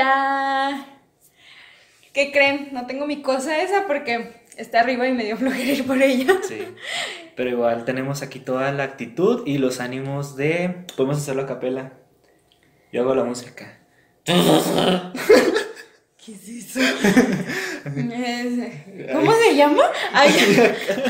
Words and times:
Hola. 0.00 0.84
¿Qué 2.12 2.30
creen? 2.30 2.68
No 2.72 2.86
tengo 2.86 3.06
mi 3.06 3.22
cosa 3.22 3.62
esa 3.62 3.86
porque 3.86 4.42
está 4.58 4.80
arriba 4.80 5.08
y 5.08 5.12
me 5.12 5.24
dio 5.24 5.38
flojera 5.38 5.72
ir 5.72 5.86
por 5.86 6.02
ella. 6.02 6.34
Sí. 6.46 6.58
Pero 7.34 7.48
igual 7.48 7.86
tenemos 7.86 8.20
aquí 8.20 8.38
toda 8.38 8.70
la 8.72 8.82
actitud 8.84 9.46
y 9.46 9.56
los 9.56 9.80
ánimos 9.80 10.36
de. 10.36 10.84
Podemos 10.98 11.16
hacerlo 11.16 11.44
a 11.44 11.46
capela. 11.46 11.94
Yo 12.92 13.00
hago 13.00 13.14
la 13.14 13.24
música. 13.24 13.78
¿Qué 14.26 14.32
es 16.32 16.46
eso? 16.46 16.80
Es- 16.82 16.92
¿Cómo 19.14 19.32
se 19.32 19.56
llama? 19.56 19.82
Ay, 20.12 20.30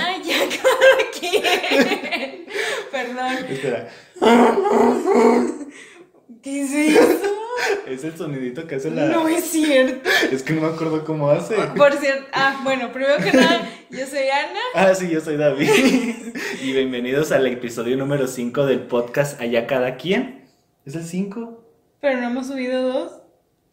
ay, 0.01 0.23
ya, 0.23 0.39
cada 0.63 1.11
quien. 1.19 2.47
Perdón. 2.93 3.47
Espera. 3.51 3.89
¿Qué 6.47 6.63
es 6.63 6.73
eso? 6.73 7.01
Es 7.89 8.05
el 8.05 8.17
sonidito 8.17 8.69
que 8.69 8.77
hace 8.77 8.89
la. 8.93 9.07
No 9.07 9.27
es 9.27 9.47
cierto. 9.47 10.09
Es 10.31 10.45
que 10.45 10.53
no 10.53 10.61
me 10.61 10.69
acuerdo 10.69 11.05
cómo 11.05 11.29
hace. 11.31 11.57
Por 11.77 11.93
cierto, 11.95 12.25
ah, 12.33 12.61
bueno, 12.63 12.93
primero 12.93 13.17
que 13.17 13.33
nada, 13.33 13.69
yo 13.91 14.07
soy 14.07 14.29
Ana. 14.29 14.61
Ah, 14.75 14.95
sí, 14.95 15.09
yo 15.09 15.21
soy 15.21 15.37
David. 15.37 15.69
y 16.63 16.73
bienvenidos 16.73 17.33
al 17.33 17.49
episodio 17.49 17.97
número 17.97 18.29
5 18.29 18.65
del 18.67 18.81
podcast 18.83 19.41
Allá 19.41 19.67
Cada 19.67 19.97
Quien. 19.97 20.49
¿Es 20.85 20.95
el 20.95 21.05
5? 21.05 21.65
Pero 22.01 22.21
no 22.21 22.27
hemos 22.29 22.47
subido 22.47 22.81
dos. 22.93 23.13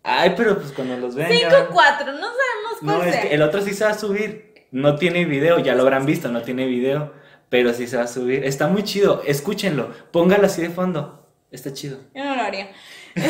Ay, 0.01 0.33
pero 0.35 0.57
pues 0.57 0.71
cuando 0.71 0.97
los 0.97 1.13
vean. 1.13 1.31
ya- 1.31 1.37
Cinco, 1.51 1.73
cuatro, 1.73 2.07
no 2.13 2.17
sabemos 2.17 2.79
cuál 2.81 2.97
No, 2.97 3.03
es 3.03 3.13
sea. 3.13 3.21
que 3.21 3.35
el 3.35 3.41
otro 3.43 3.61
sí 3.61 3.73
se 3.75 3.83
va 3.85 3.91
a 3.91 3.99
subir. 3.99 4.55
No 4.71 4.95
tiene 4.95 5.25
video, 5.25 5.59
ya 5.59 5.75
lo 5.75 5.83
habrán 5.83 6.07
visto, 6.07 6.29
no 6.29 6.41
tiene 6.41 6.65
video. 6.65 7.13
Pero 7.49 7.71
sí 7.73 7.85
se 7.85 7.97
va 7.97 8.03
a 8.03 8.07
subir. 8.07 8.43
Está 8.43 8.67
muy 8.67 8.81
chido, 8.83 9.21
escúchenlo. 9.27 9.91
Póngalo 10.11 10.47
así 10.47 10.63
de 10.63 10.71
fondo. 10.71 11.22
Está 11.53 11.71
chido. 11.71 11.99
Yo 12.13 12.25
no 12.25 12.35
lo 12.35 12.41
haría. 12.41 12.69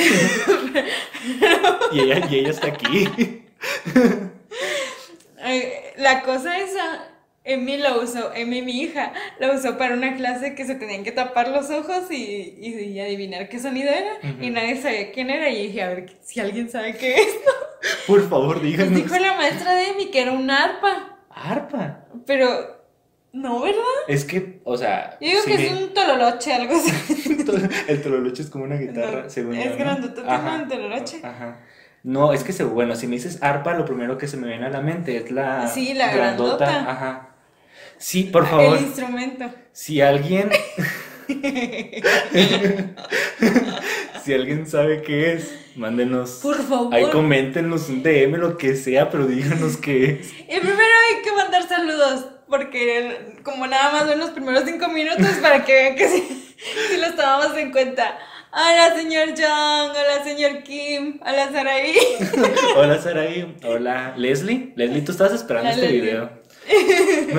Y 1.92 2.00
ella, 2.00 2.26
y 2.30 2.36
ella 2.40 2.50
está 2.50 2.68
aquí. 2.68 3.08
La 5.98 6.22
cosa 6.24 6.58
esa, 6.58 7.08
Emi 7.44 7.78
la 7.78 7.98
usó, 7.98 8.34
Emi 8.34 8.62
mi 8.62 8.82
hija, 8.82 9.14
la 9.40 9.52
usó 9.54 9.78
para 9.78 9.96
una 9.96 10.16
clase 10.16 10.56
que 10.56 10.66
se 10.66 10.76
tenían 10.76 11.04
que 11.04 11.12
tapar 11.12 11.50
los 11.50 11.70
ojos 11.70 12.10
y, 12.10 12.16
y- 12.16 12.92
y 12.94 13.00
adivinar 13.00 13.50
qué 13.50 13.60
sonido 13.60 13.90
era. 13.92 14.18
Y 14.42 14.50
nadie 14.50 14.82
sabía 14.82 15.12
quién 15.12 15.30
era. 15.30 15.50
Y 15.50 15.68
dije, 15.68 15.84
a 15.84 15.90
ver 15.90 16.18
si 16.24 16.40
alguien 16.40 16.70
sabe 16.70 16.96
qué 16.98 17.16
es. 17.16 17.28
Por 18.08 18.28
favor, 18.30 18.60
Pues 18.60 18.72
díganos. 18.72 18.96
dijo 18.96 19.18
la 19.18 19.34
maestra 19.36 19.76
de 19.76 19.90
Emi 19.90 20.10
que 20.12 20.22
era 20.22 20.32
un 20.32 20.50
arpa. 20.50 21.20
Arpa. 21.30 22.06
Pero, 22.26 22.83
no, 23.34 23.62
¿verdad? 23.62 23.82
Es 24.08 24.24
que, 24.26 24.62
o 24.64 24.78
sea. 24.78 25.18
Yo 25.20 25.28
digo 25.28 25.42
sí 25.44 25.52
que 25.52 25.66
es 25.66 25.72
un 25.74 25.94
tololoche, 25.94 26.54
algo 26.54 26.76
así. 26.76 27.38
El 27.88 28.02
tololoche 28.02 28.44
es 28.44 28.50
como 28.50 28.64
una 28.64 28.78
guitarra, 28.78 29.24
No, 29.24 29.30
según 29.30 29.56
es 29.56 29.78
grandote, 29.78 30.22
el 30.22 30.68
tololoche. 30.70 31.20
Ajá. 31.24 31.60
No, 32.04 32.34
es 32.34 32.44
que 32.44 32.54
se, 32.54 32.64
bueno, 32.64 32.96
si 32.96 33.08
me 33.08 33.16
dices 33.16 33.42
arpa, 33.42 33.74
lo 33.74 33.86
primero 33.86 34.18
que 34.18 34.28
se 34.28 34.38
me 34.38 34.48
viene 34.48 34.66
a 34.66 34.70
la 34.70 34.82
mente 34.82 35.18
es 35.18 35.32
la 35.32 35.68
Sí, 35.68 35.94
la 35.94 36.14
grandota. 36.14 36.92
Ajá. 36.92 37.30
Sí, 37.98 38.26
por 38.26 38.46
favor, 38.46 38.78
El 38.78 38.84
instrumento. 38.84 39.50
si 39.72 40.02
alguien 40.02 40.50
si 44.24 44.34
alguien 44.34 44.68
sabe 44.68 45.02
qué 45.02 45.34
es, 45.34 45.54
mándenos. 45.76 46.40
Por 46.42 46.62
favor. 46.62 46.94
Ahí 46.94 47.06
coméntenos 47.12 47.90
un 47.90 48.04
DM, 48.04 48.38
lo 48.38 48.58
que 48.58 48.76
sea, 48.76 49.10
pero 49.10 49.26
díganos 49.26 49.78
qué 49.78 50.20
es. 50.22 50.34
Y 50.40 50.60
primero 50.60 50.82
hay 51.16 51.22
que 51.24 51.32
mandar 51.32 51.68
saludos, 51.68 52.26
porque 52.48 53.36
como 53.44 53.68
nada 53.68 53.92
más 53.92 54.08
ven 54.08 54.20
los 54.20 54.30
primeros 54.32 54.64
cinco 54.66 54.88
minutos 54.90 55.28
para 55.42 55.64
que 55.66 55.74
vean 55.74 55.96
que 55.96 56.08
sí, 56.08 56.54
sí 56.90 56.98
los 57.00 57.16
tomamos 57.16 57.58
en 57.58 57.72
cuenta. 57.72 58.18
Hola, 58.56 58.94
señor 58.96 59.30
John, 59.30 59.90
hola, 59.90 60.24
señor 60.24 60.62
Kim, 60.62 61.20
hola, 61.22 61.52
Saraí. 61.52 61.96
Hola 62.76 63.02
Saraí, 63.02 63.56
hola 63.66 64.14
Leslie. 64.16 64.74
Leslie, 64.76 65.02
tú 65.02 65.12
estabas 65.12 65.34
esperando 65.34 65.72
este 65.72 65.82
Leslie. 65.82 66.02
video. 66.02 66.30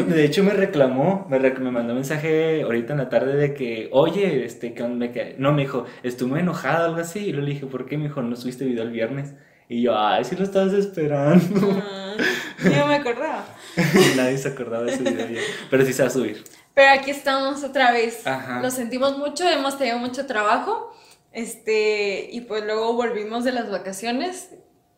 De 0.06 0.24
hecho 0.24 0.42
me 0.44 0.52
reclamó, 0.52 1.26
me, 1.30 1.38
rec- 1.38 1.58
me 1.58 1.70
mandó 1.70 1.92
un 1.92 2.00
mensaje 2.00 2.62
ahorita 2.62 2.92
en 2.92 2.98
la 2.98 3.08
tarde 3.08 3.36
de 3.36 3.54
que, 3.54 3.88
oye, 3.92 4.44
este, 4.44 4.74
que 4.74 4.82
me 4.84 5.36
no, 5.38 5.52
me 5.52 5.62
dijo, 5.62 5.86
estuve 6.02 6.40
enojada, 6.40 6.86
algo 6.86 7.00
así, 7.00 7.20
y 7.20 7.32
luego 7.32 7.46
le 7.48 7.54
dije, 7.54 7.66
¿por 7.66 7.86
qué? 7.86 7.96
Me 7.96 8.04
dijo, 8.04 8.22
no 8.22 8.36
subiste 8.36 8.64
video 8.64 8.82
el 8.84 8.90
viernes. 8.90 9.34
Y 9.68 9.82
yo, 9.82 9.98
ay, 9.98 10.24
sí 10.24 10.36
lo 10.36 10.44
estabas 10.44 10.74
esperando. 10.74 11.60
Yo 11.60 12.70
no 12.76 12.86
me 12.86 12.96
acordaba. 12.96 13.46
Nadie 14.16 14.36
se 14.36 14.48
acordaba 14.48 14.84
de 14.84 14.92
ese 14.92 15.02
video 15.02 15.28
ya. 15.28 15.40
Pero 15.70 15.84
sí 15.86 15.92
se 15.92 16.02
va 16.02 16.08
a 16.08 16.12
subir. 16.12 16.44
Pero 16.74 16.90
aquí 17.00 17.10
estamos 17.10 17.64
otra 17.64 17.92
vez. 17.92 18.26
Ajá. 18.26 18.60
Lo 18.60 18.70
sentimos 18.70 19.16
mucho, 19.16 19.48
hemos 19.48 19.78
tenido 19.78 19.98
mucho 19.98 20.26
trabajo. 20.26 20.94
Este, 21.32 22.28
y 22.30 22.42
pues 22.42 22.64
luego 22.64 22.92
volvimos 22.94 23.44
de 23.44 23.52
las 23.52 23.70
vacaciones 23.70 24.50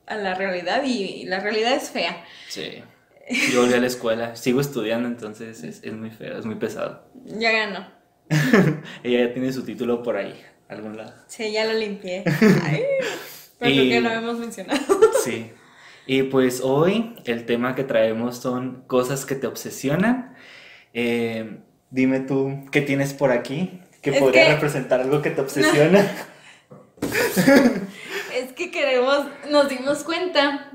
a 0.07 0.17
la 0.17 0.35
realidad 0.35 0.83
y, 0.85 1.03
y 1.05 1.25
la 1.27 1.41
realidad 1.41 1.73
es 1.75 1.91
fea. 1.91 2.25
Sí. 2.49 2.83
Yo 3.53 3.63
volví 3.63 3.75
a 3.75 3.81
la 3.81 3.87
escuela, 3.87 4.37
sigo 4.37 4.61
estudiando, 4.61 5.09
entonces 5.09 5.63
es, 5.65 5.83
es 5.83 5.93
muy 5.93 6.11
feo, 6.11 6.39
es 6.39 6.45
muy 6.47 6.55
pesado. 6.57 7.05
Ya 7.25 7.51
ganó. 7.53 7.89
Ella 9.03 9.27
ya 9.27 9.33
tiene 9.33 9.53
su 9.53 9.65
título 9.65 10.03
por 10.03 10.17
ahí, 10.17 10.41
algún 10.69 10.97
lado. 10.97 11.13
Sí, 11.27 11.51
ya 11.53 11.65
lo 11.65 11.73
limpié. 11.73 12.23
Ay, 12.65 12.83
pero 13.59 13.71
Y- 13.73 13.75
creo 13.79 13.91
que 13.91 14.01
lo 14.01 14.11
hemos 14.11 14.39
mencionado. 14.39 14.81
Sí. 15.25 15.51
Y 16.07 16.23
pues 16.25 16.61
hoy 16.61 17.17
el 17.25 17.47
tema 17.47 17.75
que 17.75 17.83
traemos 17.83 18.39
son 18.39 18.85
cosas 18.87 19.27
que 19.27 19.35
te 19.35 19.49
obsesionan. 19.49 20.37
Eh, 20.95 21.59
dime 21.91 22.21
tú, 22.21 22.65
¿qué 22.71 22.81
tienes 22.81 23.13
por 23.13 23.33
aquí? 23.33 23.81
Que 24.03 24.11
Es 24.11 24.19
podría 24.19 24.47
que- 24.47 24.53
representar 24.55 25.01
algo 25.01 25.21
que 25.21 25.31
te 25.31 25.41
obsesiona. 25.41 26.09
Es 28.35 28.53
que 28.53 28.71
queremos, 28.71 29.27
nos 29.51 29.69
dimos 29.69 30.03
cuenta, 30.05 30.71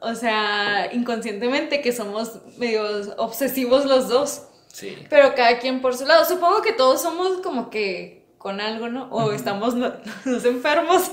o 0.00 0.14
sea, 0.14 0.88
inconscientemente 0.92 1.80
que 1.80 1.92
somos 1.92 2.40
medio 2.58 2.82
obsesivos 3.16 3.84
los 3.84 4.08
dos, 4.08 4.42
Sí. 4.72 4.96
pero 5.10 5.34
cada 5.34 5.58
quien 5.58 5.80
por 5.80 5.96
su 5.96 6.06
lado. 6.06 6.24
Supongo 6.24 6.62
que 6.62 6.72
todos 6.72 7.02
somos 7.02 7.40
como 7.40 7.70
que 7.70 8.26
con 8.38 8.60
algo, 8.60 8.88
¿no? 8.88 9.08
O 9.10 9.32
estamos 9.32 9.74
no- 9.74 9.92
los 10.24 10.44
enfermos. 10.44 11.10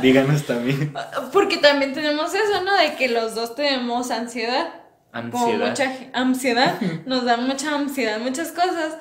Díganos 0.00 0.44
también. 0.46 0.94
Porque 1.32 1.56
también 1.56 1.92
tenemos 1.94 2.32
eso, 2.34 2.62
¿no? 2.62 2.72
De 2.76 2.94
que 2.94 3.08
los 3.08 3.34
dos 3.34 3.54
tenemos 3.56 4.10
ansiedad. 4.10 4.74
Ansiedad. 5.10 5.68
mucha 5.68 5.92
ansiedad. 6.12 6.80
Nos 7.06 7.24
da 7.24 7.38
mucha 7.38 7.74
ansiedad, 7.74 8.18
muchas 8.20 8.52
cosas. 8.52 8.98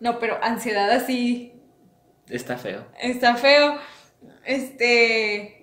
No, 0.00 0.18
pero 0.20 0.38
ansiedad 0.42 0.88
así 0.92 1.52
Está 2.28 2.56
feo. 2.56 2.86
está 3.00 3.34
feo. 3.34 3.76
Este. 4.44 5.57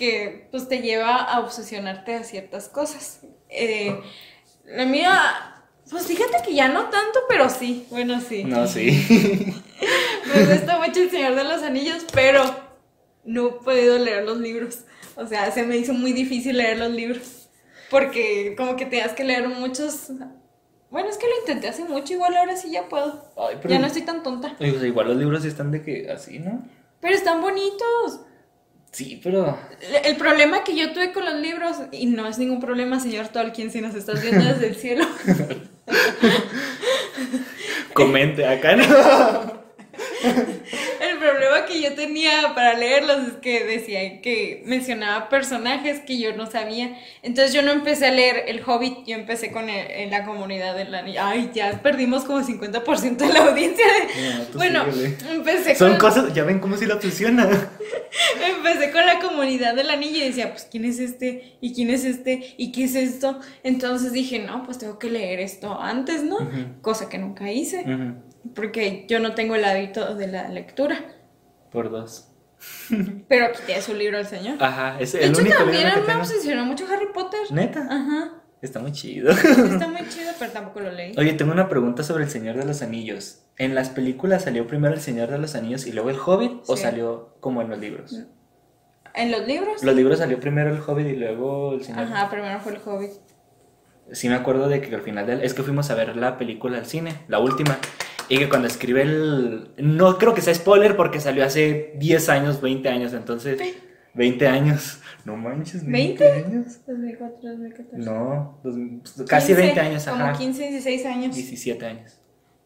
Que 0.00 0.48
pues 0.50 0.66
te 0.66 0.78
lleva 0.80 1.16
a 1.16 1.40
obsesionarte 1.40 2.14
a 2.14 2.24
ciertas 2.24 2.70
cosas. 2.70 3.20
Eh, 3.50 4.00
la 4.64 4.86
mía. 4.86 5.12
Pues 5.90 6.06
fíjate 6.06 6.38
que 6.42 6.54
ya 6.54 6.68
no 6.68 6.84
tanto, 6.84 7.20
pero 7.28 7.50
sí. 7.50 7.86
Bueno, 7.90 8.18
sí. 8.20 8.44
No, 8.44 8.66
sí. 8.66 8.90
Me 10.34 10.44
gusta 10.54 10.78
mucho 10.78 11.00
el 11.02 11.10
Señor 11.10 11.34
de 11.34 11.44
los 11.44 11.62
Anillos, 11.62 12.06
pero 12.14 12.42
no 13.24 13.48
he 13.48 13.52
podido 13.62 13.98
leer 13.98 14.24
los 14.24 14.38
libros. 14.38 14.84
O 15.16 15.26
sea, 15.26 15.50
se 15.50 15.64
me 15.64 15.76
hizo 15.76 15.92
muy 15.92 16.12
difícil 16.14 16.56
leer 16.56 16.78
los 16.78 16.90
libros. 16.92 17.48
Porque 17.90 18.54
como 18.56 18.76
que 18.76 18.86
tenías 18.86 19.12
que 19.12 19.24
leer 19.24 19.48
muchos. 19.48 20.10
Bueno, 20.90 21.10
es 21.10 21.18
que 21.18 21.26
lo 21.28 21.38
intenté 21.40 21.68
hace 21.68 21.84
mucho, 21.84 22.14
igual 22.14 22.36
ahora 22.38 22.56
sí 22.56 22.70
ya 22.70 22.88
puedo. 22.88 23.32
Ay, 23.36 23.56
pero- 23.60 23.74
Ya 23.74 23.80
no 23.80 23.86
estoy 23.86 24.02
tan 24.02 24.22
tonta. 24.22 24.54
Pues, 24.56 24.82
igual 24.82 25.08
los 25.08 25.16
libros 25.18 25.44
están 25.44 25.70
de 25.72 25.82
que 25.82 26.10
así, 26.10 26.38
¿no? 26.38 26.64
Pero 27.00 27.14
están 27.14 27.42
bonitos. 27.42 28.20
Sí, 28.92 29.20
pero. 29.22 29.56
El 30.04 30.16
problema 30.16 30.64
que 30.64 30.74
yo 30.76 30.92
tuve 30.92 31.12
con 31.12 31.24
los 31.24 31.34
libros, 31.34 31.76
y 31.92 32.06
no 32.06 32.26
es 32.26 32.38
ningún 32.38 32.60
problema, 32.60 32.98
señor 33.00 33.28
Tolkien, 33.28 33.70
si 33.70 33.80
nos 33.80 33.94
estás 33.94 34.20
viendo 34.22 34.44
desde 34.44 34.66
el 34.66 34.76
cielo, 34.76 35.06
Comente 37.92 38.46
acá, 38.46 38.76
¿no? 38.76 38.84
el 40.22 41.18
problema 41.18 41.66
que 41.66 41.80
yo 41.82 41.94
tenía 41.94 42.52
para 42.54 42.74
leerlos 42.74 43.18
es 43.28 43.32
que 43.42 43.64
decía 43.64 44.20
que 44.22 44.62
mencionaba 44.64 45.28
personajes 45.28 46.00
que 46.00 46.18
yo 46.18 46.34
no 46.36 46.50
sabía. 46.50 46.96
Entonces 47.22 47.52
yo 47.52 47.62
no 47.62 47.72
empecé 47.72 48.06
a 48.06 48.10
leer 48.12 48.44
El 48.46 48.62
Hobbit, 48.64 49.04
yo 49.06 49.16
empecé 49.16 49.50
con 49.50 49.68
el- 49.68 49.90
en 49.90 50.10
la 50.10 50.24
comunidad 50.24 50.74
del 50.76 50.94
anillo. 50.94 51.20
Ay, 51.22 51.50
ya 51.54 51.82
perdimos 51.82 52.24
como 52.24 52.42
50% 52.42 53.26
de 53.26 53.32
la 53.32 53.40
audiencia. 53.40 53.84
de- 53.86 54.34
No, 54.38 54.44
bueno, 54.54 54.84
síguele. 54.92 55.16
empecé 55.32 55.74
Son 55.74 55.90
con, 55.92 55.98
cosas, 55.98 56.32
ya 56.34 56.44
ven 56.44 56.60
cómo 56.60 56.76
si 56.76 56.86
la 56.86 56.94
obsesiona. 56.94 57.48
empecé 58.56 58.90
con 58.92 59.04
la 59.06 59.18
comunidad 59.18 59.74
del 59.74 59.90
anillo 59.90 60.18
y 60.18 60.28
decía, 60.28 60.50
pues, 60.50 60.68
¿quién 60.70 60.84
es 60.84 60.98
este? 60.98 61.56
¿Y 61.60 61.74
quién 61.74 61.90
es 61.90 62.04
este? 62.04 62.54
¿Y 62.56 62.72
qué 62.72 62.84
es 62.84 62.94
esto? 62.94 63.40
Entonces 63.62 64.12
dije, 64.12 64.38
no, 64.40 64.64
pues 64.64 64.78
tengo 64.78 64.98
que 64.98 65.10
leer 65.10 65.40
esto 65.40 65.80
antes, 65.80 66.22
¿no? 66.22 66.38
Cosa 66.82 67.08
que 67.08 67.18
nunca 67.18 67.50
hice, 67.52 67.84
porque 68.54 69.06
yo 69.08 69.20
no 69.20 69.34
tengo 69.34 69.54
el 69.54 69.64
hábito 69.64 70.14
de 70.14 70.26
la 70.26 70.48
lectura. 70.48 71.04
Por 71.70 71.90
dos. 71.90 72.26
Pero 73.28 73.46
aquí 73.46 73.60
tiene 73.64 73.80
su 73.80 73.94
libro 73.94 74.18
el 74.18 74.26
señor. 74.26 74.56
Ajá, 74.62 74.98
es 75.00 75.12
de 75.12 75.24
el 75.24 75.30
hecho, 75.30 75.40
único 75.40 75.56
también 75.56 75.78
libro 75.84 75.94
que 75.94 76.00
me 76.00 76.06
tengo. 76.06 76.20
obsesionó 76.20 76.64
mucho 76.66 76.86
Harry 76.92 77.06
Potter. 77.12 77.40
Neta, 77.50 77.86
Ajá. 77.88 78.42
Está 78.62 78.78
muy 78.80 78.92
chido. 78.92 79.30
Está 79.30 79.88
muy 79.88 80.08
chido, 80.08 80.32
pero 80.38 80.50
tampoco 80.52 80.80
lo 80.80 80.92
leí. 80.92 81.14
Oye, 81.18 81.32
tengo 81.34 81.52
una 81.52 81.68
pregunta 81.68 82.02
sobre 82.02 82.24
el 82.24 82.30
Señor 82.30 82.56
de 82.56 82.64
los 82.64 82.82
Anillos. 82.82 83.42
¿En 83.56 83.74
las 83.74 83.90
películas 83.90 84.44
salió 84.44 84.66
primero 84.66 84.94
el 84.94 85.00
Señor 85.00 85.30
de 85.30 85.38
los 85.38 85.54
Anillos 85.54 85.86
y 85.86 85.92
luego 85.92 86.10
el 86.10 86.18
Hobbit 86.18 86.62
o 86.66 86.76
Sí. 86.76 86.82
salió 86.82 87.36
como 87.40 87.62
en 87.62 87.70
los 87.70 87.78
libros? 87.78 88.14
¿En 89.14 89.32
los 89.32 89.46
libros? 89.46 89.82
Los 89.82 89.94
libros 89.94 90.18
salió 90.18 90.38
primero 90.40 90.70
el 90.70 90.80
Hobbit 90.80 91.06
y 91.08 91.16
luego 91.16 91.74
el 91.74 91.84
Señor. 91.84 92.02
Ajá, 92.02 92.30
primero 92.30 92.60
fue 92.60 92.72
el 92.72 92.78
Hobbit. 92.84 93.10
Sí 94.12 94.28
me 94.28 94.34
acuerdo 94.34 94.68
de 94.68 94.80
que 94.80 94.94
al 94.94 95.02
final 95.02 95.26
del... 95.26 95.42
Es 95.42 95.54
que 95.54 95.62
fuimos 95.62 95.90
a 95.90 95.94
ver 95.94 96.16
la 96.16 96.36
película 96.38 96.78
al 96.78 96.86
cine, 96.86 97.14
la 97.28 97.38
última. 97.38 97.78
Y 98.28 98.38
que 98.38 98.48
cuando 98.48 98.66
escribe 98.68 99.02
el... 99.02 99.70
No 99.78 100.18
creo 100.18 100.34
que 100.34 100.40
sea 100.40 100.54
spoiler 100.54 100.96
porque 100.96 101.20
salió 101.20 101.44
hace 101.44 101.92
10 101.96 102.28
años, 102.28 102.60
20 102.60 102.88
años, 102.88 103.12
entonces... 103.12 103.60
20 104.14 104.46
años. 104.48 105.00
No 105.24 105.36
manches, 105.36 105.84
20 105.86 106.24
¿20? 106.24 106.44
años. 106.46 106.80
2004, 106.86 107.50
2014. 107.50 107.98
No, 108.10 108.58
dos- 108.64 109.26
casi 109.28 109.48
15, 109.48 109.62
20 109.62 109.80
años, 109.80 110.04
Como 110.06 110.24
ajá. 110.24 110.38
15, 110.38 110.68
16 110.70 111.06
años. 111.06 111.34
17 111.36 111.86
años. 111.86 112.16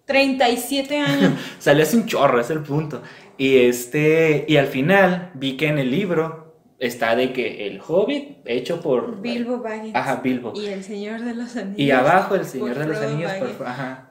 37 0.06 0.98
años. 1.00 1.32
Salió 1.58 1.82
hace 1.82 1.96
un 1.96 2.06
chorro, 2.06 2.40
es 2.40 2.50
el 2.50 2.60
punto. 2.62 3.02
Y 3.36 3.56
este, 3.58 4.44
y 4.48 4.56
al 4.56 4.66
final 4.68 5.30
vi 5.34 5.56
que 5.56 5.68
en 5.68 5.78
el 5.78 5.90
libro 5.90 6.54
está 6.78 7.16
de 7.16 7.32
que 7.32 7.66
el 7.66 7.80
Hobbit 7.86 8.38
hecho 8.46 8.80
por 8.80 9.20
Bilbo 9.20 9.58
Baggins. 9.58 9.94
Ajá, 9.94 10.20
Bilbo. 10.22 10.52
Y 10.54 10.66
el 10.66 10.84
Señor 10.84 11.22
de 11.22 11.34
los 11.34 11.56
Anillos. 11.56 11.78
Y 11.78 11.90
abajo 11.90 12.34
el 12.36 12.44
Señor 12.44 12.78
de 12.78 12.86
los 12.86 12.98
Anillos, 12.98 13.32
por- 13.32 13.66
ajá. 13.66 14.10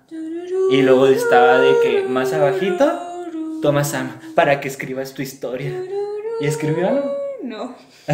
Y 0.71 0.81
luego 0.81 1.07
estaba 1.07 1.59
de 1.59 1.74
que 1.83 2.01
más 2.07 2.33
abajito, 2.33 3.00
Toma 3.62 3.83
Sam, 3.83 4.12
para 4.36 4.59
que 4.59 4.68
escribas 4.68 5.13
tu 5.13 5.21
historia. 5.21 5.71
¿Y 6.41 6.45
escribió 6.47 6.89
algo? 6.89 7.12
No. 7.43 7.75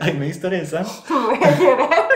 Ay, 0.00 0.18
hay 0.20 0.28
historia 0.28 0.60
de 0.60 0.66
Sam. 0.66 0.84
Voy 1.08 1.38
a 1.42 1.58
llorar. 1.58 2.08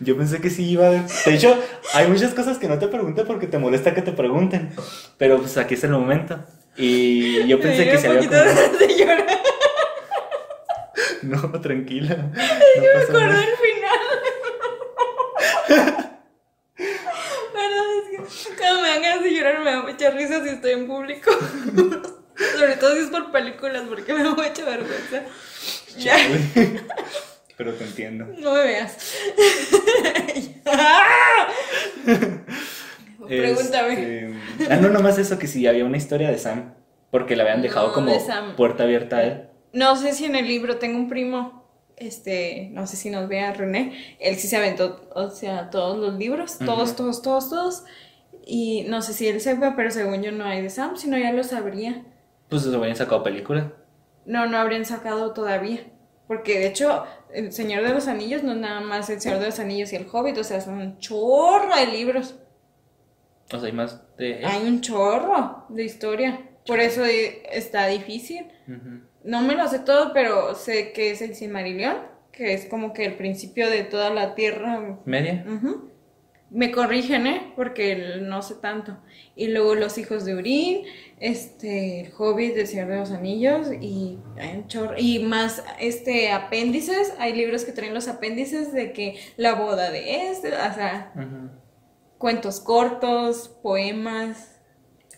Yo 0.00 0.16
pensé 0.16 0.40
que 0.40 0.50
sí 0.50 0.68
iba 0.70 0.86
a. 0.88 0.90
De 0.90 1.34
hecho, 1.34 1.56
hay 1.94 2.08
muchas 2.08 2.34
cosas 2.34 2.58
que 2.58 2.68
no 2.68 2.78
te 2.78 2.88
pregunté 2.88 3.24
porque 3.24 3.46
te 3.46 3.58
molesta 3.58 3.94
que 3.94 4.02
te 4.02 4.12
pregunten. 4.12 4.70
Pero 5.16 5.38
pues 5.38 5.56
aquí 5.56 5.74
es 5.74 5.84
el 5.84 5.90
momento. 5.90 6.38
Y 6.76 7.46
yo 7.48 7.58
pensé 7.60 7.84
Me 7.86 7.90
que 7.92 7.98
se 7.98 8.08
había 8.08 8.28
de 8.28 8.96
llorar. 8.98 9.26
No, 11.22 11.50
tranquila. 11.60 12.14
No 12.16 12.22
Me 12.30 12.88
pasa 12.92 13.02
acuerdo 13.08 13.26
nada. 13.26 13.40
del 13.40 13.56
final. 13.56 13.98
Perdón, 17.52 17.86
es 17.98 18.46
que 18.46 18.56
cuando 18.56 18.82
me 18.82 18.88
dan 18.88 19.02
ganas 19.02 19.22
de 19.24 19.30
llorar 19.34 19.58
me 19.64 19.70
da 19.72 19.82
mucha 19.82 20.10
risa 20.10 20.42
si 20.44 20.48
estoy 20.50 20.72
en 20.72 20.86
público. 20.86 21.30
Sobre 22.58 22.76
todo 22.76 22.94
si 22.94 23.00
es 23.00 23.08
por 23.10 23.30
películas, 23.32 23.82
porque 23.88 24.12
me 24.14 24.22
da 24.22 24.30
mucha 24.30 24.64
vergüenza. 24.64 25.22
Ya, 25.98 26.16
Pero 27.56 27.74
te 27.74 27.84
entiendo. 27.84 28.26
no 28.38 28.54
me 28.54 28.60
veas. 28.60 28.96
Pregúntame. 33.26 33.92
Este, 33.92 34.72
Ah, 34.72 34.76
no, 34.76 34.88
nomás 34.90 35.18
eso, 35.18 35.38
que 35.38 35.46
si 35.46 35.66
había 35.66 35.84
una 35.84 35.96
historia 35.96 36.30
de 36.30 36.38
Sam. 36.38 36.74
Porque 37.10 37.36
la 37.36 37.42
habían 37.44 37.62
dejado 37.62 37.88
No, 37.88 37.92
como 37.94 38.10
de 38.10 38.20
puerta 38.56 38.84
abierta 38.84 39.16
a 39.16 39.22
él. 39.24 39.48
No 39.72 39.96
sé 39.96 40.12
si 40.12 40.26
en 40.26 40.36
el 40.36 40.46
libro 40.46 40.76
tengo 40.78 40.98
un 40.98 41.08
primo, 41.08 41.64
este, 41.96 42.68
no 42.72 42.86
sé 42.86 42.96
si 42.96 43.10
nos 43.10 43.28
vea 43.28 43.52
René, 43.52 44.16
él 44.20 44.36
sí 44.36 44.46
se 44.46 44.56
aventó, 44.56 45.08
o 45.14 45.30
sea, 45.30 45.70
todos 45.70 45.98
los 45.98 46.14
libros, 46.18 46.58
todos, 46.58 46.96
todos, 46.96 47.22
todos, 47.22 47.50
todos. 47.50 47.84
Y 48.46 48.84
no 48.88 49.02
sé 49.02 49.12
si 49.14 49.26
él 49.26 49.40
sepa, 49.40 49.74
pero 49.76 49.90
según 49.90 50.22
yo 50.22 50.32
no 50.32 50.44
hay 50.44 50.62
de 50.62 50.70
Sam, 50.70 50.96
si 50.96 51.08
no 51.08 51.18
ya 51.18 51.32
lo 51.32 51.44
sabría. 51.44 52.02
Pues 52.48 52.62
se 52.62 52.74
habían 52.74 52.96
sacado 52.96 53.22
película. 53.22 53.72
No, 54.24 54.46
no 54.46 54.58
habrían 54.58 54.84
sacado 54.84 55.32
todavía. 55.32 55.80
Porque 56.26 56.58
de 56.58 56.66
hecho, 56.66 57.04
El 57.32 57.52
Señor 57.52 57.82
de 57.82 57.94
los 57.94 58.06
Anillos 58.06 58.42
no 58.42 58.52
es 58.52 58.58
nada 58.58 58.80
más 58.80 59.08
El 59.08 59.20
Señor 59.20 59.38
de 59.40 59.46
los 59.46 59.58
Anillos 59.58 59.92
y 59.92 59.96
El 59.96 60.06
Hobbit, 60.10 60.36
o 60.38 60.44
sea, 60.44 60.60
son 60.60 60.74
un 60.74 60.98
chorro 60.98 61.74
de 61.74 61.86
libros. 61.86 62.38
O 63.52 63.58
sea, 63.58 63.66
hay 63.66 63.72
más 63.72 64.02
de. 64.18 64.44
Hay 64.44 64.66
un 64.66 64.80
chorro 64.82 65.64
de 65.70 65.84
historia. 65.84 66.44
Por 66.66 66.80
eso 66.80 67.04
eh, 67.06 67.42
está 67.50 67.86
difícil. 67.86 68.46
No 69.24 69.40
me 69.40 69.54
lo 69.54 69.66
sé 69.68 69.78
todo, 69.78 70.12
pero 70.12 70.54
sé 70.54 70.92
que 70.92 71.10
es 71.10 71.22
el 71.22 71.34
Silmarillion, 71.34 71.96
que 72.30 72.52
es 72.52 72.66
como 72.66 72.92
que 72.92 73.06
el 73.06 73.16
principio 73.16 73.70
de 73.70 73.84
toda 73.84 74.10
la 74.10 74.34
tierra. 74.34 74.98
¿Media? 75.06 75.44
Me 76.50 76.72
corrigen, 76.72 77.26
¿eh? 77.26 77.52
Porque 77.56 78.18
no 78.22 78.40
sé 78.40 78.54
tanto. 78.54 78.96
Y 79.36 79.48
luego 79.48 79.74
Los 79.74 79.98
Hijos 79.98 80.24
de 80.24 80.34
Urín, 80.34 80.82
este, 81.20 82.00
El 82.00 82.12
Hobbit, 82.16 82.56
El 82.56 82.66
Señor 82.66 82.88
de 82.88 82.96
los 82.96 83.10
Anillos, 83.10 83.68
y 83.80 84.18
un. 84.66 84.94
Y 84.96 85.18
más, 85.18 85.62
este, 85.78 86.32
apéndices, 86.32 87.12
hay 87.18 87.34
libros 87.34 87.64
que 87.64 87.72
traen 87.72 87.92
los 87.92 88.08
apéndices 88.08 88.72
de 88.72 88.92
que 88.94 89.18
la 89.36 89.54
boda 89.54 89.90
de 89.90 90.30
este, 90.30 90.48
o 90.48 90.74
sea, 90.74 91.12
cuentos 92.16 92.60
cortos, 92.60 93.48
poemas. 93.62 94.58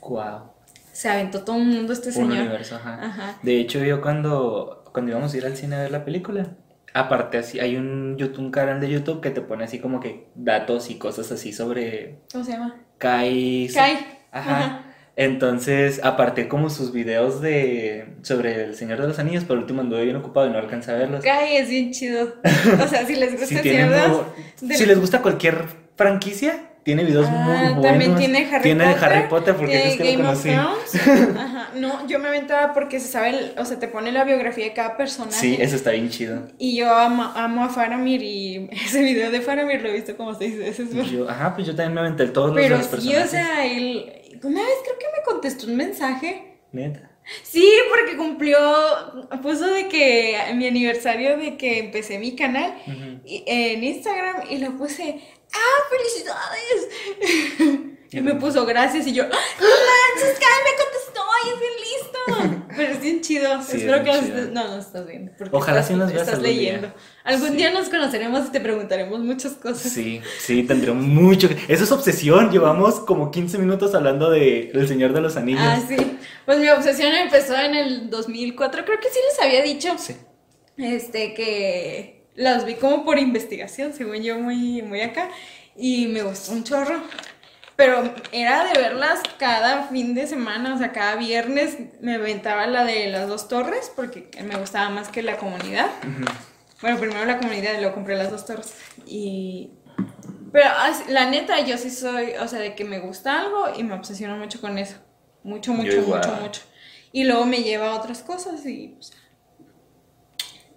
Guau. 0.01 0.51
Se 0.93 1.09
aventó 1.09 1.45
todo 1.45 1.57
el 1.57 1.67
mundo 1.67 1.93
este 1.93 2.09
Un 2.09 2.15
señor. 2.15 2.39
universo, 2.39 2.75
ajá. 2.75 2.99
Ajá. 3.07 3.39
De 3.43 3.59
hecho, 3.61 3.79
yo 3.85 4.03
cuando, 4.03 4.85
cuando 4.93 5.13
íbamos 5.13 5.33
a 5.33 5.37
ir 5.37 5.47
al 5.47 5.57
cine 5.57 5.77
a 5.77 5.83
ver 5.83 5.93
la 5.93 6.05
película, 6.05 6.57
aparte 6.95 7.39
así, 7.39 7.61
hay 7.61 7.77
un, 7.77 8.17
YouTube, 8.17 8.41
un 8.45 8.51
canal 8.51 8.81
de 8.81 8.91
YouTube 8.91 9.21
que 9.21 9.31
te 9.31 9.41
pone 9.41 9.65
así 9.65 9.79
como 9.79 10.01
que 10.01 10.27
datos 10.35 10.91
y 10.91 10.97
cosas 10.97 11.31
así 11.33 11.53
sobre 11.53 12.21
¿Cómo 12.33 12.45
se 12.45 12.53
llama? 12.53 12.77
Kai. 12.99 13.69
Kai. 13.75 13.99
Ajá. 14.33 14.59
Ajá. 14.59 14.85
Entonces, 15.17 16.01
aparte 16.03 16.49
como 16.49 16.71
sus 16.71 16.93
videos 16.93 17.43
de 17.43 18.15
sobre 18.23 18.65
el 18.65 18.75
Señor 18.75 19.01
de 19.01 19.09
los 19.09 19.19
Anillos, 19.19 19.45
por 19.45 19.59
último 19.59 19.83
anduve 19.83 20.05
bien 20.05 20.17
ocupado 20.17 20.47
y 20.47 20.51
no 20.51 20.59
alcancé 20.59 20.93
a 20.93 20.95
verlos. 20.95 21.23
Kai 21.23 21.57
es 21.57 21.69
bien 21.69 21.91
chido. 21.93 22.37
O 22.83 22.89
sea, 22.89 23.05
si 23.05 23.17
les 23.17 23.33
gusta 23.39 23.47
Si, 23.47 23.57
el 23.57 23.63
tienen 23.63 23.89
Señor 23.91 24.03
de 24.03 24.09
muy- 24.09 24.17
los- 24.61 24.69
de- 24.69 24.75
si 24.77 24.87
les 24.87 24.99
gusta 24.99 25.21
cualquier 25.21 25.65
franquicia, 25.97 26.70
tiene 26.83 27.05
videos 27.05 27.27
Ah, 27.29 27.31
muy 27.31 27.63
buenos. 27.75 27.83
También 27.83 28.17
tiene 28.17 28.49
Harry 28.51 28.63
Tiene 28.63 28.85
Potter. 28.85 29.05
Harry 29.05 29.29
Potter 29.29 29.55
porque 29.57 29.73
tiene 29.73 29.91
es 29.91 29.97
que 29.97 30.05
lo 30.05 30.11
Game 30.19 30.29
of 30.33 30.43
conocí. 30.43 31.03
Thrones. 31.03 31.37
Ajá. 31.39 31.69
No, 31.77 32.07
yo 32.07 32.19
me 32.19 32.29
aventaba 32.29 32.73
porque 32.73 32.99
se 33.01 33.09
sabe, 33.09 33.29
el- 33.31 33.53
o 33.59 33.65
sea, 33.65 33.79
te 33.79 33.87
pone 33.89 34.11
la 34.13 34.25
biografía 34.25 34.65
de 34.65 34.73
cada 34.73 34.97
personaje. 34.97 35.37
Sí, 35.39 35.57
eso 35.61 35.77
está 35.77 35.91
bien 35.91 36.09
chido. 36.11 36.49
Y 36.59 36.77
yo 36.77 36.93
amo, 36.95 37.23
amo 37.37 37.65
a 37.65 37.69
Faramir 37.69 38.23
y 38.23 38.69
ese 38.85 39.03
video 39.03 39.31
de 39.31 39.41
Faramir 39.41 39.83
lo 39.83 39.89
he 39.89 39.93
visto 39.93 40.17
como 40.17 40.35
seis 40.35 40.59
veces. 40.59 40.89
pero- 40.91 41.05
Yo, 41.05 41.29
ajá, 41.29 41.55
pues 41.55 41.67
yo 41.67 41.75
también 41.77 41.95
me 41.95 42.01
aventé 42.01 42.27
todos 42.29 42.49
los 42.49 42.57
Pero 42.57 42.77
los 42.77 42.87
sí, 42.87 42.91
personajes. 42.91 43.25
o 43.27 43.31
sea, 43.31 43.67
él. 43.67 44.13
Una 44.43 44.63
vez 44.63 44.73
creo 44.85 44.99
que 44.99 45.07
me 45.19 45.23
contestó 45.25 45.67
un 45.67 45.77
mensaje. 45.77 46.57
Neta. 46.73 47.11
Sí, 47.43 47.69
porque 47.91 48.17
cumplió. 48.17 48.57
Puso 49.43 49.67
de 49.67 49.87
que 49.89 50.37
mi 50.55 50.67
aniversario 50.67 51.37
de 51.37 51.57
que 51.57 51.79
empecé 51.79 52.19
mi 52.19 52.35
canal 52.35 52.75
y- 53.25 53.45
en 53.47 53.85
Instagram 53.85 54.45
y 54.51 54.57
le 54.59 54.71
puse. 54.71 55.21
¡Ah, 55.55 55.83
felicidades! 55.91 56.89
Y 58.13 58.21
me 58.21 58.35
puso 58.35 58.67
gracias 58.67 59.07
y 59.07 59.13
yo, 59.13 59.23
¡No 59.25 59.31
manches, 59.31 60.39
Kai 60.39 60.61
me 60.65 60.77
contestó! 60.83 61.21
¡Y 61.45 61.49
es 61.49 61.61
bien 61.61 61.73
listo! 61.81 62.67
Pero 62.77 62.93
es 62.93 63.01
bien 63.01 63.21
chido. 63.21 63.63
Sí, 63.63 63.77
Espero 63.79 64.03
bien 64.03 64.05
que 64.05 64.13
nos 64.13 64.25
estés- 64.31 64.51
No, 64.53 64.69
no 64.69 64.79
estás 64.81 65.07
viendo. 65.07 65.33
Ojalá 65.53 65.83
sí 65.83 65.95
nos 65.95 66.09
veas 66.09 66.23
estás 66.23 66.35
algún 66.41 66.51
día. 66.51 66.73
leyendo. 66.73 66.95
Algún 67.25 67.57
día 67.57 67.71
nos 67.71 67.89
conoceremos 67.89 68.49
y 68.49 68.51
te 68.53 68.61
preguntaremos 68.61 69.21
muchas 69.21 69.53
cosas. 69.53 69.93
Sí, 69.93 70.21
sí, 70.41 70.63
tendremos 70.65 71.05
mucho. 71.05 71.49
Eso 71.69 71.85
es 71.85 71.93
obsesión. 71.93 72.51
Llevamos 72.51 73.01
como 73.01 73.31
15 73.31 73.59
minutos 73.59 73.95
hablando 73.95 74.31
de 74.31 74.71
El 74.71 74.89
Señor 74.89 75.13
de 75.13 75.21
los 75.21 75.37
Anillos. 75.37 75.63
Ah, 75.65 75.81
sí. 75.87 75.97
Pues 76.47 76.59
mi 76.59 76.69
obsesión 76.69 77.13
empezó 77.15 77.55
en 77.57 77.75
el 77.75 78.11
2004. 78.11 78.85
Creo 78.85 78.99
que 78.99 79.09
sí 79.11 79.19
les 79.29 79.41
había 79.41 79.63
dicho. 79.63 79.95
Sí. 79.99 80.17
Este, 80.79 81.35
que 81.35 82.20
las 82.35 82.65
vi 82.65 82.75
como 82.75 83.05
por 83.05 83.19
investigación, 83.19 83.93
según 83.93 84.23
yo, 84.23 84.39
muy, 84.39 84.83
muy 84.83 85.01
acá. 85.01 85.29
Y 85.77 86.07
me 86.09 86.23
gustó 86.23 86.53
un 86.53 86.65
chorro. 86.65 87.03
Pero 87.77 88.13
era 88.31 88.65
de 88.65 88.79
verlas 88.79 89.21
cada 89.39 89.85
fin 89.85 90.15
de 90.15 90.27
semana, 90.27 90.75
o 90.75 90.79
sea, 90.79 90.93
cada 90.93 91.17
viernes 91.17 91.79
me 92.03 92.17
aventaba 92.17 92.67
la 92.67 92.85
de 92.85 93.07
las 93.07 93.27
dos 93.27 93.49
torres, 93.49 93.91
porque 93.97 94.29
me 94.45 94.57
gustaba 94.57 94.91
más 94.91 95.09
que 95.09 95.23
la 95.23 95.39
comunidad. 95.39 95.87
Bueno, 96.83 96.99
primero 96.99 97.25
la 97.25 97.39
comunidad 97.39 97.73
y 97.75 97.77
luego 97.79 97.95
compré 97.95 98.17
las 98.17 98.31
dos 98.31 98.45
torres. 98.45 98.75
Y. 99.07 99.71
Pero 100.53 100.69
la 101.09 101.31
neta, 101.31 101.61
yo 101.61 101.79
sí 101.79 101.91
soy, 101.91 102.33
o 102.41 102.49
sea, 102.49 102.59
de 102.59 102.75
que 102.75 102.85
me 102.85 102.99
gusta 102.99 103.41
algo 103.41 103.69
y 103.75 103.83
me 103.83 103.95
obsesiono 103.95 104.37
mucho 104.37 104.61
con 104.61 104.77
eso. 104.77 104.97
Mucho, 105.43 105.73
mucho, 105.73 106.03
mucho, 106.03 106.33
mucho. 106.35 106.61
Y 107.13 107.25
luego 107.25 107.47
me 107.47 107.63
lleva 107.63 107.93
a 107.93 107.95
otras 107.95 108.23
cosas 108.23 108.67
y 108.67 108.89
pues. 108.89 109.13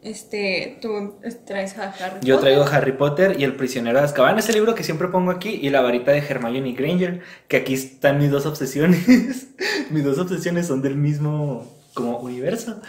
Este, 0.03 0.77
tú 0.81 1.15
traes 1.45 1.77
a 1.77 1.89
Harry 1.91 2.19
Yo 2.21 2.35
Potter. 2.35 2.39
traigo 2.39 2.63
Harry 2.65 2.91
Potter 2.91 3.39
y 3.39 3.43
El 3.43 3.55
prisionero 3.55 3.99
de 3.99 4.05
Azkaban, 4.05 4.37
ese 4.37 4.53
libro 4.53 4.75
que 4.75 4.83
siempre 4.83 5.07
pongo 5.07 5.31
aquí, 5.31 5.49
y 5.61 5.69
La 5.69 5.81
varita 5.81 6.11
de 6.11 6.19
Hermione 6.19 6.73
Granger, 6.73 7.21
que 7.47 7.57
aquí 7.57 7.73
están 7.73 8.17
mis 8.19 8.29
dos 8.31 8.45
obsesiones. 8.45 9.47
mis 9.89 10.03
dos 10.03 10.17
obsesiones 10.19 10.67
son 10.67 10.81
del 10.81 10.95
mismo 10.97 11.65
como 11.93 12.17
universo. 12.19 12.81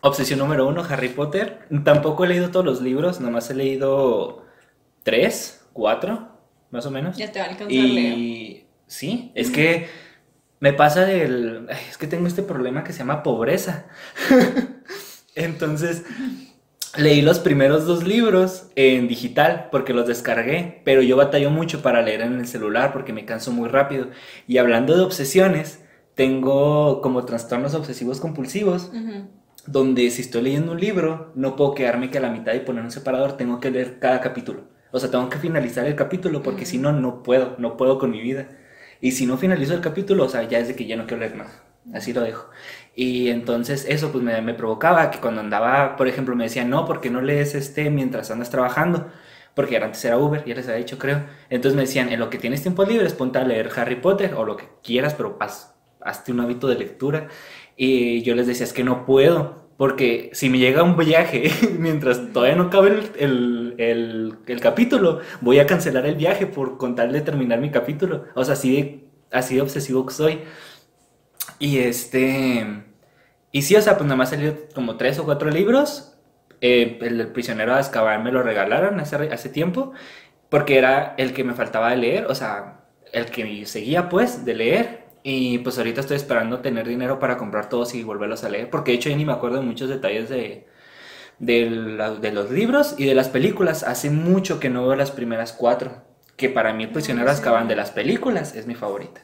Obsesión 0.00 0.38
número 0.38 0.66
uno, 0.66 0.82
Harry 0.88 1.08
Potter. 1.08 1.66
Tampoco 1.84 2.24
he 2.24 2.28
leído 2.28 2.50
todos 2.50 2.64
los 2.64 2.80
libros, 2.82 3.20
nomás 3.20 3.50
he 3.50 3.54
leído 3.54 4.44
tres, 5.02 5.66
cuatro, 5.72 6.28
más 6.70 6.86
o 6.86 6.90
menos. 6.90 7.16
Ya 7.16 7.32
te 7.32 7.38
va 7.38 7.46
a 7.46 7.48
alcanzar, 7.50 7.88
Leo. 7.88 8.16
Y 8.16 8.66
sí, 8.86 9.32
es 9.34 9.50
que 9.50 9.88
me 10.60 10.72
pasa 10.72 11.04
del... 11.04 11.66
ay, 11.70 11.78
Es 11.90 11.98
que 11.98 12.06
tengo 12.06 12.26
este 12.26 12.42
problema 12.42 12.84
que 12.84 12.92
se 12.92 13.00
llama 13.00 13.22
pobreza. 13.22 13.86
Entonces, 15.34 16.04
leí 16.96 17.22
los 17.22 17.38
primeros 17.40 17.86
dos 17.86 18.04
libros 18.04 18.68
en 18.76 19.08
digital 19.08 19.68
porque 19.70 19.92
los 19.92 20.06
descargué, 20.06 20.80
pero 20.84 21.02
yo 21.02 21.16
batallo 21.16 21.50
mucho 21.50 21.82
para 21.82 22.02
leer 22.02 22.22
en 22.22 22.38
el 22.38 22.46
celular 22.46 22.92
porque 22.92 23.12
me 23.12 23.24
canso 23.24 23.52
muy 23.52 23.68
rápido. 23.68 24.08
Y 24.46 24.58
hablando 24.58 24.96
de 24.96 25.02
obsesiones, 25.02 25.80
tengo 26.14 27.00
como 27.00 27.24
trastornos 27.24 27.74
obsesivos 27.74 28.20
compulsivos. 28.20 28.90
Donde 29.66 30.10
si 30.10 30.20
estoy 30.20 30.42
leyendo 30.42 30.72
un 30.72 30.80
libro, 30.80 31.32
no 31.34 31.56
puedo 31.56 31.74
quedarme 31.74 32.10
que 32.10 32.18
a 32.18 32.20
la 32.20 32.30
mitad 32.30 32.52
y 32.52 32.60
poner 32.60 32.84
un 32.84 32.90
separador, 32.90 33.38
tengo 33.38 33.60
que 33.60 33.70
leer 33.70 33.98
cada 33.98 34.20
capítulo. 34.20 34.64
O 34.90 35.00
sea, 35.00 35.10
tengo 35.10 35.28
que 35.28 35.38
finalizar 35.38 35.86
el 35.86 35.96
capítulo 35.96 36.42
porque 36.42 36.66
si 36.66 36.78
no, 36.78 36.92
no 36.92 37.22
puedo, 37.22 37.56
no 37.58 37.76
puedo 37.76 37.98
con 37.98 38.10
mi 38.10 38.20
vida. 38.20 38.48
Y 39.00 39.12
si 39.12 39.26
no 39.26 39.38
finalizo 39.38 39.74
el 39.74 39.80
capítulo, 39.80 40.24
o 40.24 40.28
sea, 40.28 40.42
ya 40.44 40.58
es 40.58 40.68
de 40.68 40.76
que 40.76 40.86
ya 40.86 40.96
no 40.96 41.06
quiero 41.06 41.20
leer 41.20 41.34
más. 41.34 41.62
Así 41.92 42.12
lo 42.12 42.20
dejo. 42.22 42.48
Y 42.96 43.28
entonces 43.28 43.86
eso 43.88 44.12
pues 44.12 44.22
me, 44.22 44.54
provocaba 44.54 45.10
que 45.10 45.18
cuando 45.18 45.40
andaba, 45.40 45.96
por 45.96 46.08
ejemplo, 46.08 46.36
me 46.36 46.44
decían, 46.44 46.70
no, 46.70 46.84
porque 46.84 47.10
no 47.10 47.20
lees 47.20 47.54
este 47.54 47.90
mientras 47.90 48.30
andas 48.30 48.50
trabajando 48.50 49.08
porque 49.54 49.76
antes 49.76 50.04
era 50.04 50.18
Uber, 50.18 50.44
ya 50.44 50.54
les 50.54 50.66
había 50.66 50.78
dicho, 50.78 50.98
creo. 50.98 51.24
Entonces 51.48 51.76
me 51.76 51.82
decían, 51.82 52.12
en 52.12 52.18
lo 52.18 52.28
que 52.28 52.38
tienes 52.38 52.62
tiempo 52.62 52.84
libre, 52.84 53.08
ponte 53.10 53.38
a 53.38 53.44
leer 53.44 53.70
Harry 53.76 53.96
Potter 53.96 54.34
o 54.34 54.44
lo 54.44 54.56
que 54.56 54.68
quieras, 54.82 55.14
pero 55.14 55.36
haz, 55.40 55.74
hazte 56.00 56.32
un 56.32 56.40
hábito 56.40 56.66
de 56.66 56.76
lectura. 56.76 57.28
Y 57.76 58.22
yo 58.22 58.34
les 58.34 58.46
decía, 58.46 58.64
es 58.64 58.72
que 58.72 58.84
no 58.84 59.06
puedo, 59.06 59.68
porque 59.76 60.30
si 60.32 60.50
me 60.50 60.58
llega 60.58 60.82
un 60.82 60.96
viaje 60.96 61.50
mientras 61.78 62.32
todavía 62.32 62.56
no 62.56 62.68
cabe 62.68 63.00
el, 63.18 63.74
el, 63.78 64.38
el, 64.46 64.60
capítulo, 64.60 65.20
voy 65.40 65.60
a 65.60 65.66
cancelar 65.66 66.06
el 66.06 66.16
viaje 66.16 66.46
por 66.46 66.76
contar 66.76 67.12
de 67.12 67.20
terminar 67.20 67.60
mi 67.60 67.70
capítulo. 67.70 68.24
O 68.34 68.44
sea, 68.44 68.54
así 68.54 69.04
así 69.30 69.56
de 69.56 69.62
obsesivo 69.62 70.06
que 70.06 70.14
soy. 70.14 70.40
Y 71.64 71.78
este... 71.78 72.84
Y 73.50 73.62
sí, 73.62 73.74
o 73.74 73.80
sea, 73.80 73.96
pues 73.96 74.04
nada 74.04 74.16
más 74.16 74.28
salió 74.28 74.54
como 74.74 74.98
tres 74.98 75.18
o 75.18 75.24
cuatro 75.24 75.50
libros 75.50 76.18
eh, 76.60 76.98
el, 77.00 77.28
prisionero 77.28 77.72
de 77.72 77.80
Azkaban 77.80 78.22
me 78.22 78.32
lo 78.32 78.42
regalaron 78.42 79.00
hace, 79.00 79.16
hace 79.32 79.48
tiempo, 79.48 79.92
porque 80.50 80.76
era 80.76 81.14
el 81.16 81.32
que 81.32 81.42
me 81.42 81.54
faltaba 81.54 81.88
de 81.90 81.96
leer, 81.96 82.26
o 82.26 82.34
sea, 82.34 82.82
el 83.12 83.26
que 83.26 83.64
seguía 83.64 84.10
pues 84.10 84.44
de 84.44 84.54
leer. 84.54 85.04
Y 85.22 85.58
pues 85.60 85.78
ahorita 85.78 86.02
estoy 86.02 86.16
esperando 86.18 86.60
tener 86.60 86.86
dinero 86.86 87.18
para 87.18 87.38
comprar 87.38 87.70
todos 87.70 87.94
y 87.94 88.02
volverlos 88.02 88.44
a 88.44 88.50
leer, 88.50 88.68
porque 88.68 88.92
de 88.92 88.98
hecho 88.98 89.08
ya 89.08 89.16
ni 89.16 89.24
me 89.24 89.32
acuerdo 89.32 89.58
de 89.58 89.64
muchos 89.64 89.88
detalles 89.88 90.28
de, 90.28 90.66
de, 91.38 91.70
de 92.20 92.32
los 92.32 92.50
libros 92.50 92.94
y 92.98 93.06
de 93.06 93.14
las 93.14 93.30
películas. 93.30 93.84
Hace 93.84 94.10
mucho 94.10 94.60
que 94.60 94.68
no 94.68 94.86
veo 94.86 94.96
las 94.96 95.12
primeras 95.12 95.54
cuatro, 95.54 96.02
que 96.36 96.50
para 96.50 96.74
mí 96.74 96.84
el 96.84 96.90
prisionero 96.90 97.26
de 97.26 97.32
Azkaban 97.32 97.68
de 97.68 97.76
las 97.76 97.90
películas 97.90 98.54
es 98.54 98.66
mi 98.66 98.74
favorita. 98.74 99.22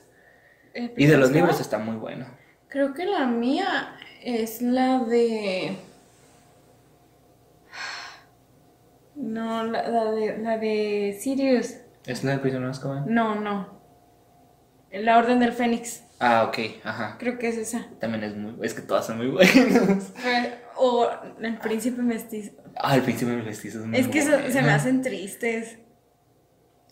Y 0.74 1.06
de 1.06 1.16
los 1.16 1.30
libros 1.32 1.60
está 1.60 1.78
muy 1.78 1.96
bueno. 1.96 2.26
Creo 2.68 2.94
que 2.94 3.04
la 3.04 3.26
mía 3.26 3.96
es 4.22 4.62
la 4.62 5.00
de 5.00 5.76
No, 9.20 9.64
la, 9.64 10.10
de, 10.12 10.38
la 10.38 10.58
de 10.58 11.18
Sirius. 11.20 11.76
¿Es 12.06 12.24
la 12.24 12.32
de 12.32 12.38
Prisioneros 12.38 12.78
Azkaban? 12.78 13.04
No, 13.06 13.34
no. 13.34 13.80
La 14.90 15.18
Orden 15.18 15.38
del 15.38 15.52
Fénix. 15.52 16.02
Ah, 16.18 16.44
ok, 16.48 16.58
ajá. 16.84 17.16
Creo 17.18 17.38
que 17.38 17.48
es 17.48 17.56
esa. 17.56 17.86
También 18.00 18.24
es 18.24 18.36
muy. 18.36 18.54
Es 18.62 18.74
que 18.74 18.82
todas 18.82 19.06
son 19.06 19.18
muy 19.18 19.28
buenas. 19.28 20.12
O 20.82 21.06
El 21.38 21.58
Príncipe 21.58 22.00
Mestizo. 22.00 22.52
Ah, 22.74 22.96
El 22.96 23.02
Príncipe 23.02 23.32
Mestizo 23.32 23.80
es 23.80 23.86
muy 23.86 23.98
Es 23.98 24.08
que 24.08 24.22
se 24.22 24.62
me 24.62 24.70
hacen 24.70 25.02
tristes. 25.02 25.76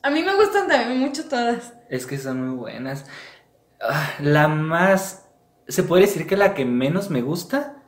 A 0.02 0.10
mí 0.10 0.22
me 0.22 0.34
gustan 0.34 0.68
también 0.68 1.00
mucho 1.00 1.26
todas. 1.26 1.72
Es 1.88 2.04
que 2.04 2.18
son 2.18 2.46
muy 2.46 2.56
buenas. 2.56 3.06
Ah, 3.80 4.10
la 4.20 4.48
más. 4.48 5.28
Se 5.68 5.82
puede 5.82 6.02
decir 6.02 6.26
que 6.26 6.36
la 6.36 6.54
que 6.54 6.64
menos 6.64 7.10
me 7.10 7.22
gusta 7.22 7.78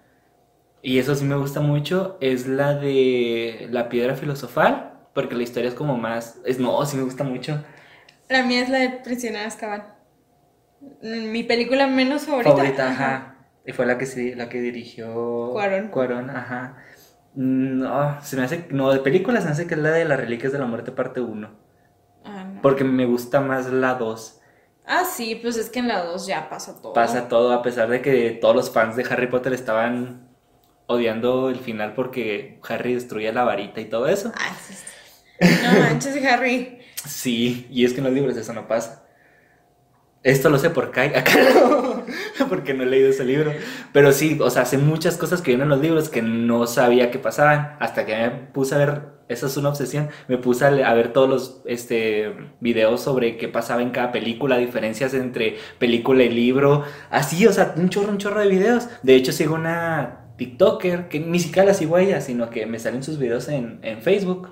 y 0.83 0.99
eso 0.99 1.15
sí 1.15 1.25
me 1.25 1.37
gusta 1.37 1.61
mucho, 1.61 2.17
es 2.21 2.47
la 2.47 2.75
de 2.75 3.69
la 3.71 3.89
piedra 3.89 4.15
filosofal, 4.15 4.95
porque 5.15 5.35
la 5.35 5.43
historia 5.43 5.69
es 5.69 5.75
como 5.75 5.97
más, 5.97 6.39
es 6.47 6.59
no, 6.59 6.85
sí 6.87 6.97
me 6.97 7.03
gusta 7.03 7.23
mucho. 7.23 7.63
La 8.29 8.45
mía 8.45 8.63
es 8.63 8.71
la 8.71 8.79
de 8.79 8.91
Prisionero 9.05 9.47
Azkaban. 9.47 9.95
Mi 11.03 11.43
película 11.43 11.87
menos 11.87 12.23
favorita. 12.23 12.51
Favorita, 12.51 12.91
ajá. 12.91 13.37
Y 13.67 13.73
fue 13.73 13.85
la 13.85 13.99
que 13.99 14.07
sí, 14.07 14.35
la 14.35 14.49
que 14.49 14.61
dirigió 14.63 15.51
Cuarón. 15.53 15.89
Cuarón, 15.89 16.31
ajá. 16.31 16.79
No, 17.35 18.21
se 18.23 18.37
me 18.37 18.45
hace, 18.45 18.67
no, 18.71 18.91
de 18.91 19.01
películas 19.01 19.43
se 19.43 19.49
me 19.49 19.53
hace 19.53 19.67
que 19.67 19.75
es 19.75 19.81
la 19.81 19.91
de 19.91 20.07
las 20.07 20.19
reliquias 20.19 20.53
de 20.53 20.59
la 20.59 20.67
muerte 20.67 20.93
parte 20.93 21.21
1. 21.21 21.51
Ah, 22.25 22.45
no. 22.45 22.63
Porque 22.63 22.85
me 22.85 23.05
gusta 23.05 23.41
más 23.41 23.71
la 23.71 23.95
2. 23.95 24.40
Ah, 24.93 25.05
sí, 25.05 25.37
pues 25.37 25.57
es 25.57 25.71
que 25.71 25.79
en 25.79 25.87
la 25.87 26.03
2 26.03 26.27
ya 26.27 26.49
pasa 26.49 26.83
todo. 26.83 26.93
Pasa 26.95 27.29
todo, 27.29 27.53
a 27.53 27.63
pesar 27.63 27.89
de 27.89 28.03
que 28.03 28.33
todos 28.33 28.57
los 28.57 28.71
fans 28.73 28.97
de 28.97 29.05
Harry 29.09 29.29
Potter 29.29 29.53
estaban 29.53 30.29
odiando 30.87 31.49
el 31.49 31.61
final 31.61 31.95
porque 31.95 32.59
Harry 32.69 32.95
destruía 32.95 33.33
la 33.33 33.45
varita 33.45 33.81
y 33.81 33.85
todo 33.85 34.09
eso. 34.09 34.33
Ay, 34.37 34.51
sí. 34.67 34.75
No 35.63 35.79
manches, 35.79 36.25
Harry. 36.25 36.81
Sí, 37.07 37.69
y 37.71 37.85
es 37.85 37.93
que 37.93 37.99
en 37.99 38.05
los 38.07 38.13
libros 38.13 38.37
eso 38.37 38.53
no 38.53 38.67
pasa. 38.67 39.05
Esto 40.25 40.51
lo 40.51 40.59
sé 40.59 40.71
por 40.71 40.91
Kai, 40.91 41.15
acá 41.15 41.35
no, 41.55 42.49
porque 42.49 42.75
no 42.75 42.83
he 42.83 42.87
leído 42.87 43.11
ese 43.11 43.25
libro. 43.25 43.53
Pero 43.93 44.11
sí, 44.11 44.41
o 44.43 44.51
sea, 44.51 44.63
hace 44.63 44.77
muchas 44.77 45.17
cosas 45.17 45.41
que 45.41 45.53
vienen 45.53 45.67
en 45.67 45.69
los 45.71 45.81
libros 45.81 46.09
que 46.09 46.21
no 46.21 46.67
sabía 46.67 47.13
que 47.13 47.21
pasaban. 47.21 47.77
Hasta 47.79 48.05
que 48.05 48.17
me 48.17 48.31
puse 48.31 48.75
a 48.75 48.79
ver, 48.79 49.03
esa 49.31 49.47
es 49.47 49.57
una 49.57 49.69
obsesión, 49.69 50.09
me 50.27 50.39
puse 50.39 50.65
a, 50.65 50.95
ver 50.95 51.13
todos 51.13 51.29
los 51.29 51.63
este, 51.65 52.35
videos 52.59 53.01
sobre 53.01 53.37
qué 53.37 53.47
pasaba 53.47 53.81
en 53.81 53.91
cada 53.91 54.11
película, 54.11 54.59
diferencias 54.59 55.15
entre 55.15 55.57
película 55.79 56.25
y 56.25 56.31
libro. 56.31 56.83
Así, 57.11 57.47
o 57.47 57.53
sea, 57.53 57.75
un 57.77 57.91
chorro, 57.91 58.11
un 58.11 58.19
chorro 58.19 58.41
de 58.41 58.49
videos. 58.49 58.89
De 59.05 59.15
hecho, 59.15 59.31
sigo 59.31 59.55
una 59.55 60.33
TikToker, 60.37 61.09
que 61.09 61.21
ni 61.21 61.39
siquiera 61.39 61.69
la 61.69 61.75
sigo 61.75 61.95
a 61.95 62.03
ella, 62.03 62.21
sino 62.21 62.51
que 62.51 62.67
me 62.67 62.81
salen 62.81 63.05
sus 63.05 63.19
videos 63.19 63.49
en, 63.49 63.79
en 63.83 64.03
Facebook. 64.03 64.51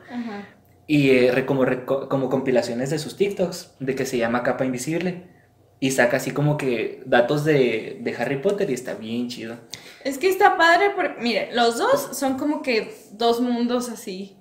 Y 0.87 1.11
eh, 1.11 1.45
como, 1.45 1.67
como 2.09 2.31
compilaciones 2.31 2.91
de 2.91 3.01
sus 3.01 3.17
TikToks, 3.17 3.75
de 3.81 3.97
que 3.97 4.07
se 4.07 4.17
llama 4.17 4.45
Capa 4.45 4.65
Invisible. 4.65 5.37
Y 5.81 5.91
saca 5.91 6.19
así 6.19 6.31
como 6.31 6.57
que 6.57 7.03
datos 7.05 7.45
de, 7.45 7.99
de 8.01 8.17
Harry 8.17 8.41
Potter 8.41 8.71
y 8.71 8.75
está 8.75 8.95
bien 8.95 9.29
chido. 9.29 9.57
Es 10.05 10.19
que 10.19 10.29
está 10.29 10.57
padre 10.57 10.91
porque, 10.95 11.21
mire, 11.21 11.51
los 11.53 11.79
dos 11.79 12.17
son 12.17 12.39
como 12.39 12.63
que 12.63 12.95
dos 13.13 13.41
mundos 13.41 13.89
así 13.89 14.38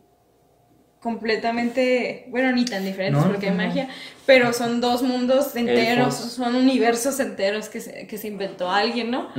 completamente, 1.08 2.26
bueno, 2.32 2.52
ni 2.52 2.66
tan 2.66 2.84
diferentes 2.84 3.24
porque 3.24 3.48
hay 3.48 3.56
magia, 3.56 3.88
pero 4.26 4.52
son 4.52 4.82
dos 4.82 5.04
mundos 5.04 5.56
enteros, 5.56 6.16
son 6.16 6.54
universos 6.54 7.22
enteros 7.22 7.70
que 7.70 7.80
se, 7.80 8.08
que 8.08 8.18
se 8.18 8.28
inventó 8.28 8.70
alguien, 8.70 9.10
¿no? 9.10 9.30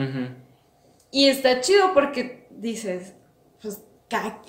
Y 1.10 1.26
está 1.26 1.60
chido 1.60 1.92
porque 1.92 2.48
dices, 2.50 3.12
pues, 3.60 3.82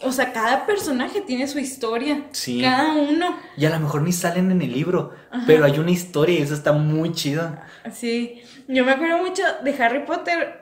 o 0.02 0.14
sea, 0.14 0.32
cada 0.32 0.66
personaje 0.66 1.20
tiene 1.20 1.46
su 1.50 1.60
historia. 1.60 2.28
Sí. 2.32 2.62
Cada 2.62 2.94
uno. 2.94 3.36
Y 3.58 3.66
a 3.66 3.70
lo 3.70 3.82
mejor 3.82 4.02
ni 4.02 4.14
salen 4.14 4.50
en 4.50 4.62
el 4.62 4.72
libro, 4.72 5.14
pero 5.46 5.66
hay 5.66 5.78
una 5.78 5.92
historia 5.92 6.40
y 6.40 6.44
eso 6.44 6.54
está 6.54 6.72
muy 6.72 7.12
chido. 7.12 7.54
Sí. 7.92 8.42
Yo 8.70 8.86
me 8.86 8.94
acuerdo 8.94 9.18
mucho 9.18 9.44
de 9.62 9.84
Harry 9.84 10.06
Potter, 10.06 10.59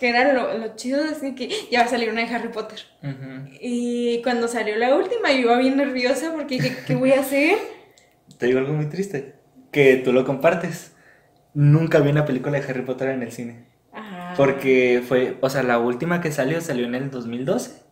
que 0.00 0.08
era 0.08 0.32
lo, 0.32 0.74
chido 0.76 1.02
de 1.02 1.10
decir 1.10 1.34
que 1.34 1.50
ya 1.70 1.80
va 1.80 1.84
a 1.84 1.88
salir 1.88 2.08
una 2.08 2.24
de 2.24 2.34
Harry 2.34 2.48
Potter. 2.48 2.80
Y 3.60 4.22
cuando 4.22 4.48
salió 4.48 4.74
la 4.76 4.96
última, 4.96 5.30
yo 5.30 5.40
iba 5.40 5.58
bien 5.58 5.76
nerviosa 5.76 6.32
porque 6.32 6.54
dije, 6.54 6.74
¿qué 6.86 6.94
voy 6.94 7.12
a 7.12 7.20
hacer? 7.20 7.58
Te 8.38 8.46
digo 8.46 8.60
algo 8.60 8.72
muy 8.72 8.86
triste, 8.86 9.34
que 9.70 9.96
tú 9.96 10.14
lo 10.14 10.24
compartes. 10.24 10.92
Nunca 11.52 12.00
vi 12.00 12.10
una 12.10 12.24
película 12.24 12.58
de 12.58 12.66
Harry 12.66 12.80
Potter 12.80 13.10
en 13.10 13.22
el 13.22 13.30
cine. 13.30 13.66
Porque 14.38 15.02
fue, 15.06 15.36
o 15.42 15.50
sea, 15.50 15.62
la 15.62 15.78
última 15.78 16.22
que 16.22 16.32
salió 16.32 16.62
salió 16.62 16.86
en 16.86 16.94
el 16.94 17.10
2012. 17.10 17.82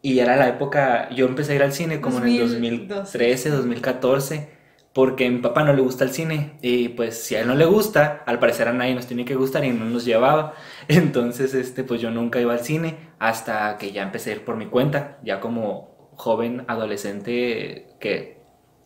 Y 0.00 0.20
era 0.20 0.36
la 0.36 0.48
época, 0.48 1.10
yo 1.10 1.26
empecé 1.26 1.52
a 1.52 1.54
ir 1.56 1.62
al 1.62 1.74
cine 1.74 2.00
como 2.00 2.18
en 2.18 2.28
el 2.28 2.38
2013, 2.38 3.50
2014, 3.50 4.48
porque 4.92 5.26
a 5.26 5.30
mi 5.30 5.38
papá 5.38 5.64
no 5.64 5.72
le 5.72 5.82
gusta 5.82 6.04
el 6.04 6.10
cine. 6.10 6.58
Y 6.62 6.88
pues 6.90 7.22
si 7.22 7.34
a 7.34 7.40
él 7.40 7.46
no 7.48 7.54
le 7.54 7.66
gusta, 7.66 8.22
al 8.26 8.38
parecer 8.38 8.68
a 8.68 8.72
nadie 8.72 8.94
nos 8.94 9.06
tiene 9.06 9.24
que 9.24 9.34
gustar 9.34 9.64
y 9.64 9.70
no 9.70 9.84
nos 9.84 10.04
llevaba. 10.04 10.54
Entonces, 10.88 11.54
este, 11.54 11.84
pues 11.84 12.00
yo 12.00 12.10
nunca 12.10 12.40
iba 12.40 12.52
al 12.52 12.60
cine 12.60 12.96
hasta 13.18 13.76
que 13.78 13.92
ya 13.92 14.02
empecé 14.02 14.30
a 14.30 14.34
ir 14.34 14.44
por 14.44 14.56
mi 14.56 14.66
cuenta, 14.66 15.18
ya 15.22 15.40
como 15.40 16.12
joven 16.16 16.64
adolescente 16.68 17.96
que 18.00 18.38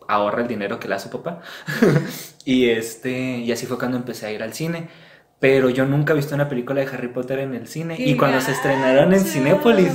ahorra 0.07 0.41
el 0.41 0.47
dinero 0.47 0.79
que 0.79 0.87
le 0.87 0.95
da 0.95 0.99
su 0.99 1.09
papá. 1.09 1.41
y 2.45 2.69
este, 2.69 3.37
y 3.37 3.51
así 3.51 3.65
fue 3.65 3.77
cuando 3.77 3.97
empecé 3.97 4.27
a 4.27 4.31
ir 4.31 4.43
al 4.43 4.53
cine 4.53 4.89
pero 5.43 5.69
yo 5.69 5.85
nunca 5.85 6.13
he 6.13 6.15
visto 6.15 6.33
una 6.35 6.47
película 6.47 6.79
de 6.79 6.87
Harry 6.87 7.09
Potter 7.09 7.39
en 7.39 7.53
el 7.53 7.67
cine. 7.67 7.97
y 7.99 8.15
cuando 8.15 8.39
se 8.39 8.53
estrenaron 8.53 9.11
en 9.11 9.19
Cinépolis, 9.19 9.91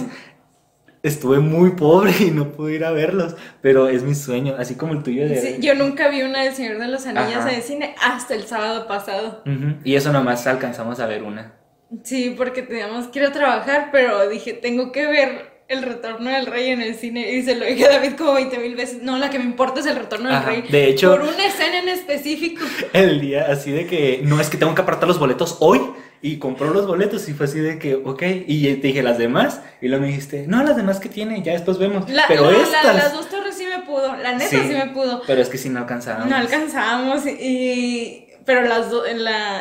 estuve 1.03 1.39
muy 1.39 1.71
pobre 1.71 2.13
y 2.21 2.31
no 2.31 2.53
pude 2.53 2.75
ir 2.75 2.85
a 2.85 2.91
verlos, 2.91 3.37
pero 3.61 3.89
es 3.89 4.03
mi 4.03 4.15
sueño, 4.15 4.55
así 4.59 4.75
como 4.75 4.93
el 4.95 5.03
tuyo 5.03 5.29
de... 5.29 5.59
yo 5.61 5.75
nunca 5.75 6.09
vi 6.09 6.23
una 6.23 6.43
del 6.43 6.55
Señor 6.55 6.79
de 6.79 6.89
los 6.89 7.07
Anillos 7.07 7.45
en 7.45 7.55
el 7.55 7.63
cine 7.63 7.95
hasta 8.03 8.35
el 8.35 8.45
sábado 8.45 8.87
pasado. 8.87 9.43
Y 9.85 9.95
eso 9.95 10.13
nomás 10.13 10.47
alcanzamos 10.47 11.01
a 11.01 11.07
ver 11.07 11.23
una. 11.23 11.55
Sí, 12.03 12.35
porque 12.37 12.63
teníamos 12.63 13.07
que 13.09 13.21
ir 13.21 13.27
a 13.27 13.33
trabajar, 13.33 13.89
pero 13.91 14.29
dije, 14.29 14.53
tengo 14.53 14.93
que 14.93 15.07
ver 15.07 15.59
el 15.69 15.83
retorno 15.83 16.31
del 16.31 16.47
rey 16.47 16.71
en 16.71 16.81
el 16.81 16.95
cine 16.95 17.31
y 17.33 17.43
se 17.43 17.55
lo 17.55 17.67
dije 17.67 17.85
a 17.85 17.91
David 17.91 18.15
como 18.17 18.35
20 18.35 18.59
mil 18.59 18.75
veces. 18.75 19.03
No, 19.03 19.19
la 19.19 19.31
que 19.31 19.39
me 19.39 19.45
importa 19.45 19.81
es 19.81 19.87
el 19.87 19.97
retorno 19.97 20.31
del 20.31 20.43
rey. 20.43 20.63
De 20.63 20.89
hecho, 20.89 21.11
por 21.11 21.23
una 21.23 21.47
escena 21.47 21.81
en 21.81 21.91
específico. 21.91 22.65
El 22.93 23.21
día 23.21 23.47
así 23.51 23.71
de 23.71 23.87
que 23.87 24.23
no 24.25 24.41
es 24.41 24.49
que 24.49 24.57
tengo 24.57 24.75
que 24.75 24.81
apartar 24.81 25.09
los 25.09 25.19
boletos 25.19 25.59
hoy 25.61 25.81
y 26.21 26.39
compró 26.39 26.71
los 26.73 26.87
boletos 26.87 27.29
y 27.29 27.33
fue 27.35 27.47
así 27.47 27.61
de 27.61 27.79
que, 27.79 27.95
ok, 27.95 28.23
y 28.47 28.75
te 28.77 28.87
dije 28.89 29.03
las 29.03 29.19
demás 29.19 29.61
y 29.81 29.89
luego 29.89 30.03
me 30.03 30.09
dijiste, 30.09 30.47
no, 30.47 30.63
las 30.65 30.77
demás 30.77 30.99
que 31.01 31.09
tiene, 31.09 31.43
ya 31.43 31.53
después 31.53 31.79
vemos. 31.79 32.05
pero 32.27 32.51
estas... 32.51 32.95
las 32.97 33.13
dos 33.13 33.29
torres 33.29 33.55
sí 33.57 33.67
me 33.67 33.85
pudo, 33.85 34.17
la 34.17 34.33
neta 34.33 34.49
sí, 34.51 34.57
me 34.57 34.87
pudo. 34.89 35.23
Pero 35.27 35.41
es 35.43 35.49
que 35.49 35.59
sí 35.59 35.69
no 35.69 35.81
alcanzábamos. 35.81 36.29
No 36.29 36.37
alcanzábamos 36.37 37.25
y... 37.27 38.29
pero 38.45 38.63
las 38.63 38.87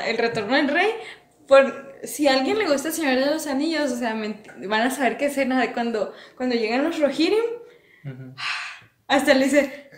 el 0.07 0.17
retorno 0.17 0.55
del 0.55 0.67
rey, 0.69 0.89
por 1.47 1.87
si 2.03 2.27
a 2.27 2.33
alguien 2.33 2.57
le 2.57 2.67
gusta 2.67 2.89
el 2.89 2.93
Señor 2.93 3.15
de 3.19 3.25
los 3.27 3.47
Anillos, 3.47 3.91
o 3.91 3.97
sea, 3.97 4.13
me- 4.13 4.41
van 4.67 4.81
a 4.81 4.91
saber 4.91 5.17
qué 5.17 5.25
escena 5.27 5.59
de 5.61 5.73
cuando, 5.73 6.13
cuando 6.35 6.55
llegan 6.55 6.83
los 6.83 6.99
Rohirrim, 6.99 7.37
Ujú. 8.05 8.33
hasta 9.07 9.33
le 9.33 9.45
dice, 9.45 9.89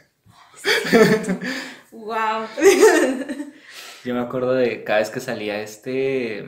wow. 1.92 2.46
Yo 4.06 4.14
me 4.14 4.22
acuerdo 4.22 4.54
de 4.54 4.84
cada 4.84 5.00
vez 5.00 5.10
que 5.10 5.20
salía 5.20 5.62
este. 5.62 6.46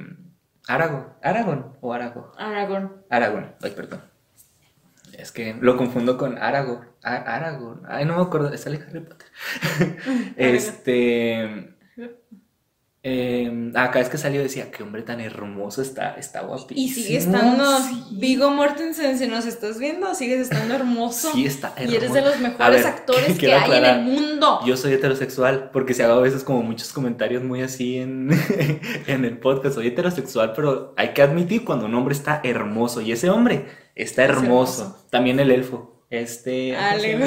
Aragorn. 0.68 1.08
¿Aragorn 1.22 1.74
o 1.82 1.94
Arago? 1.94 2.32
Aragorn. 2.38 3.04
Aragorn. 3.10 3.56
Ay, 3.62 3.72
perdón. 3.72 4.02
Es 5.18 5.32
que 5.32 5.56
lo 5.60 5.76
confundo 5.78 6.18
con 6.18 6.38
Aragorn. 6.38 6.88
A- 7.04 7.36
Aragorn. 7.36 7.82
Ay, 7.88 8.06
no 8.06 8.16
me 8.16 8.22
acuerdo. 8.24 8.56
Sale 8.58 8.80
Harry 8.88 9.02
Potter. 9.02 9.28
este. 10.38 11.76
Eh, 13.04 13.72
cada 13.74 13.90
vez 13.90 14.10
que 14.10 14.18
salió 14.20 14.44
decía, 14.44 14.70
qué 14.70 14.84
hombre 14.84 15.02
tan 15.02 15.20
hermoso 15.20 15.82
está, 15.82 16.14
está 16.16 16.42
guapísimo. 16.42 16.80
Y 16.86 16.90
sigue 16.90 17.18
estando, 17.18 17.66
Sí. 17.80 18.04
Vigo 18.12 18.52
Mortensen, 18.52 19.18
si 19.18 19.28
nos 19.28 19.48
estás 19.48 19.80
viendo, 19.80 20.14
sigues 20.14 20.42
estando 20.42 20.76
hermoso. 20.76 21.32
Sí, 21.34 21.46
está 21.48 21.70
hermoso. 21.78 21.92
y 21.92 21.96
eres 21.96 22.14
de 22.14 22.22
los 22.22 22.40
mejores 22.40 22.84
ver, 22.84 22.94
actores 22.94 23.38
que 23.40 23.54
hay 23.54 23.72
en 23.72 23.86
el 23.86 24.02
mundo. 24.04 24.60
Yo 24.68 24.78
soy 24.78 24.94
heterosexual, 24.94 25.72
porque 25.74 25.96
si 25.96 26.04
hago 26.04 26.14
a 26.14 26.22
veces 26.22 26.44
como 26.44 26.62
muchos 26.62 26.94
comentarios 26.94 27.44
muy 27.44 27.64
así 27.64 27.98
en, 27.98 28.30
en 29.08 29.26
el 29.26 29.40
podcast, 29.40 29.76
soy 29.76 29.88
heterosexual, 29.88 30.54
pero 30.56 30.94
hay 30.96 31.10
que 31.14 31.24
admitir 31.24 31.66
cuando 31.66 31.88
un 31.88 31.96
hombre 31.96 32.14
está 32.14 32.40
hermoso, 32.44 33.02
y 33.02 33.12
ese 33.12 33.32
hombre 33.32 33.66
está 33.96 34.24
Es 34.26 34.30
hermoso. 34.30 34.84
hermoso. 34.84 35.06
También 35.10 35.40
el 35.40 35.50
elfo, 35.50 36.04
este... 36.12 36.76
Ah, 36.78 36.92
¿cómo 36.92 37.02
se 37.02 37.08
Lego. 37.08 37.26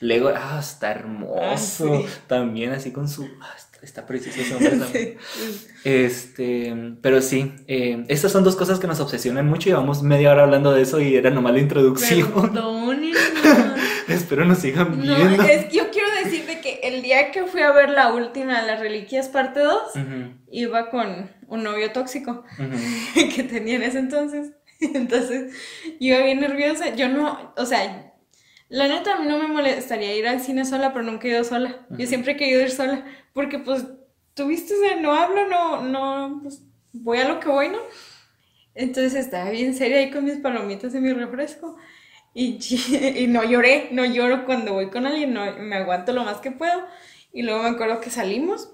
Lego, 0.00 0.30
ah, 0.34 0.56
está 0.58 0.90
hermoso. 0.90 1.40
Ah, 1.40 1.56
sí. 1.56 2.06
También 2.26 2.72
así 2.72 2.90
con 2.90 3.08
su... 3.08 3.22
ah, 3.40 3.54
está, 3.82 4.06
precioso. 4.06 4.58
Sí. 4.92 5.16
Este, 5.84 6.74
pero 7.02 7.20
sí, 7.20 7.52
eh, 7.66 8.04
estas 8.08 8.30
son 8.32 8.44
dos 8.44 8.54
cosas 8.56 8.78
que 8.78 8.86
nos 8.86 9.00
obsesionan 9.00 9.46
mucho, 9.48 9.68
llevamos 9.68 10.02
media 10.02 10.30
hora 10.30 10.44
hablando 10.44 10.72
de 10.72 10.82
eso 10.82 11.00
y 11.00 11.16
era 11.16 11.30
nomás 11.30 11.52
la 11.54 11.58
introducción. 11.60 12.30
Espero 14.08 14.44
nos 14.44 14.58
sigan 14.58 14.90
No, 15.04 15.16
viendo. 15.16 15.42
es 15.44 15.66
que 15.66 15.76
yo 15.76 15.90
quiero 15.90 16.08
decir 16.24 16.44
de 16.46 16.60
que 16.60 16.80
el 16.82 17.02
día 17.02 17.30
que 17.30 17.44
fui 17.44 17.62
a 17.62 17.72
ver 17.72 17.90
la 17.90 18.12
última, 18.12 18.62
Las 18.62 18.80
Reliquias 18.80 19.28
parte 19.28 19.60
2, 19.60 19.74
Ujú, 19.94 20.34
iba 20.50 20.90
con 20.90 21.30
un 21.48 21.62
novio 21.62 21.92
tóxico 21.92 22.44
que 23.34 23.42
tenía 23.44 23.76
en 23.76 23.82
ese 23.82 23.98
entonces. 23.98 24.52
Entonces, 24.80 25.52
yo 25.84 26.14
iba 26.16 26.18
bien 26.22 26.40
nerviosa. 26.40 26.94
Yo 26.96 27.08
no, 27.08 27.52
o 27.56 27.64
sea, 27.66 28.11
la 28.72 28.88
neta 28.88 29.14
a 29.14 29.20
mí 29.20 29.26
no 29.28 29.38
me 29.38 29.48
molestaría 29.48 30.14
ir 30.16 30.26
al 30.26 30.40
cine 30.40 30.64
sola, 30.64 30.92
pero 30.92 31.04
nunca 31.04 31.26
he 31.28 31.30
ido 31.30 31.44
sola. 31.44 31.86
Yo 31.90 32.06
siempre 32.06 32.32
he 32.32 32.36
querido 32.36 32.60
ir 32.62 32.70
sola, 32.70 33.04
porque 33.34 33.58
pues, 33.58 33.84
tuviste, 34.34 34.74
o 34.74 34.78
sea, 34.80 34.96
no 34.96 35.12
hablo, 35.14 35.46
no, 35.48 35.82
no, 35.82 36.40
pues, 36.42 36.62
voy 36.92 37.18
a 37.18 37.28
lo 37.28 37.38
que 37.38 37.48
voy, 37.48 37.68
¿no? 37.68 37.78
Entonces 38.74 39.14
estaba 39.14 39.50
bien 39.50 39.74
seria 39.74 39.98
ahí 39.98 40.10
con 40.10 40.24
mis 40.24 40.36
palomitas 40.38 40.94
y 40.94 41.00
mi 41.00 41.12
refresco. 41.12 41.76
Y, 42.34 42.58
y 43.16 43.26
no 43.26 43.44
lloré, 43.44 43.88
no 43.92 44.04
lloro 44.06 44.46
cuando 44.46 44.72
voy 44.72 44.88
con 44.90 45.06
alguien, 45.06 45.34
no, 45.34 45.44
me 45.58 45.76
aguanto 45.76 46.12
lo 46.12 46.24
más 46.24 46.38
que 46.38 46.50
puedo. 46.50 46.86
Y 47.32 47.42
luego 47.42 47.62
me 47.62 47.70
acuerdo 47.70 48.00
que 48.00 48.10
salimos, 48.10 48.72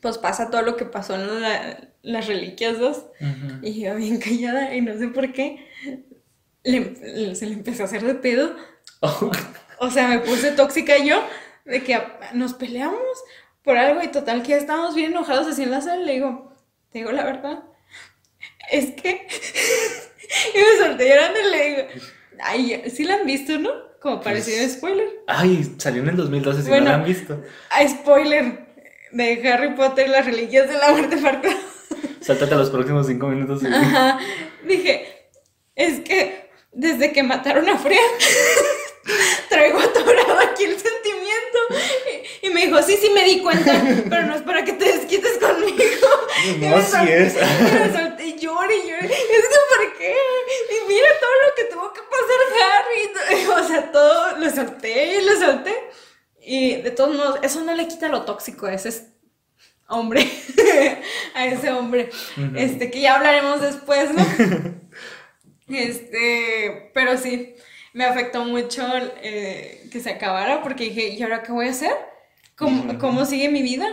pues 0.00 0.18
pasa 0.18 0.50
todo 0.50 0.62
lo 0.62 0.76
que 0.76 0.84
pasó 0.84 1.14
en 1.14 1.40
la- 1.40 1.88
las 2.02 2.26
Reliquias 2.26 2.78
2. 2.80 2.96
Ujú. 3.20 3.64
Y 3.66 3.80
yo 3.82 3.94
bien 3.94 4.18
callada 4.18 4.74
y 4.74 4.80
no 4.80 4.98
sé 4.98 5.06
por 5.08 5.32
qué 5.32 5.64
le- 6.64 6.94
le- 7.14 7.34
se 7.36 7.46
le 7.46 7.52
empezó 7.54 7.82
a 7.82 7.86
hacer 7.86 8.02
de 8.04 8.14
pedo. 8.16 8.56
O 9.78 9.90
sea, 9.90 10.08
me 10.08 10.20
puse 10.20 10.52
tóxica 10.52 10.96
yo 10.98 11.22
de 11.64 11.82
que 11.82 11.94
a- 11.94 12.18
nos 12.34 12.54
peleamos 12.54 13.00
por 13.64 13.76
algo 13.76 14.02
y 14.02 14.08
total 14.08 14.42
que 14.42 14.50
ya 14.50 14.56
estábamos 14.56 14.94
bien 14.94 15.10
enojados 15.12 15.46
así 15.48 15.62
en 15.64 15.70
la 15.72 15.80
sala. 15.80 16.02
Le 16.02 16.12
digo, 16.14 16.52
te 16.90 16.98
digo 16.98 17.12
la 17.12 17.24
verdad, 17.24 17.64
es 18.70 18.92
que... 18.92 19.26
y 20.54 20.58
me 20.58 20.84
solté 20.86 21.08
llorando 21.08 21.40
y 21.40 21.50
le 21.50 21.68
digo, 21.68 21.82
ay, 22.40 22.82
sí 22.94 23.04
la 23.04 23.14
han 23.16 23.26
visto, 23.26 23.58
¿no? 23.58 23.70
Como 24.00 24.20
parecido 24.20 24.58
Pues- 24.58 24.72
spoiler. 24.74 25.08
Ay, 25.26 25.74
salió 25.78 26.02
en 26.02 26.08
el 26.10 26.16
2012, 26.16 26.62
si 26.62 26.68
Bueno. 26.68 26.84
no 26.84 26.90
la 26.90 26.96
han 26.96 27.04
visto. 27.04 27.42
Ah, 27.70 27.86
spoiler 27.88 28.66
de 29.12 29.48
Harry 29.52 29.74
Potter, 29.74 30.08
las 30.08 30.24
reliquias 30.26 30.68
de 30.68 30.78
la 30.78 30.90
muerte 30.90 31.16
parte 31.18 31.54
Sáltate 32.20 32.54
los 32.54 32.70
próximos 32.70 33.06
cinco 33.08 33.26
minutos. 33.28 33.62
y- 33.62 33.66
Ajá. 33.66 34.18
Dije, 34.64 35.28
es 35.74 36.00
que 36.00 36.50
desde 36.72 37.12
que 37.12 37.22
mataron 37.24 37.68
a 37.68 37.76
Freya, 37.78 38.00
traigo 39.48 39.78
atorado 39.78 40.38
aquí 40.40 40.64
el 40.64 40.78
sentimiento. 40.78 41.58
Y, 42.42 42.46
y 42.46 42.50
me 42.50 42.66
dijo, 42.66 42.82
sí, 42.82 42.96
sí 43.00 43.10
me 43.10 43.24
di 43.24 43.40
cuenta, 43.40 43.82
pero 44.08 44.22
no 44.24 44.34
es 44.34 44.42
para 44.42 44.64
que 44.64 44.72
te 44.72 44.84
desquites 44.84 45.38
conmigo. 45.38 46.08
Y 46.46 46.52
No, 46.52 46.58
me 46.58 46.74
así 46.76 46.96
es. 47.08 47.34
Y 47.34 47.38
me 47.38 47.98
solté 47.98 48.26
y 48.26 48.38
lloré 48.38 48.76
y 48.76 48.90
lloré. 48.90 49.06
Es 49.06 49.12
que, 49.12 49.76
¿por 49.76 49.98
qué? 49.98 50.16
Y 50.70 50.88
mira 50.88 51.08
todo 51.20 51.30
lo 51.46 51.54
que 51.54 51.64
tuvo 51.64 51.92
que 51.92 52.00
pasar 52.02 52.42
Harry. 52.62 53.46
O 53.48 53.68
sea, 53.68 53.92
todo 53.92 54.38
lo 54.38 54.50
solté 54.50 55.18
y 55.18 55.24
lo 55.24 55.36
solté. 55.36 55.74
Y 56.44 56.82
de 56.82 56.90
todos 56.90 57.14
modos, 57.14 57.38
eso 57.42 57.60
no 57.62 57.74
le 57.74 57.86
quita 57.86 58.08
lo 58.08 58.22
tóxico 58.22 58.66
a 58.66 58.74
ese 58.74 59.12
hombre. 59.88 60.28
a 61.34 61.46
ese 61.46 61.70
hombre. 61.70 62.10
Este, 62.56 62.90
que 62.90 63.00
ya 63.00 63.16
hablaremos 63.16 63.60
después, 63.60 64.10
¿no? 64.12 64.24
Este, 65.68 66.90
pero 66.92 67.16
sí, 67.16 67.54
me 67.94 68.04
afectó 68.04 68.44
mucho 68.44 68.82
eh, 69.22 69.88
que 69.92 70.00
se 70.00 70.10
acabara 70.10 70.62
porque 70.62 70.84
dije, 70.84 71.08
¿y 71.10 71.22
ahora 71.22 71.42
qué 71.42 71.52
voy 71.52 71.66
a 71.66 71.70
hacer? 71.70 71.92
¿Cómo, 72.56 72.98
cómo 72.98 73.24
sigue 73.24 73.48
mi 73.48 73.62
vida? 73.62 73.86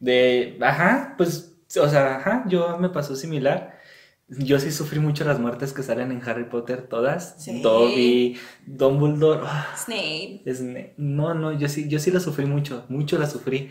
De, 0.00 0.58
ajá, 0.60 1.14
pues, 1.16 1.54
o 1.80 1.88
sea, 1.88 2.16
ajá, 2.16 2.44
yo 2.46 2.78
me 2.78 2.88
pasó 2.88 3.14
similar. 3.16 3.78
Yo 4.28 4.58
sí 4.58 4.72
sufrí 4.72 4.98
mucho 4.98 5.24
las 5.24 5.38
muertes 5.38 5.72
que 5.74 5.82
salen 5.82 6.10
en 6.10 6.22
Harry 6.26 6.44
Potter, 6.44 6.88
todas. 6.88 7.36
Sí. 7.38 7.60
Dobby, 7.60 8.40
Dumbledore. 8.66 9.42
ah, 9.44 9.74
Snape. 9.76 10.42
Sne- 10.46 10.94
No, 10.96 11.34
no, 11.34 11.52
yo 11.52 11.68
sí, 11.68 11.86
yo 11.88 11.98
sí 11.98 12.10
la 12.10 12.18
sufrí 12.20 12.46
mucho, 12.46 12.86
mucho 12.88 13.18
la 13.18 13.26
sufrí. 13.28 13.70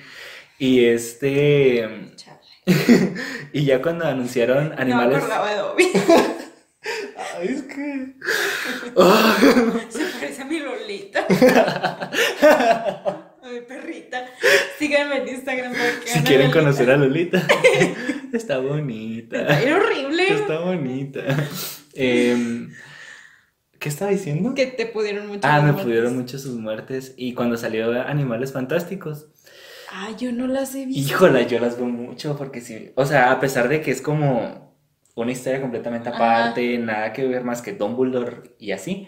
Y 0.60 0.86
este, 0.86 2.12
y 3.54 3.66
ya 3.66 3.82
cuando 3.82 4.06
anunciaron 4.06 4.70
No 4.70 4.76
me 4.76 4.82
animales. 4.82 5.18
acordaba 5.18 5.50
de 5.50 5.58
Dobby. 5.58 5.88
Es 7.44 7.62
que. 7.64 8.14
Se 9.90 10.06
parece 10.20 10.42
a 10.42 10.46
mi 10.46 10.60
Lolita. 10.60 11.26
A 13.44 13.50
mi 13.52 13.60
perrita. 13.62 14.26
Síganme 14.78 15.18
en 15.18 15.28
Instagram 15.30 15.74
Si 16.06 16.20
quieren 16.22 16.48
Lolita. 16.48 16.60
conocer 16.60 16.92
a 16.92 16.98
Lolita, 16.98 17.48
está 18.34 18.58
bonita. 18.60 19.44
Bien 19.60 19.74
horrible. 19.74 20.28
Está 20.34 20.60
bonita. 20.60 21.22
Em, 21.94 22.72
¿Qué 23.80 23.90
estaba 23.90 24.12
diciendo? 24.12 24.54
Que 24.54 24.68
te 24.68 24.86
pudieron 24.86 25.28
mucho. 25.28 25.42
Ah, 25.44 25.58
me 25.58 25.64
muertes. 25.72 25.84
pudieron 25.86 26.16
mucho 26.18 26.38
sus 26.40 26.56
muertes. 26.56 27.14
Y 27.18 27.34
cuando 27.34 27.58
salió 27.58 27.92
Animales 28.02 28.52
Fantásticos, 28.54 29.28
Ah, 29.94 30.12
yo 30.18 30.32
no 30.32 30.48
las 30.48 30.74
he 30.76 30.86
visto. 30.86 31.02
híjola, 31.14 31.42
yo 31.42 31.60
las 31.60 31.76
veo 31.78 31.88
mucho 31.88 32.38
porque 32.38 32.62
sí. 32.62 32.92
O 32.96 33.06
sea, 33.06 33.32
a 33.32 33.40
pesar 33.42 33.68
de 33.68 33.82
que 33.82 33.92
es 33.92 34.02
como 34.02 34.71
una 35.16 35.32
historia 35.32 35.62
completamente 35.62 36.10
Ajá. 36.10 36.18
aparte, 36.44 36.78
nada 36.78 37.12
que 37.14 37.26
ver 37.28 37.44
más 37.44 37.62
que 37.62 37.74
Dumbledore 37.74 38.56
y 38.60 38.72
así, 38.72 39.08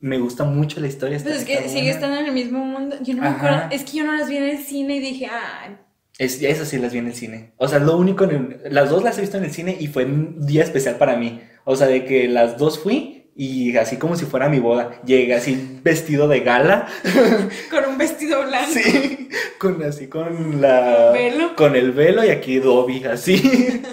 me 0.00 0.18
gusta 0.18 0.44
mucho 0.44 0.80
la 0.80 0.86
historia. 0.88 1.18
Pues 1.22 1.36
es 1.36 1.44
que 1.44 1.54
está 1.54 1.68
sigue 1.68 1.80
buena. 1.82 1.94
estando 1.94 2.16
en 2.18 2.26
el 2.26 2.32
mismo 2.32 2.64
mundo. 2.64 2.96
Yo 3.02 3.14
no 3.14 3.22
me 3.22 3.28
Ajá. 3.28 3.36
acuerdo. 3.36 3.66
Es 3.70 3.84
que 3.84 3.98
yo 3.98 4.04
no 4.04 4.12
las 4.12 4.28
vi 4.28 4.36
en 4.36 4.44
el 4.44 4.58
cine 4.58 4.96
y 4.96 5.00
dije, 5.00 5.26
ah, 5.30 5.78
Es, 6.18 6.42
esas 6.42 6.68
sí 6.68 6.78
las 6.78 6.92
vi 6.92 6.98
en 6.98 7.06
el 7.08 7.14
cine. 7.14 7.52
O 7.56 7.68
sea, 7.68 7.78
lo 7.78 7.96
único, 7.96 8.24
en 8.24 8.30
el- 8.64 8.74
las 8.74 8.90
dos 8.90 9.02
las 9.02 9.18
he 9.18 9.20
visto 9.22 9.36
en 9.38 9.44
el 9.44 9.50
cine 9.52 9.76
y 9.78 9.86
fue 9.86 10.04
un 10.04 10.46
día 10.46 10.62
especial 10.64 10.96
para 10.96 11.16
mí. 11.16 11.40
O 11.64 11.76
sea, 11.76 11.86
de 11.86 12.04
que 12.04 12.26
las 12.28 12.56
dos 12.58 12.78
fui 12.78 13.30
y 13.34 13.76
así 13.76 13.96
como 13.98 14.16
si 14.16 14.24
fuera 14.24 14.48
mi 14.48 14.58
boda. 14.60 15.00
Llegué 15.04 15.34
así 15.34 15.80
vestido 15.82 16.26
de 16.28 16.40
gala. 16.40 16.86
con 17.70 17.84
un 17.84 17.98
vestido 17.98 18.42
blanco. 18.46 18.70
Sí, 18.72 19.28
con 19.58 19.82
así 19.82 20.06
con 20.08 20.60
la 20.60 21.10
Velo. 21.12 21.54
con 21.56 21.74
el 21.76 21.92
velo 21.92 22.24
y 22.24 22.30
aquí 22.30 22.58
Dobby 22.58 23.04
así. 23.04 23.82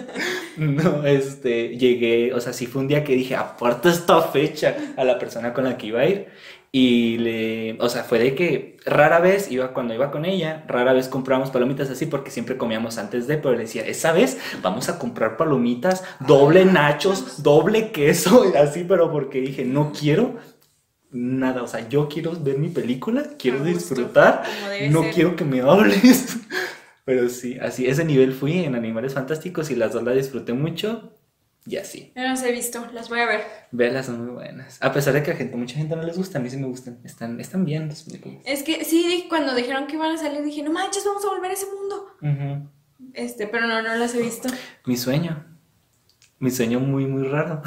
No, 0.57 1.05
este, 1.05 1.77
llegué, 1.77 2.33
o 2.33 2.39
sea, 2.39 2.53
sí 2.53 2.65
fue 2.65 2.81
un 2.81 2.87
día 2.87 3.03
que 3.03 3.15
dije, 3.15 3.35
aporta 3.35 3.89
esta 3.89 4.21
fecha 4.21 4.75
a 4.97 5.03
la 5.03 5.17
persona 5.17 5.53
con 5.53 5.63
la 5.63 5.77
que 5.77 5.87
iba 5.87 6.01
a 6.01 6.05
ir. 6.05 6.27
Y 6.75 7.19
le, 7.19 7.77
o 7.79 7.87
sea, 7.87 8.03
fue 8.03 8.17
de 8.17 8.33
que 8.33 8.77
rara 8.83 9.19
vez 9.19 9.51
iba, 9.51 9.73
cuando 9.73 9.93
iba 9.93 10.09
con 10.09 10.25
ella, 10.25 10.63
rara 10.67 10.93
vez 10.93 11.07
comprábamos 11.07 11.51
palomitas 11.51 11.91
así 11.91 12.07
porque 12.07 12.31
siempre 12.31 12.57
comíamos 12.57 12.97
antes 12.97 13.27
de, 13.27 13.37
pero 13.37 13.53
le 13.53 13.61
decía, 13.61 13.85
esa 13.85 14.11
vez 14.11 14.39
vamos 14.63 14.89
a 14.89 14.97
comprar 14.97 15.37
palomitas, 15.37 16.03
doble 16.19 16.65
nachos, 16.65 17.43
doble 17.43 17.91
queso, 17.91 18.51
y 18.51 18.57
así, 18.57 18.85
pero 18.87 19.11
porque 19.11 19.39
dije, 19.39 19.65
no 19.65 19.91
quiero 19.91 20.37
nada, 21.11 21.61
o 21.61 21.67
sea, 21.67 21.87
yo 21.87 22.09
quiero 22.09 22.31
ver 22.31 22.57
mi 22.57 22.69
película, 22.69 23.23
quiero 23.37 23.63
disfrutar, 23.63 24.43
no 24.89 25.03
ser. 25.03 25.13
quiero 25.13 25.35
que 25.35 25.45
me 25.45 25.61
hables. 25.61 26.37
Pero 27.05 27.29
sí, 27.29 27.57
así, 27.59 27.85
ese 27.87 28.05
nivel 28.05 28.33
fui 28.33 28.63
en 28.63 28.75
Animales 28.75 29.13
Fantásticos 29.13 29.71
y 29.71 29.75
las 29.75 29.93
dos 29.93 30.03
las 30.03 30.15
disfruté 30.15 30.53
mucho. 30.53 31.13
Y 31.65 31.77
así. 31.77 32.11
Yo 32.15 32.23
no 32.23 32.29
las 32.29 32.43
he 32.43 32.51
visto, 32.51 32.85
las 32.93 33.09
voy 33.09 33.19
a 33.19 33.25
ver. 33.25 33.41
Velas 33.71 34.07
son 34.07 34.25
muy 34.25 34.33
buenas. 34.33 34.77
A 34.81 34.91
pesar 34.91 35.13
de 35.13 35.23
que 35.23 35.31
a 35.31 35.35
gente, 35.35 35.55
mucha 35.55 35.75
gente 35.75 35.95
no 35.95 36.03
les 36.03 36.17
gusta, 36.17 36.39
a 36.39 36.41
mí 36.41 36.49
sí 36.49 36.57
me 36.57 36.67
gustan. 36.67 36.99
Están, 37.03 37.39
están 37.39 37.63
bien 37.65 37.87
las 37.87 38.03
películas. 38.03 38.39
Es 38.45 38.63
que 38.63 38.83
sí, 38.83 39.25
cuando 39.29 39.55
dijeron 39.55 39.87
que 39.87 39.95
iban 39.95 40.15
a 40.15 40.17
salir, 40.17 40.43
dije, 40.43 40.63
no 40.63 40.71
manches, 40.71 41.05
vamos 41.05 41.23
a 41.23 41.29
volver 41.29 41.51
a 41.51 41.53
ese 41.53 41.67
mundo. 41.67 42.07
Ujú. 42.21 42.69
Este, 43.13 43.47
pero 43.47 43.67
no, 43.67 43.81
no 43.81 43.95
las 43.95 44.13
he 44.15 44.21
visto. 44.21 44.49
Mi 44.85 44.97
sueño 44.97 45.53
mi 46.43 46.51
sueño 46.51 46.81
muy, 46.81 47.05
muy 47.05 47.23
raro 47.25 47.61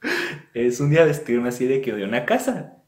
es 0.54 0.80
un 0.80 0.90
día 0.90 1.04
vestirme 1.04 1.48
así 1.48 1.64
de 1.64 1.80
que 1.80 1.92
a 1.92 1.94
una 2.04 2.26
casa. 2.26 2.78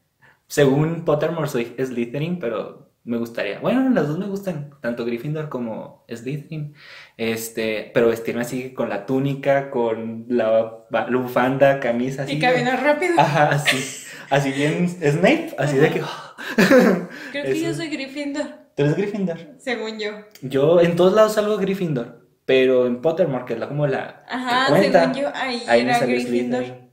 Según 0.47 1.05
Pottermore 1.05 1.47
soy 1.47 1.75
Slytherin, 1.77 2.39
pero 2.39 2.88
me 3.09 3.17
gustaría. 3.17 3.57
Bueno, 3.59 3.89
las 3.89 4.07
dos 4.07 4.19
me 4.19 4.27
gustan, 4.27 4.69
tanto 4.81 5.03
Gryffindor 5.03 5.49
como 5.49 6.05
Slytherin. 6.07 6.75
Este, 7.17 7.89
pero 7.91 8.09
vestirme 8.09 8.43
así 8.43 8.71
con 8.71 8.87
la 8.87 9.07
túnica, 9.07 9.71
con 9.71 10.25
la, 10.29 10.85
bufanda, 11.11 11.79
camisa 11.79 12.23
así. 12.23 12.33
Y 12.33 12.39
caminar 12.39 12.83
rápido. 12.83 13.15
Ajá, 13.17 13.49
así. 13.49 14.05
Así 14.29 14.51
bien 14.51 14.87
Snape, 14.87 15.55
así 15.57 15.77
de 15.77 15.89
que. 15.89 16.01
Creo 17.31 17.45
que 17.45 17.59
yo 17.59 17.73
soy 17.73 17.89
Gryffindor, 17.89 18.45
Tú 18.75 18.83
eres 18.83 18.95
Gryffindor. 18.95 19.39
según 19.57 19.97
yo. 19.97 20.11
Yo 20.43 20.79
en 20.79 20.95
todos 20.95 21.13
lados 21.13 21.33
salgo 21.33 21.57
Gryffindor, 21.57 22.27
pero 22.45 22.85
en 22.85 23.01
Pottermore, 23.01 23.45
que 23.45 23.53
es 23.53 23.59
la 23.59 23.67
como 23.67 23.87
la 23.87 24.23
que 24.27 24.35
Ajá, 24.35 24.67
cuenta, 24.69 24.99
según 24.99 25.15
yo, 25.15 25.31
ahí, 25.33 25.63
era 25.67 25.99
Gryffindor. 25.99 26.63
Slytherin. 26.63 26.91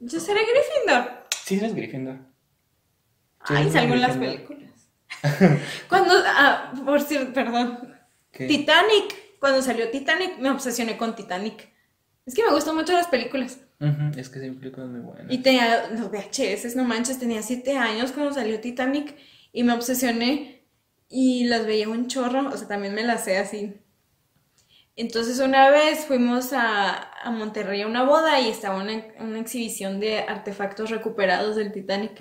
Yo 0.00 0.18
seré 0.18 0.40
Gryffindor. 0.40 1.10
Sí, 1.44 1.56
eres 1.56 1.74
Gryffindor. 1.76 2.16
Ay, 3.38 3.70
salgo 3.70 3.94
en 3.94 4.00
las 4.00 4.16
películas. 4.16 4.59
Cuando, 5.88 6.14
ah, 6.26 6.72
por 6.84 7.00
cierto, 7.02 7.32
perdón. 7.32 7.94
¿Qué? 8.32 8.46
Titanic. 8.46 9.38
Cuando 9.38 9.62
salió 9.62 9.90
Titanic, 9.90 10.38
me 10.38 10.50
obsesioné 10.50 10.96
con 10.96 11.14
Titanic. 11.14 11.68
Es 12.26 12.34
que 12.34 12.44
me 12.44 12.52
gustan 12.52 12.76
mucho 12.76 12.92
las 12.92 13.06
películas. 13.08 13.58
Ujú, 13.80 14.18
Es 14.18 14.28
que 14.28 14.38
esa 14.38 14.58
película 14.58 14.84
es 14.84 14.90
muy 14.92 15.00
buena. 15.00 15.32
Y 15.32 15.38
tenía 15.38 15.88
los 15.88 16.10
VHS, 16.10 16.76
no 16.76 16.84
manches, 16.84 17.18
tenía 17.18 17.42
siete 17.42 17.76
años 17.76 18.12
cuando 18.12 18.34
salió 18.34 18.60
Titanic 18.60 19.16
y 19.52 19.62
me 19.64 19.72
obsesioné 19.72 20.64
y 21.08 21.44
las 21.44 21.64
veía 21.66 21.88
un 21.88 22.06
chorro, 22.06 22.48
o 22.48 22.56
sea, 22.56 22.68
también 22.68 22.94
me 22.94 23.02
las 23.02 23.24
sé 23.24 23.38
así. 23.38 23.74
Entonces 24.96 25.40
una 25.40 25.70
vez 25.70 26.04
fuimos 26.04 26.52
a, 26.52 27.10
a 27.22 27.30
Monterrey 27.30 27.80
a 27.80 27.86
una 27.86 28.04
boda 28.04 28.38
y 28.40 28.50
estaba 28.50 28.82
una, 28.82 29.02
una 29.18 29.40
exhibición 29.40 29.98
de 29.98 30.20
artefactos 30.20 30.90
recuperados 30.90 31.56
del 31.56 31.72
Titanic. 31.72 32.20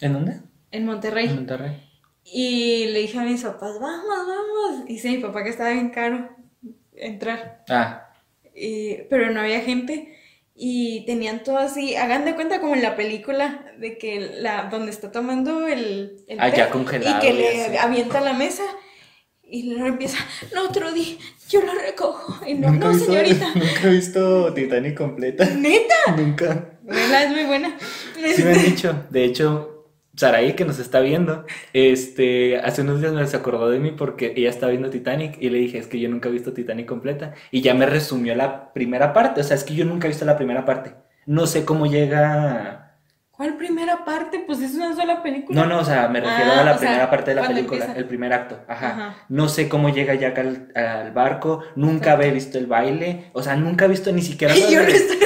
¿En 0.00 0.12
dónde? 0.12 0.32
en 0.32 0.42
En 0.72 0.86
Monterrey. 0.86 1.89
Y 2.32 2.86
le 2.86 3.00
dije 3.00 3.18
a 3.18 3.22
mis 3.22 3.42
papás, 3.42 3.78
vamos, 3.80 4.04
vamos. 4.08 4.84
Y 4.88 4.92
dice 4.94 5.10
mi 5.10 5.18
papá 5.18 5.42
que 5.42 5.50
estaba 5.50 5.70
bien 5.70 5.90
caro 5.90 6.28
entrar. 6.94 7.64
Ah, 7.68 8.06
Y- 8.54 8.96
pero 9.08 9.30
no 9.30 9.40
había 9.40 9.60
gente 9.60 10.16
y 10.54 11.04
tenían 11.06 11.42
todo 11.42 11.56
así, 11.58 11.96
hagan 11.96 12.24
de 12.26 12.34
cuenta 12.34 12.60
como 12.60 12.74
en 12.74 12.82
la 12.82 12.94
película 12.94 13.64
de 13.78 13.96
que 13.96 14.20
la 14.40 14.64
donde 14.70 14.90
está 14.90 15.10
tomando 15.10 15.66
el, 15.66 16.18
el 16.28 16.38
Ah, 16.40 16.48
ya 16.50 16.68
congelado 16.70 17.16
y 17.16 17.20
que 17.20 17.30
y 17.30 17.36
le 17.38 17.64
así. 17.64 17.76
avienta 17.78 18.20
la 18.20 18.34
mesa 18.34 18.64
y 19.42 19.62
luego 19.72 19.86
empieza, 19.86 20.18
no, 20.54 20.68
Trudy, 20.70 21.18
yo 21.48 21.62
lo 21.62 21.72
recojo 21.74 22.44
y 22.46 22.54
no, 22.54 22.70
no, 22.72 22.90
visto, 22.90 23.06
señorita, 23.06 23.46
nunca 23.54 23.80
he 23.84 23.90
visto 23.90 24.52
Titanic 24.52 24.96
completa. 24.96 25.46
neta, 25.46 25.94
nunca. 26.16 26.78
Vela, 26.82 27.22
es 27.24 27.30
muy 27.30 27.44
buena. 27.44 27.76
Sí 28.34 28.42
me 28.42 28.50
han 28.52 28.62
dicho. 28.62 29.04
De 29.10 29.24
hecho, 29.24 29.69
Saraí, 30.20 30.52
que 30.52 30.64
nos 30.66 30.78
está 30.78 31.00
viendo, 31.00 31.44
este, 31.72 32.58
hace 32.58 32.82
unos 32.82 33.00
días 33.00 33.12
me 33.12 33.26
se 33.26 33.36
acordó 33.36 33.70
de 33.70 33.78
mí 33.78 33.90
porque 33.92 34.34
ella 34.36 34.50
estaba 34.50 34.70
viendo 34.70 34.90
Titanic 34.90 35.36
y 35.40 35.48
le 35.50 35.58
dije, 35.58 35.78
es 35.78 35.86
que 35.86 35.98
yo 35.98 36.08
nunca 36.08 36.28
he 36.28 36.32
visto 36.32 36.52
Titanic 36.52 36.86
completa. 36.86 37.32
Y 37.50 37.62
ya 37.62 37.74
me 37.74 37.86
resumió 37.86 38.34
la 38.34 38.72
primera 38.72 39.12
parte. 39.12 39.40
O 39.40 39.44
sea, 39.44 39.56
es 39.56 39.64
que 39.64 39.74
yo 39.74 39.84
nunca 39.84 40.06
he 40.06 40.10
visto 40.10 40.24
la 40.26 40.36
primera 40.36 40.64
parte. 40.64 40.94
No 41.26 41.46
sé 41.46 41.64
cómo 41.64 41.86
llega... 41.86 42.86
¿Cuál 43.30 43.56
primera 43.56 44.04
parte? 44.04 44.44
Pues 44.46 44.60
es 44.60 44.74
una 44.74 44.94
sola 44.94 45.22
película. 45.22 45.58
No, 45.62 45.66
no, 45.66 45.78
o 45.78 45.84
sea, 45.84 46.08
me 46.08 46.20
refiero 46.20 46.52
Ah, 46.52 46.60
a 46.60 46.64
la 46.64 46.72
o 46.72 46.78
sea, 46.78 46.86
primera 46.88 47.08
parte 47.10 47.30
de 47.30 47.40
la 47.40 47.46
película, 47.46 47.80
empieza. 47.80 47.98
el 47.98 48.04
primer 48.06 48.32
acto. 48.34 48.58
Ajá. 48.68 48.88
Ajá. 48.90 49.16
No 49.30 49.48
sé 49.48 49.66
cómo 49.70 49.88
llega 49.88 50.14
Jack 50.14 50.38
al, 50.38 50.68
al 50.74 51.12
barco, 51.12 51.62
nunca 51.74 51.94
Exacto. 52.10 52.20
había 52.20 52.32
visto 52.34 52.58
el 52.58 52.66
baile, 52.66 53.30
o 53.32 53.42
sea, 53.42 53.56
nunca 53.56 53.86
he 53.86 53.88
visto 53.88 54.12
ni 54.12 54.20
siquiera... 54.20 54.54
Y 54.54 54.60
yo 54.74 54.82
no 54.82 54.88
estoy- 54.88 55.16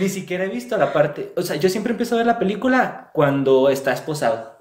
Ni 0.00 0.08
siquiera 0.08 0.44
he 0.44 0.48
visto 0.48 0.76
la 0.76 0.92
parte. 0.92 1.32
O 1.36 1.42
sea, 1.42 1.56
yo 1.56 1.68
siempre 1.68 1.92
empiezo 1.92 2.14
a 2.14 2.18
ver 2.18 2.26
la 2.26 2.38
película 2.38 3.10
cuando 3.12 3.68
está 3.70 3.92
esposado. 3.92 4.58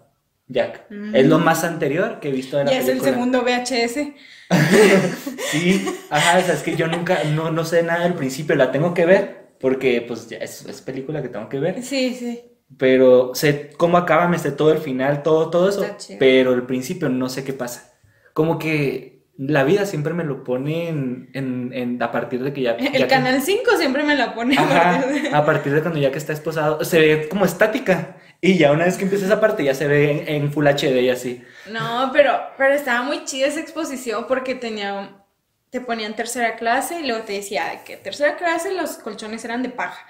Jack. 0.50 0.90
Mm. 0.90 1.16
Es 1.16 1.26
lo 1.28 1.40
más 1.40 1.64
anterior 1.64 2.20
que 2.20 2.30
he 2.30 2.32
visto 2.32 2.58
de 2.58 2.66
la 2.66 2.72
Ya 2.72 2.78
es 2.80 2.88
el 2.88 3.00
película. 3.00 3.12
segundo 3.12 3.42
VHS. 3.44 4.14
Sí, 5.52 5.86
ajá, 6.10 6.40
o 6.40 6.42
sea, 6.42 6.54
es 6.54 6.64
que 6.64 6.76
yo 6.76 6.88
nunca, 6.88 7.24
no, 7.34 7.52
no 7.52 7.64
sé 7.66 7.84
nada 7.84 8.04
del 8.04 8.14
principio, 8.14 8.56
la 8.56 8.72
tengo 8.72 8.94
que 8.94 9.06
ver, 9.06 9.54
porque 9.60 10.04
pues 10.06 10.28
ya 10.30 10.38
es, 10.38 10.66
es 10.66 10.82
película 10.82 11.22
que 11.22 11.30
tengo 11.30 11.48
que 11.50 11.60
ver. 11.60 11.84
Sí, 11.84 12.16
sí. 12.16 12.44
Pero 12.78 13.34
sé 13.34 13.72
cómo 13.78 13.98
acaba, 13.98 14.28
me 14.28 14.40
sé 14.40 14.52
todo 14.52 14.72
el 14.72 14.80
final, 14.80 15.24
todo, 15.24 15.50
todo 15.50 15.70
eso. 15.70 15.86
Pero 16.20 16.54
el 16.54 16.64
principio 16.64 17.08
no 17.08 17.30
sé 17.30 17.44
qué 17.46 17.54
pasa. 17.54 17.94
Como 18.34 18.60
que 18.60 19.17
la 19.38 19.64
vida 19.64 19.86
siempre 19.86 20.14
me 20.14 20.24
lo 20.24 20.44
pone 20.44 20.90
en, 20.90 21.30
en- 21.34 21.72
en- 21.74 22.02
a 22.04 22.12
partir 22.12 22.44
de 22.44 22.54
que 22.54 22.62
ya. 22.62 22.78
ya 22.78 22.88
El 22.90 23.04
que- 23.04 23.08
canal 23.08 23.42
5 23.42 23.78
siempre 23.78 24.04
me 24.04 24.16
la 24.16 24.34
pone 24.34 24.58
a 24.58 24.68
partir 24.68 25.22
de- 25.22 25.30
a 25.36 25.46
partir 25.46 25.74
de 25.74 25.82
cuando 25.82 26.00
ya 26.00 26.12
que 26.12 26.18
está 26.18 26.34
esposado, 26.34 26.84
se 26.84 27.00
ve 27.00 27.30
como 27.30 27.46
estática. 27.46 28.18
Y 28.42 28.58
ya 28.58 28.72
una 28.72 28.86
vez 28.86 28.98
que 28.98 29.04
empieza 29.04 29.26
esa 29.26 29.40
parte, 29.42 29.64
ya 29.64 29.74
se 29.74 29.88
ve 29.88 30.12
en, 30.28 30.44
en 30.44 30.52
Full 30.54 30.68
HD 30.68 31.02
y 31.02 31.10
así. 31.10 31.44
No, 31.72 32.12
pero, 32.14 32.34
pero 32.58 32.74
estaba 32.76 33.02
muy 33.04 33.26
chida 33.26 33.48
esa 33.48 33.60
exposición 33.60 34.26
porque 34.28 34.54
tenía, 34.56 35.24
te 35.72 35.82
ponían 35.82 36.16
tercera 36.16 36.56
clase 36.56 37.00
y 37.00 37.08
luego 37.08 37.24
te 37.24 37.34
decía 37.34 37.84
que 37.84 37.98
tercera 37.98 38.38
clase 38.38 38.74
los 38.74 38.98
colchones 38.98 39.44
eran 39.44 39.64
de 39.64 39.70
paja. 39.70 40.06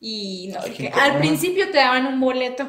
Y 0.00 0.50
no, 0.54 0.60
Ay, 0.62 0.70
que 0.72 0.88
al 0.88 1.18
principio 1.18 1.70
te 1.70 1.78
daban 1.78 2.06
un 2.06 2.18
boleto 2.20 2.66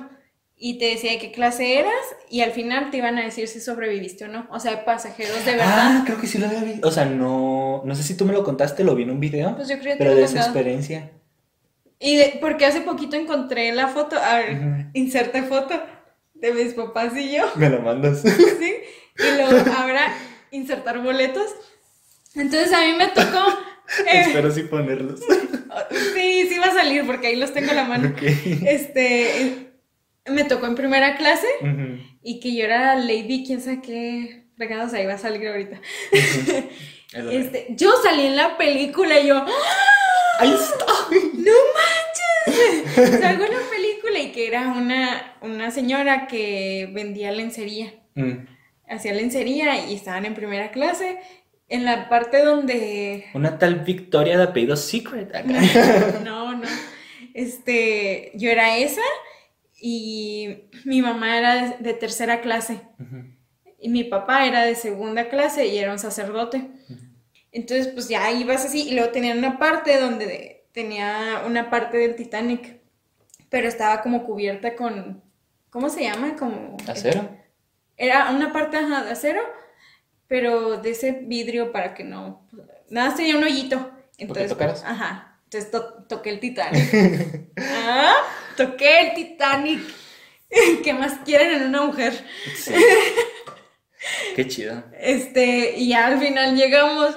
y 0.59 0.79
te 0.79 0.85
decía 0.85 1.11
de 1.11 1.19
qué 1.19 1.31
clase 1.31 1.77
eras 1.79 1.93
y 2.31 2.41
al 2.41 2.51
final 2.51 2.89
te 2.89 2.97
iban 2.97 3.17
a 3.19 3.23
decir 3.23 3.47
si 3.47 3.59
sobreviviste 3.61 4.25
o 4.25 4.27
no. 4.27 4.47
O 4.51 4.59
sea, 4.59 4.83
pasajeros 4.85 5.45
de 5.45 5.51
verdad. 5.51 5.67
Ah, 5.69 6.03
creo 6.05 6.19
que 6.19 6.25
sí 6.27 6.37
lo 6.39 6.47
había 6.47 6.61
visto. 6.63 6.87
O 6.87 6.91
sea, 6.91 7.05
no, 7.05 7.83
no 7.85 7.95
sé 7.95 8.01
si 8.03 8.17
tú 8.17 8.25
me 8.25 8.33
lo 8.33 8.43
contaste, 8.43 8.83
lo 8.83 8.95
vi 8.95 9.03
en 9.03 9.11
un 9.11 9.19
video. 9.19 9.55
Pues 9.55 9.67
yo 9.69 9.77
creo 9.79 9.93
que 9.93 9.97
te 9.97 10.03
pero 10.03 10.11
lo 10.11 10.17
de 10.17 10.23
esa 10.23 10.39
experiencia. 10.39 11.11
Y 11.99 12.15
de- 12.17 12.37
porque 12.41 12.65
hace 12.65 12.81
poquito 12.81 13.15
encontré 13.15 13.71
la 13.71 13.87
foto, 13.87 14.17
a 14.17 14.35
ver, 14.37 14.87
inserte 14.93 15.43
foto 15.43 15.79
de 16.33 16.51
mis 16.53 16.73
papás 16.73 17.15
y 17.15 17.35
yo. 17.35 17.43
Me 17.55 17.69
lo 17.69 17.81
mandas. 17.81 18.21
¿sí? 18.59 18.73
Y 19.19 19.35
luego 19.37 19.57
ahora 19.77 20.13
insertar 20.51 20.99
boletos. 21.03 21.51
Entonces 22.35 22.71
a 22.73 22.81
mí 22.81 22.93
me 22.97 23.07
tocó. 23.07 23.47
eh, 24.11 24.21
Espero 24.27 24.51
sí 24.51 24.63
ponerlos. 24.63 25.19
sí, 26.15 26.47
sí 26.49 26.57
va 26.59 26.65
a 26.67 26.73
salir 26.73 27.05
porque 27.05 27.27
ahí 27.27 27.35
los 27.35 27.53
tengo 27.53 27.71
a 27.71 27.75
la 27.75 27.83
mano. 27.85 28.09
Ok. 28.09 28.21
Este, 28.23 29.71
me 30.29 30.43
tocó 30.43 30.65
en 30.67 30.75
primera 30.75 31.17
clase 31.17 31.47
y 32.23 32.39
que 32.39 32.55
yo 32.55 32.65
era 32.65 32.95
Lady, 32.95 33.43
quién 33.45 33.61
sabe 33.61 33.81
qué 33.81 34.43
fregados 34.55 34.93
ahí 34.93 35.05
va 35.05 35.13
a 35.13 35.17
salir 35.17 35.47
ahorita. 35.47 35.79
Este, 37.13 37.67
yo 37.69 37.89
salí 38.03 38.25
en 38.25 38.35
la 38.35 38.57
película 38.57 39.17
y 39.17 39.27
yo, 39.27 39.37
¡Ah! 39.37 39.49
Ahí 40.39 40.53
está. 40.53 40.85
¡no 41.35 41.51
manches! 41.73 43.19
Salgo 43.21 43.45
en 43.45 43.53
la 43.53 43.69
película 43.71 44.19
y 44.19 44.31
que 44.33 44.47
era 44.47 44.67
una, 44.67 45.37
una 45.41 45.71
señora 45.71 46.27
que 46.27 46.89
vendía 46.91 47.31
lencería. 47.31 47.93
Mm, 48.15 48.45
hacía 48.89 49.13
lencería 49.13 49.87
y 49.87 49.95
estaban 49.95 50.25
en 50.25 50.33
primera 50.33 50.71
clase. 50.71 51.19
En 51.69 51.85
la 51.85 52.07
parte 52.07 52.43
donde. 52.43 53.25
Una 53.33 53.57
tal 53.57 53.75
Victoria 53.75 54.37
de 54.37 54.43
apellido 54.43 54.75
Secret 54.75 55.33
acá. 55.35 56.19
No, 56.23 56.55
no. 56.55 56.67
Este. 57.33 58.31
Yo 58.35 58.49
era 58.49 58.77
esa 58.77 59.01
y 59.79 60.69
mi 60.85 61.01
mamá 61.01 61.37
era 61.37 61.55
de, 61.55 61.77
de 61.79 61.93
tercera 61.93 62.41
clase. 62.41 62.81
Y 63.79 63.89
mi 63.89 64.03
papá 64.03 64.45
era 64.45 64.63
de 64.63 64.75
segunda 64.75 65.29
clase 65.29 65.67
y 65.67 65.77
era 65.77 65.91
un 65.91 65.99
sacerdote. 65.99 66.69
Entonces, 67.51 67.87
pues 67.87 68.07
ya 68.09 68.31
ibas 68.31 68.65
así. 68.65 68.89
Y 68.89 68.95
luego 68.95 69.11
tenían 69.11 69.37
una 69.37 69.59
parte 69.59 69.99
donde 69.99 70.67
tenía 70.73 71.43
una 71.45 71.69
parte 71.69 71.97
del 71.97 72.15
Titanic. 72.15 72.81
Pero 73.49 73.67
estaba 73.67 74.01
como 74.01 74.25
cubierta 74.25 74.75
con. 74.75 75.23
¿Cómo 75.69 75.89
se 75.89 76.03
llama? 76.03 76.35
Como. 76.35 76.77
¿Acero? 76.87 77.29
Era 77.95 78.31
una 78.31 78.51
parte 78.53 78.77
ajá, 78.77 79.03
de 79.03 79.11
acero, 79.11 79.41
pero 80.27 80.77
de 80.77 80.91
ese 80.91 81.11
vidrio 81.11 81.71
para 81.71 81.93
que 81.93 82.03
no. 82.03 82.47
Nada, 82.89 83.15
tenía 83.15 83.37
un 83.37 83.43
hoyito. 83.43 83.91
Entonces, 84.17 84.49
tocaras? 84.49 84.83
Ajá. 84.83 85.37
Entonces 85.47 85.71
to- 85.71 86.03
toqué 86.10 86.29
el 86.31 86.39
Titanic. 86.41 86.83
ah, 87.57 88.15
toqué 88.57 88.99
el 89.07 89.13
Titanic. 89.13 89.79
¿Qué 90.83 90.93
más 90.93 91.13
quieren 91.25 91.53
en 91.62 91.67
una 91.69 91.83
mujer? 91.83 92.13
Sí. 92.55 92.73
Qué 94.36 94.47
chido. 94.47 94.83
Este, 94.99 95.75
y 95.77 95.89
ya 95.89 96.07
al 96.07 96.19
final 96.19 96.55
llegamos 96.55 97.15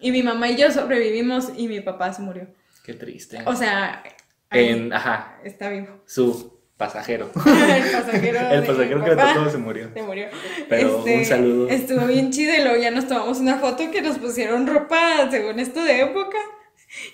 y 0.00 0.10
mi 0.12 0.22
mamá 0.22 0.48
y 0.50 0.56
yo 0.56 0.70
sobrevivimos 0.70 1.50
y 1.56 1.68
mi 1.68 1.80
papá 1.80 2.12
se 2.12 2.22
murió. 2.22 2.48
Qué 2.84 2.94
triste. 2.94 3.38
O 3.46 3.54
sea, 3.54 4.02
En, 4.50 4.92
ajá, 4.92 5.38
está 5.44 5.68
vivo. 5.70 6.02
su 6.06 6.58
pasajero. 6.76 7.30
el 7.34 7.90
pasajero. 7.90 8.38
El 8.50 8.64
pasajero 8.64 9.04
que 9.04 9.10
le 9.10 9.16
tocó 9.16 9.50
se 9.50 9.58
murió. 9.58 9.90
Se 9.94 10.02
murió. 10.02 10.28
Pero 10.68 11.02
un 11.04 11.24
saludo. 11.24 11.68
Estuvo 11.68 12.06
bien 12.06 12.30
chido 12.30 12.54
y 12.54 12.62
luego 12.62 12.76
ya 12.80 12.90
nos 12.90 13.08
tomamos 13.08 13.38
una 13.38 13.58
foto 13.58 13.90
que 13.90 14.02
nos 14.02 14.18
pusieron 14.18 14.66
ropa 14.66 15.28
según 15.30 15.58
esto 15.58 15.82
de 15.82 16.02
época. 16.02 16.38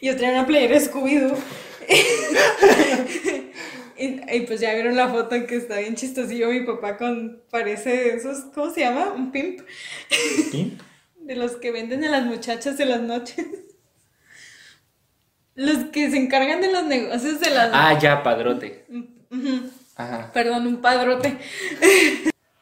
Y 0.00 0.06
yo 0.06 0.16
traía 0.16 0.32
una 0.32 0.46
playera 0.46 0.78
Scooby-Doo. 0.78 1.36
y, 3.98 4.36
y 4.36 4.40
pues 4.46 4.60
ya 4.60 4.74
vieron 4.74 4.96
la 4.96 5.08
foto 5.08 5.46
que 5.46 5.56
está 5.56 5.78
bien 5.78 5.94
chistosillo 5.94 6.48
mi 6.48 6.60
papá 6.60 6.96
con, 6.96 7.42
parece 7.50 8.14
esos, 8.14 8.44
¿cómo 8.54 8.70
se 8.70 8.80
llama? 8.80 9.12
Un 9.12 9.32
pimp. 9.32 9.60
¿Sí? 10.50 10.76
De 11.20 11.36
los 11.36 11.52
que 11.56 11.72
venden 11.72 12.04
a 12.04 12.10
las 12.10 12.24
muchachas 12.24 12.76
de 12.78 12.86
las 12.86 13.00
noches. 13.00 13.46
Los 15.54 15.84
que 15.92 16.10
se 16.10 16.16
encargan 16.16 16.60
de 16.60 16.72
los 16.72 16.84
negocios 16.84 17.40
de 17.40 17.50
las... 17.50 17.70
Ah, 17.72 17.98
ya, 17.98 18.22
padrote. 18.22 18.86
Ajá. 19.96 20.32
Perdón, 20.32 20.66
un 20.66 20.80
padrote. 20.80 21.38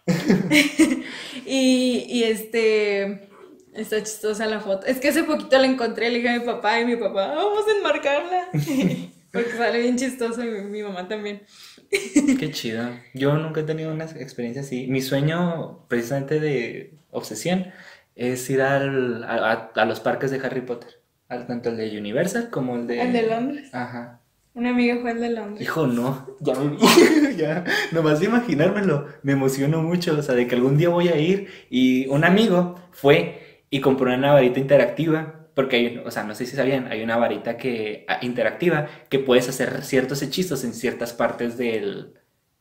y, 1.47 2.05
y 2.09 2.25
este. 2.25 3.29
Está 3.75 4.03
chistosa 4.03 4.47
la 4.47 4.61
foto. 4.61 4.87
Es 4.87 4.99
que 4.99 5.09
hace 5.09 5.25
poquito 5.25 5.59
la 5.59 5.67
encontré, 5.67 6.11
le 6.11 6.17
dije 6.19 6.29
a 6.29 6.39
mi 6.39 6.45
papá 6.45 6.79
y 6.81 6.85
mi 6.85 6.97
papá, 6.97 7.33
"Ah, 7.33 7.35
vamos 7.37 7.65
a 7.67 7.77
enmarcarla. 7.79 8.49
Porque 9.33 9.51
sale 9.53 9.81
bien 9.81 9.97
chistoso 9.97 10.45
y 10.45 10.49
mi, 10.49 10.61
mi 10.63 10.83
mamá 10.83 11.09
también. 11.09 11.43
Qué 12.39 12.51
chido. 12.51 12.89
Yo 13.15 13.35
nunca 13.37 13.61
he 13.61 13.65
tenido 13.65 13.91
una 13.93 14.05
experiencia 14.05 14.61
así. 14.63 14.87
Mi 14.89 15.01
sueño, 15.01 15.87
precisamente 15.89 16.39
de 16.39 16.95
obsesión, 17.11 17.73
es 18.15 18.49
ir 18.51 18.61
al, 18.61 19.25
a, 19.25 19.71
a- 19.75 19.85
los 19.87 20.01
parques 20.01 20.31
de 20.31 20.39
Harry 20.39 20.61
Potter. 20.61 21.01
Tanto 21.47 21.71
el 21.71 21.79
de 21.79 21.99
Universal 21.99 22.51
como 22.51 22.77
el 22.77 22.87
de... 22.87 23.01
El 23.01 23.13
de 23.15 23.23
Londres. 23.27 23.71
Ajá. 23.75 24.21
Una 24.53 24.69
amiga 24.69 24.99
fue 25.01 25.13
el 25.13 25.21
de 25.23 25.31
Londres. 25.31 25.63
Hijo, 25.63 25.87
no. 25.87 26.27
Ya 26.41 26.55
me 26.61 27.35
ya. 27.37 27.65
Nomás 27.91 28.21
de 28.21 28.27
imaginármelo. 28.27 29.07
Me 29.23 29.33
emociono 29.33 29.81
mucho. 29.81 30.15
O 30.19 30.23
sea, 30.23 30.35
de 30.35 30.47
que 30.47 30.55
algún 30.57 30.77
día 30.77 30.91
voy 30.91 31.09
a 31.09 31.17
ir. 31.17 31.49
Y 31.71 32.07
un 32.09 32.25
amigo 32.25 32.79
fue 32.91 33.42
y 33.73 33.81
compró 33.81 34.13
una 34.15 34.33
varita 34.35 34.61
interactiva. 34.61 35.49
Porque 35.55 35.77
hay, 35.77 36.03
o 36.05 36.11
sea, 36.11 36.25
no 36.25 36.35
sé 36.35 36.47
si 36.47 36.57
sabían, 36.57 36.87
hay 36.93 37.03
una 37.03 37.17
varita 37.17 37.57
que, 37.57 38.05
ah, 38.09 38.19
interactiva 38.23 38.87
que 39.11 39.19
puedes 39.19 39.49
hacer 39.49 39.83
ciertos 39.83 40.23
hechizos 40.23 40.63
en 40.65 40.75
ciertas 40.75 41.13
partes 41.15 41.57
del, 41.59 42.15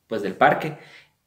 pues, 0.08 0.22
del 0.24 0.36
parque. 0.36 0.78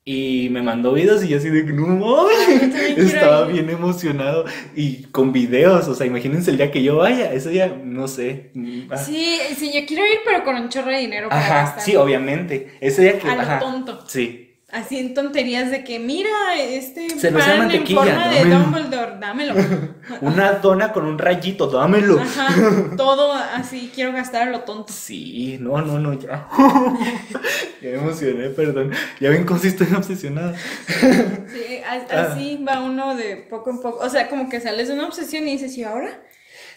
Y 0.06 0.48
me 0.50 0.62
mandó 0.62 0.92
videos 0.92 1.24
y 1.24 1.28
yo 1.28 1.38
así 1.38 1.48
de 1.50 1.64
no 1.64 1.86
mames". 1.86 2.36
Ay, 2.48 2.54
yo 2.54 2.60
también 2.70 2.94
quiero 2.94 3.08
Estaba 3.08 3.46
bien 3.46 3.70
emocionado. 3.70 4.44
Y 4.74 5.04
con 5.04 5.32
videos, 5.32 5.88
o 5.88 5.94
sea, 5.94 6.06
imagínense 6.06 6.50
el 6.50 6.58
día 6.58 6.70
que 6.70 6.82
yo 6.82 6.96
vaya. 6.96 7.32
Eso 7.32 7.50
ya, 7.50 7.68
no 7.68 8.08
sé. 8.08 8.50
mm, 8.54 8.90
ah. 8.90 8.96
Sí, 8.98 9.38
sí, 9.56 9.72
yo 9.74 9.86
quiero 9.86 10.04
ir, 10.06 10.18
pero 10.24 10.44
con 10.44 10.56
un 10.56 10.68
chorro 10.68 10.90
de 10.90 10.98
dinero 10.98 11.28
para 11.28 11.40
Ajá, 11.40 11.54
gastar. 11.62 11.82
sí, 11.82 11.96
obviamente. 11.96 12.76
Ese 12.80 13.02
día 13.02 13.18
que. 13.18 13.28
A 13.28 13.36
lo 13.36 13.42
ajá, 13.42 13.58
tonto. 13.58 14.04
Sí. 14.06 14.43
Así 14.74 14.98
en 14.98 15.14
tonterías 15.14 15.70
de 15.70 15.84
que, 15.84 16.00
mira, 16.00 16.28
este 16.58 17.08
Se 17.10 17.30
pan 17.30 17.48
en 17.48 17.58
mantequilla, 17.58 18.00
forma 18.00 18.28
de 18.28 18.38
dámelo. 18.40 18.58
Dumbledore, 18.58 19.12
dámelo. 19.20 19.54
Una 20.20 20.52
dona 20.54 20.92
con 20.92 21.06
un 21.06 21.16
rayito, 21.16 21.68
dámelo. 21.68 22.20
Ajá, 22.20 22.48
todo 22.96 23.32
así, 23.32 23.92
quiero 23.94 24.12
gastar 24.12 24.48
a 24.48 24.50
lo 24.50 24.60
tonto. 24.62 24.92
Sí, 24.92 25.58
no, 25.60 25.80
no, 25.80 26.00
no, 26.00 26.14
ya. 26.14 26.48
ya 27.80 27.88
me 27.90 27.94
emocioné, 27.94 28.48
perdón. 28.50 28.90
Ya 29.20 29.30
ven 29.30 29.44
cómo 29.46 29.60
sí 29.60 29.68
estoy 29.68 29.86
obsesionado. 29.94 30.54
Sí, 30.56 31.80
Ah. 31.86 32.32
así 32.32 32.64
va 32.66 32.80
uno 32.80 33.14
de 33.14 33.36
poco 33.36 33.70
en 33.70 33.80
poco. 33.80 34.04
O 34.04 34.08
sea, 34.10 34.28
como 34.28 34.48
que 34.48 34.60
sales 34.60 34.88
de 34.88 34.94
una 34.94 35.06
obsesión 35.06 35.46
y 35.46 35.52
dices, 35.52 35.76
¿y 35.78 35.84
ahora? 35.84 36.20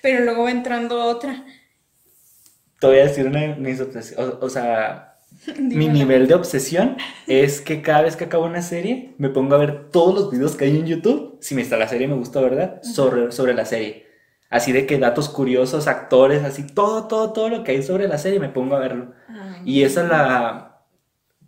Pero 0.03 0.23
luego 0.23 0.43
va 0.43 0.51
entrando 0.51 1.03
otra. 1.03 1.45
Te 2.79 2.85
voy 2.87 2.99
a 2.99 3.05
decir 3.07 3.25
una 3.25 3.55
mis 3.55 3.81
obsesiones. 3.81 4.35
O, 4.39 4.45
o 4.45 4.49
sea, 4.49 5.16
mi 5.59 5.87
nivel 5.87 6.27
de 6.27 6.33
obsesión 6.33 6.97
es 7.25 7.61
que 7.61 7.81
cada 7.81 8.03
vez 8.03 8.15
que 8.15 8.25
acabo 8.25 8.45
una 8.45 8.61
serie, 8.61 9.15
me 9.17 9.29
pongo 9.29 9.55
a 9.55 9.59
ver 9.59 9.89
todos 9.89 10.13
los 10.15 10.31
videos 10.31 10.55
que 10.55 10.65
hay 10.65 10.77
en 10.77 10.85
YouTube. 10.85 11.37
Si 11.41 11.55
me 11.55 11.61
está 11.61 11.77
la 11.77 11.87
serie, 11.87 12.07
me 12.07 12.15
gusta, 12.15 12.41
¿verdad? 12.41 12.81
Sobre, 12.83 13.31
sobre 13.31 13.53
la 13.53 13.65
serie. 13.65 14.07
Así 14.49 14.71
de 14.71 14.85
que 14.85 14.97
datos 14.97 15.29
curiosos, 15.29 15.87
actores, 15.87 16.43
así 16.43 16.65
todo, 16.65 17.07
todo, 17.07 17.33
todo 17.33 17.49
lo 17.49 17.63
que 17.63 17.71
hay 17.71 17.83
sobre 17.83 18.07
la 18.07 18.17
serie, 18.17 18.39
me 18.39 18.49
pongo 18.49 18.75
a 18.75 18.79
verlo. 18.79 19.13
Ay, 19.27 19.61
Y 19.65 19.83
esa 19.83 20.03
la, 20.03 20.85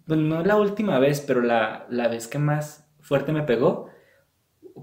pues 0.05 0.19
no 0.19 0.43
la 0.43 0.57
última 0.57 0.99
vez, 0.99 1.21
pero 1.21 1.41
la, 1.41 1.85
la 1.89 2.07
vez 2.09 2.27
que 2.27 2.39
más 2.39 2.89
fuerte 2.99 3.31
me 3.31 3.43
pegó, 3.43 3.89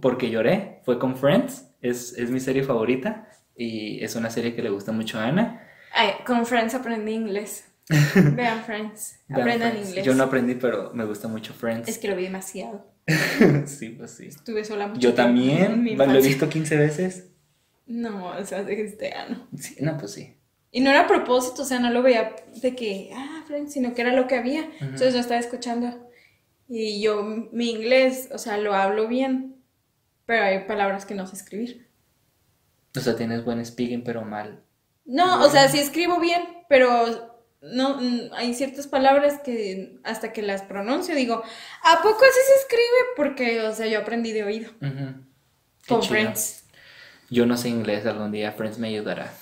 porque 0.00 0.31
lloré, 0.31 0.81
fue 0.85 0.98
con 0.98 1.16
Friends, 1.16 1.74
es, 1.81 2.16
es 2.16 2.31
mi 2.31 2.40
serie 2.40 2.62
favorita 2.62 3.29
y 3.55 4.02
es 4.02 4.16
una 4.16 4.31
serie 4.31 4.55
que 4.55 4.62
le 4.62 4.70
gusta 4.70 4.92
mucho 4.92 5.18
a 5.18 5.26
Ana. 5.26 5.62
Ay, 5.92 6.11
con 6.26 6.46
Friends 6.46 6.74
aprendí 6.74 7.12
inglés. 7.12 7.76
Vean 7.88 8.64
Friends, 8.64 9.20
Vean 9.29 9.40
aprendan 9.40 9.70
Friends. 9.72 9.88
inglés. 9.88 10.05
Yo 10.05 10.14
no 10.14 10.25
aprendí, 10.25 10.55
pero 10.55 10.92
me 10.92 11.05
gusta 11.05 11.29
mucho 11.29 11.55
Friends. 11.55 11.88
Es 11.88 11.99
que 11.99 12.09
lo 12.09 12.16
vi 12.16 12.25
demasiado. 12.25 12.85
sí, 13.66 13.90
pues 13.90 14.11
sí. 14.12 14.27
Estuve 14.27 14.64
sola 14.64 14.88
mucho 14.88 15.01
Yo 15.01 15.14
también, 15.14 15.83
mi 15.83 15.94
lo 15.94 16.12
he 16.12 16.22
visto 16.22 16.49
15 16.49 16.77
veces. 16.77 17.29
No, 17.87 18.31
o 18.37 18.44
sea, 18.44 18.64
de 18.64 18.81
este 18.81 19.12
ano. 19.12 19.46
Sí, 19.57 19.77
no, 19.81 19.96
pues 19.96 20.12
sí. 20.12 20.37
Y 20.72 20.81
no 20.81 20.90
era 20.90 21.03
a 21.03 21.07
propósito, 21.07 21.62
o 21.62 21.64
sea, 21.64 21.79
no 21.79 21.90
lo 21.90 22.03
veía 22.03 22.35
de 22.61 22.75
que, 22.75 23.11
ah, 23.14 23.44
Friends, 23.46 23.72
sino 23.72 23.94
que 23.94 24.03
era 24.03 24.12
lo 24.12 24.27
que 24.27 24.35
había. 24.35 24.68
Entonces 24.81 25.14
yo 25.14 25.20
estaba 25.20 25.38
escuchando. 25.38 26.11
Y 26.68 27.01
yo, 27.01 27.22
mi 27.22 27.70
inglés, 27.70 28.29
o 28.33 28.38
sea, 28.38 28.59
lo 28.59 28.75
hablo 28.75 29.07
bien, 29.07 29.62
pero 30.27 30.44
hay 30.44 30.64
palabras 30.64 31.07
que 31.07 31.14
no 31.14 31.27
sé 31.29 31.37
escribir. 31.37 31.88
O 32.96 33.01
sea, 33.01 33.14
tienes 33.14 33.44
buen 33.44 33.64
speaking, 33.64 34.03
pero 34.03 34.22
mal. 34.22 34.64
No, 35.05 35.44
o 35.44 35.49
sea, 35.49 35.68
sí 35.68 35.79
escribo 35.79 36.18
bien, 36.18 36.42
pero 36.68 37.36
no, 37.62 38.01
mm, 38.01 38.33
hay 38.35 38.55
ciertas 38.55 38.87
palabras 38.87 39.40
que 39.45 39.99
hasta 40.05 40.33
que 40.33 40.42
las 40.42 40.62
pronuncio 40.62 41.14
digo, 41.14 41.42
¿a 41.83 42.03
poco 42.03 42.19
así 42.25 42.40
se 42.47 42.61
escribe? 42.61 42.85
Porque, 43.16 43.62
o 43.62 43.75
sea, 43.75 43.87
yo 43.87 43.99
aprendí 44.01 44.33
de 44.33 44.45
oído. 44.45 44.71
Qué 44.81 44.88
Con 45.88 46.01
chido. 46.01 46.11
Friends. 46.11 46.64
Yo 47.29 47.47
no 47.47 47.57
sé 47.57 47.69
inglés, 47.69 48.07
algún 48.07 48.31
día 48.31 48.53
Friends 48.53 48.79
me 48.79 48.88
ayudará. 48.88 49.33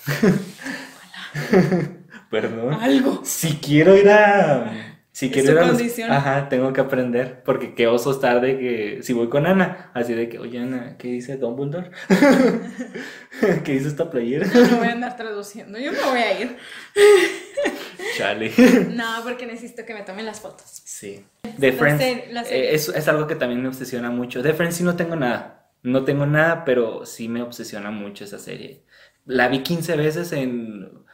Perdón. 2.31 2.73
Algo. 2.73 3.21
Si 3.23 3.57
quiero 3.57 3.95
ir 3.95 4.09
a. 4.09 4.94
Si 5.15 5.31
quiero 5.31 5.53
ir 5.53 5.59
a 5.59 5.67
los-. 5.67 5.99
Ajá, 6.09 6.49
tengo 6.49 6.73
que 6.73 6.81
aprender. 6.81 7.41
Porque 7.45 7.73
qué 7.73 7.87
oso 7.87 8.11
estar 8.11 8.41
de 8.41 8.59
que. 8.59 8.99
Si 9.01 9.13
voy 9.13 9.29
con 9.29 9.45
Ana, 9.45 9.89
así 9.93 10.13
de 10.13 10.27
que, 10.27 10.39
oye 10.39 10.59
Ana, 10.59 10.97
¿qué 10.97 11.07
dice 11.07 11.37
Dumbledore? 11.37 11.89
¿Qué 13.63 13.71
dice 13.71 13.87
esta 13.87 14.11
playera? 14.11 14.45
No 14.53 14.77
voy 14.77 14.87
a 14.87 14.91
andar 14.91 15.15
traduciendo, 15.15 15.79
yo 15.79 15.93
no 15.93 16.09
voy 16.09 16.19
a 16.19 16.41
ir. 16.41 16.57
Chale. 18.17 18.51
No, 18.93 19.23
porque 19.23 19.45
necesito 19.45 19.85
que 19.85 19.93
me 19.93 20.01
tomen 20.01 20.25
las 20.25 20.41
fotos. 20.41 20.81
Sí. 20.83 21.25
De 21.57 21.71
Friends. 21.71 22.03
eh, 22.03 22.73
es, 22.73 22.89
es 22.89 23.07
algo 23.07 23.25
que 23.25 23.35
también 23.35 23.61
me 23.61 23.69
obsesiona 23.69 24.11
mucho. 24.11 24.43
De 24.43 24.53
Friends 24.53 24.75
sí 24.75 24.83
no 24.83 24.97
tengo 24.97 25.15
nada. 25.15 25.69
No 25.81 26.03
tengo 26.03 26.25
nada, 26.25 26.65
pero 26.65 27.05
sí 27.05 27.29
me 27.29 27.41
obsesiona 27.41 27.89
mucho 27.89 28.25
esa 28.25 28.37
serie. 28.37 28.83
La 29.23 29.47
vi 29.47 29.59
15 29.59 29.95
veces 29.95 30.33
en. 30.33 31.04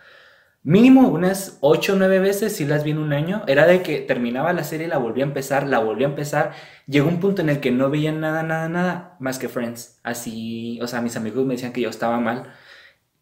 Mínimo 0.64 1.10
unas 1.10 1.58
8 1.62 1.94
o 1.94 1.96
9 1.96 2.20
veces, 2.20 2.56
sí 2.56 2.66
las 2.66 2.84
vi 2.84 2.92
en 2.92 3.00
un 3.00 3.14
año. 3.14 3.44
Era 3.48 3.66
de 3.66 3.82
que 3.82 4.00
terminaba 4.00 4.54
la 4.54 4.64
serie, 4.64 4.88
la 4.88 5.00
volvía 5.00 5.24
a 5.24 5.28
empezar, 5.28 5.66
la 5.68 5.80
volvía 5.80 6.06
a 6.06 6.12
empezar. 6.12 6.52
Llegó 6.86 7.08
un 7.10 7.20
punto 7.20 7.42
en 7.42 7.50
el 7.50 7.60
que 7.60 7.72
no 7.72 7.90
veía 7.90 8.12
nada, 8.12 8.44
nada, 8.44 8.70
nada 8.70 9.18
más 9.20 9.40
que 9.40 9.50
Friends. 9.50 10.00
Así, 10.04 10.80
o 10.82 10.88
sea, 10.88 11.02
mis 11.02 11.18
amigos 11.18 11.46
me 11.48 11.56
decían 11.56 11.74
que 11.74 11.82
yo 11.82 11.90
estaba 11.90 12.20
mal. 12.20 12.54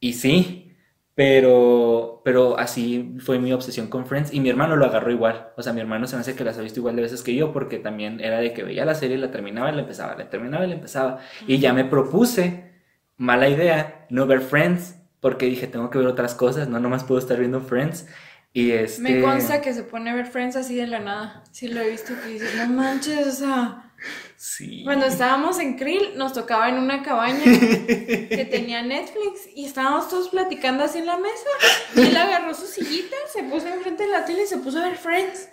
Y 0.02 0.14
sí, 0.14 0.76
pero, 1.16 2.22
pero 2.26 2.58
así 2.60 3.16
fue 3.20 3.40
mi 3.40 3.54
obsesión 3.54 3.88
con 3.88 4.06
Friends. 4.06 4.34
Y 4.34 4.42
mi 4.42 4.50
hermano 4.50 4.76
lo 4.76 4.86
agarró 4.86 5.10
igual. 5.12 5.50
O 5.56 5.64
sea, 5.64 5.72
mi 5.72 5.80
hermano 5.80 6.08
se 6.08 6.18
me 6.18 6.22
hace 6.22 6.36
que 6.36 6.44
las 6.44 6.58
ha 6.58 6.62
visto 6.62 6.80
igual 6.82 6.98
de 6.98 7.04
veces 7.04 7.24
que 7.24 7.36
yo, 7.36 7.54
porque 7.54 7.80
también 7.80 8.20
era 8.20 8.40
de 8.40 8.54
que 8.54 8.64
veía 8.64 8.84
la 8.86 8.96
serie, 8.96 9.18
la 9.18 9.32
terminaba 9.32 9.72
y 9.72 9.76
la 9.76 9.82
empezaba, 9.82 10.16
la 10.18 10.30
terminaba 10.30 10.66
y 10.66 10.70
la 10.70 10.76
empezaba. 10.76 11.20
Y 11.48 11.60
ya 11.60 11.72
me 11.74 11.86
propuse, 11.86 12.74
mala 13.18 13.48
idea, 13.50 14.08
no 14.10 14.28
ver 14.28 14.42
Friends, 14.42 14.99
porque 15.20 15.46
dije, 15.46 15.68
tengo 15.68 15.90
que 15.90 15.98
ver 15.98 16.08
otras 16.08 16.36
cosas, 16.36 16.70
no 16.70 16.80
nomás 16.80 17.04
puedo 17.04 17.20
estar 17.20 17.40
viendo 17.40 17.62
Friends. 17.62 18.08
Y 18.54 18.72
este... 18.72 19.02
Me 19.02 19.22
consta 19.22 19.62
que 19.62 19.74
se 19.74 19.84
pone 19.84 20.10
a 20.10 20.16
ver 20.16 20.26
Friends 20.26 20.56
así 20.56 20.76
de 20.76 20.88
la 20.88 21.00
nada. 21.00 21.44
Sí 21.52 21.68
lo 21.68 21.82
he 21.82 21.90
visto 21.90 22.14
que 22.22 22.30
dices, 22.30 22.56
no 22.56 22.68
manches, 22.68 23.28
o 23.28 23.32
sea. 23.32 23.94
Sí. 24.38 24.84
Cuando 24.86 25.06
estábamos 25.06 25.60
en 25.60 25.78
Krill, 25.78 26.16
nos 26.16 26.34
tocaba 26.34 26.70
en 26.70 26.76
una 26.76 27.04
cabaña 27.04 27.44
que 27.44 28.48
tenía 28.50 28.82
Netflix 28.82 29.50
y 29.54 29.66
estábamos 29.66 30.10
todos 30.10 30.30
platicando 30.30 30.86
así 30.86 31.00
en 31.00 31.06
la 31.06 31.18
mesa. 31.18 31.50
Y 31.96 32.02
él 32.08 32.18
agarró 32.18 32.54
su 32.54 32.66
sillita, 32.66 33.16
se 33.32 33.44
puso 33.44 33.68
enfrente 33.68 34.04
de 34.04 34.10
la 34.10 34.26
tele 34.26 34.44
y 34.44 34.48
se 34.48 34.58
puso 34.58 34.80
a 34.80 34.84
ver 34.84 34.96
Friends. 34.96 35.50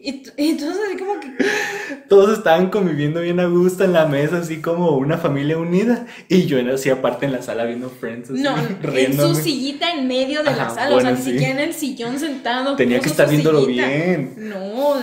Y, 0.00 0.22
y 0.36 0.50
entonces 0.50 0.80
así 0.86 0.96
como 0.96 1.18
que, 1.18 1.28
Todos 2.08 2.38
estaban 2.38 2.70
conviviendo 2.70 3.20
bien 3.20 3.40
a 3.40 3.46
gusto 3.46 3.82
en 3.82 3.92
la 3.92 4.06
mesa, 4.06 4.38
así 4.38 4.62
como 4.62 4.96
una 4.96 5.18
familia 5.18 5.58
unida. 5.58 6.06
Y 6.28 6.46
yo 6.46 6.56
era 6.56 6.74
así 6.74 6.88
aparte 6.88 7.26
en 7.26 7.32
la 7.32 7.42
sala 7.42 7.64
viendo 7.64 7.90
Friends, 7.90 8.30
así, 8.30 8.40
no, 8.40 8.54
en 8.94 9.16
su 9.18 9.34
sillita 9.34 9.90
en 9.90 10.06
medio 10.06 10.44
de 10.44 10.52
la 10.52 10.70
sala, 10.70 10.94
o 10.94 11.00
sea, 11.00 11.10
ni 11.10 11.20
siquiera 11.20 11.50
en 11.50 11.58
el 11.58 11.74
sillón 11.74 12.20
sentado. 12.20 12.76
Tenía 12.76 13.00
que 13.00 13.08
estar 13.08 13.28
viéndolo 13.28 13.64
sillita. 13.64 13.88
bien. 13.88 14.34
No, 14.36 14.94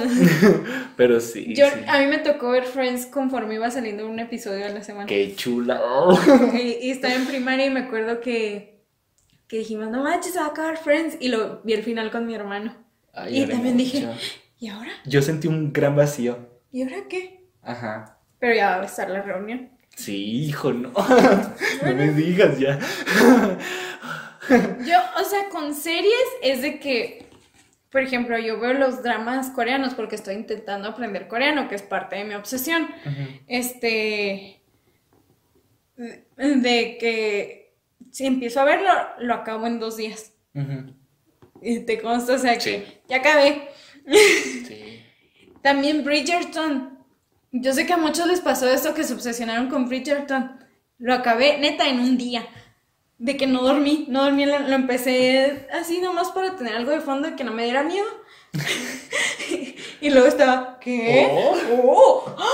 Pero 0.95 1.19
sí, 1.19 1.53
yo, 1.53 1.65
sí. 1.65 1.81
a 1.87 1.99
mí 1.99 2.07
me 2.07 2.19
tocó 2.19 2.51
ver 2.51 2.63
Friends 2.63 3.05
conforme 3.05 3.55
iba 3.55 3.69
saliendo 3.69 4.07
un 4.07 4.19
episodio 4.19 4.65
a 4.65 4.69
la 4.69 4.81
semana. 4.81 5.07
Qué 5.07 5.35
chula. 5.35 5.81
Y, 6.53 6.87
y 6.87 6.91
estaba 6.91 7.13
en 7.15 7.25
primaria 7.25 7.65
y 7.65 7.69
me 7.69 7.81
acuerdo 7.81 8.21
que, 8.21 8.81
que 9.49 9.57
dijimos, 9.57 9.89
no 9.89 10.03
manches, 10.03 10.31
se 10.31 10.39
va 10.39 10.45
a 10.45 10.49
acabar 10.49 10.77
Friends. 10.77 11.17
Y 11.19 11.27
lo 11.27 11.61
vi 11.63 11.73
al 11.73 11.83
final 11.83 12.11
con 12.11 12.25
mi 12.25 12.33
hermano. 12.33 12.77
Ay, 13.13 13.43
y 13.43 13.45
también 13.47 13.75
dije. 13.75 14.07
¿Y 14.65 14.69
ahora? 14.69 14.91
Yo 15.05 15.21
sentí 15.21 15.47
un 15.47 15.71
gran 15.71 15.95
vacío. 15.95 16.39
¿Y 16.71 16.81
ahora 16.81 17.07
qué? 17.07 17.45
Ajá. 17.61 18.17
Pero 18.39 18.55
ya 18.55 18.77
va 18.77 18.83
a 18.83 18.85
estar 18.87 19.07
la 19.11 19.21
reunión. 19.21 19.69
Sí, 19.95 20.45
hijo, 20.45 20.73
no. 20.73 20.91
no 21.85 21.93
me 21.93 22.11
digas 22.13 22.57
ya. 22.57 22.79
Yo, 24.49 24.97
o 25.19 25.23
sea, 25.23 25.49
con 25.49 25.73
series 25.75 26.27
es 26.41 26.63
de 26.63 26.79
que, 26.79 27.25
por 27.91 28.01
ejemplo, 28.01 28.37
yo 28.37 28.59
veo 28.59 28.73
los 28.73 29.01
dramas 29.01 29.49
coreanos 29.49 29.95
porque 29.95 30.15
estoy 30.15 30.35
intentando 30.35 30.89
aprender 30.89 31.27
coreano, 31.27 31.67
que 31.67 31.73
es 31.73 31.81
parte 31.81 32.17
de 32.17 32.25
mi 32.25 32.35
obsesión. 32.35 32.87
Este. 33.47 34.61
De 35.95 36.97
que 36.99 37.73
si 38.11 38.27
empiezo 38.27 38.59
a 38.59 38.65
verlo, 38.65 38.91
lo 39.17 39.33
acabo 39.33 39.65
en 39.65 39.79
dos 39.79 39.97
días. 39.97 40.33
Y 41.59 41.79
te 41.79 41.99
consta, 41.99 42.33
o 42.33 42.37
sea, 42.37 42.55
que 42.59 43.01
ya 43.07 43.17
acabé. 43.17 43.69
Sí. 44.07 45.03
También 45.61 46.03
Bridgerton. 46.03 46.99
Yo 47.51 47.73
sé 47.73 47.85
que 47.85 47.93
a 47.93 47.97
muchos 47.97 48.27
les 48.27 48.41
pasó 48.41 48.69
esto 48.69 48.93
que 48.93 49.03
se 49.03 49.13
obsesionaron 49.13 49.69
con 49.69 49.87
Bridgerton. 49.87 50.59
Lo 50.97 51.13
acabé, 51.13 51.57
neta, 51.57 51.87
en 51.87 51.99
un 51.99 52.17
día. 52.17 52.45
De 53.17 53.37
que 53.37 53.47
no 53.47 53.61
dormí, 53.63 54.05
no 54.09 54.23
dormí, 54.25 54.45
lo, 54.45 54.59
lo 54.59 54.75
empecé 54.75 55.67
así 55.73 56.01
nomás 56.01 56.29
para 56.31 56.55
tener 56.57 56.75
algo 56.75 56.91
de 56.91 56.99
fondo 56.99 57.29
y 57.29 57.35
que 57.35 57.45
no 57.45 57.53
me 57.53 57.63
diera 57.63 57.81
miedo. 57.83 58.05
y 60.01 60.09
luego 60.09 60.27
estaba, 60.27 60.79
¿qué? 60.81 61.27
Oh. 61.31 61.55
¡Oh! 61.71 62.35
¡Ah! 62.37 62.51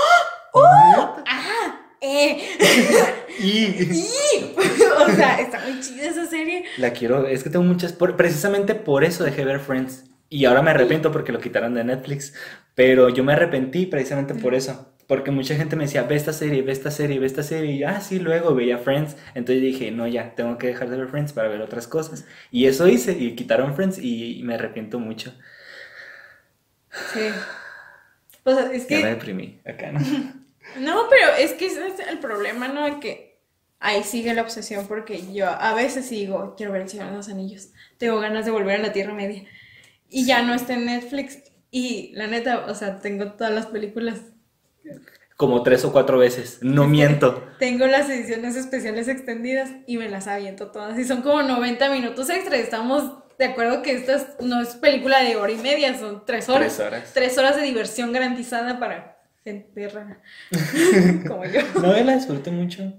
¡Oh! 0.52 1.16
¡Ah! 1.26 1.80
¡Eh! 2.00 2.48
Y 3.38 3.64
¡Y! 3.82 4.54
o 4.56 5.16
sea, 5.16 5.40
está 5.40 5.58
muy 5.60 5.80
chida 5.80 6.04
esa 6.04 6.26
serie. 6.26 6.64
la 6.76 6.92
quiero, 6.92 7.26
es 7.26 7.42
que 7.42 7.50
tengo 7.50 7.64
muchas, 7.64 7.92
por- 7.92 8.14
precisamente 8.16 8.74
por 8.74 9.04
eso 9.04 9.24
dejé 9.24 9.44
ver 9.44 9.58
Friends. 9.58 10.04
Y 10.32 10.46
ahora 10.46 10.62
me 10.62 10.70
arrepiento 10.70 11.12
porque 11.12 11.32
lo 11.32 11.40
quitaron 11.40 11.74
de 11.74 11.84
Netflix. 11.84 12.34
Pero 12.74 13.08
yo 13.10 13.22
me 13.24 13.34
arrepentí 13.34 13.86
precisamente 13.86 14.34
por 14.34 14.54
eso. 14.54 14.94
Porque 15.06 15.30
mucha 15.30 15.56
gente 15.56 15.76
me 15.76 15.84
decía, 15.84 16.04
ve 16.04 16.16
esta 16.16 16.32
serie, 16.32 16.62
ve 16.62 16.72
esta 16.72 16.90
serie, 16.90 17.18
ve 17.18 17.26
esta 17.26 17.42
serie. 17.42 17.72
Y 17.72 17.78
yo, 17.80 17.88
ah, 17.88 18.00
sí, 18.00 18.18
luego 18.18 18.54
veía 18.54 18.78
Friends. 18.78 19.16
Entonces 19.34 19.62
dije, 19.62 19.90
no, 19.90 20.06
ya, 20.08 20.34
tengo 20.34 20.56
que 20.58 20.68
dejar 20.68 20.88
de 20.90 20.96
ver 20.96 21.08
Friends 21.08 21.32
para 21.34 21.48
ver 21.48 21.60
otras 21.60 21.86
cosas. 21.88 22.26
Y 22.50 22.66
eso 22.66 22.88
hice, 22.88 23.12
y 23.12 23.34
quitaron 23.36 23.74
Friends 23.76 23.98
y 23.98 24.40
me 24.44 24.54
arrepiento 24.54 24.98
mucho. 25.00 25.34
Sí. 26.90 27.44
Pues 28.42 28.58
es 28.72 28.86
Ya 28.88 29.00
me 29.00 29.08
que. 29.08 29.08
deprimí 29.08 29.60
acá, 29.64 29.92
¿no? 29.92 30.00
No, 30.74 31.08
pero 31.10 31.34
es 31.38 31.54
que 31.54 31.66
ese 31.66 31.86
es 31.88 31.98
el 32.08 32.18
problema, 32.20 32.68
¿no? 32.68 33.00
Que 33.00 33.40
ahí 33.80 34.04
sigue 34.04 34.32
la 34.34 34.42
obsesión 34.42 34.86
porque 34.86 35.32
yo 35.32 35.48
a 35.48 35.74
veces 35.74 36.08
digo, 36.08 36.54
quiero 36.56 36.72
ver 36.72 36.82
el 36.82 36.88
Señor 36.88 37.10
de 37.10 37.16
los 37.16 37.28
Anillos. 37.28 37.70
Tengo 37.98 38.20
ganas 38.20 38.44
de 38.44 38.52
volver 38.52 38.76
a 38.80 38.82
la 38.82 38.92
Tierra 38.92 39.12
Media. 39.14 39.44
Y 40.12 40.26
ya 40.26 40.42
no 40.42 40.54
está 40.54 40.74
en 40.74 40.84
Netflix. 40.86 41.38
Y 41.70 42.12
la 42.14 42.26
neta, 42.26 42.66
o 42.68 42.74
sea, 42.74 42.98
tengo 43.00 43.32
todas 43.32 43.52
las 43.52 43.66
películas. 43.66 44.20
Como 45.36 45.62
tres 45.62 45.84
o 45.84 45.92
cuatro 45.92 46.18
veces, 46.18 46.58
no 46.60 46.86
miento. 46.86 47.42
Tengo 47.58 47.86
las 47.86 48.08
ediciones 48.08 48.54
especiales 48.54 49.08
extendidas 49.08 49.70
y 49.86 49.96
me 49.96 50.08
las 50.08 50.28
aviento 50.28 50.70
todas. 50.70 50.98
Y 50.98 51.04
son 51.04 51.22
como 51.22 51.42
90 51.42 51.90
minutos 51.90 52.28
extra. 52.30 52.56
y 52.58 52.60
Estamos 52.60 53.14
de 53.38 53.46
acuerdo 53.46 53.82
que 53.82 53.92
esta 53.92 54.16
es- 54.16 54.26
no 54.40 54.60
es 54.60 54.68
película 54.76 55.20
de 55.24 55.34
hora 55.36 55.50
y 55.50 55.56
media, 55.56 55.98
son 55.98 56.24
tres 56.26 56.48
horas. 56.48 56.76
Tres 56.76 56.86
horas. 56.86 57.10
Tres 57.14 57.38
horas 57.38 57.56
de 57.56 57.62
diversión 57.62 58.12
garantizada 58.12 58.78
para 58.78 59.18
gente 59.42 59.88
rara. 59.88 60.20
como 61.26 61.44
yo. 61.46 61.60
No, 61.80 61.96
yo 61.96 62.04
la 62.04 62.14
disfruté 62.16 62.50
mucho. 62.50 62.92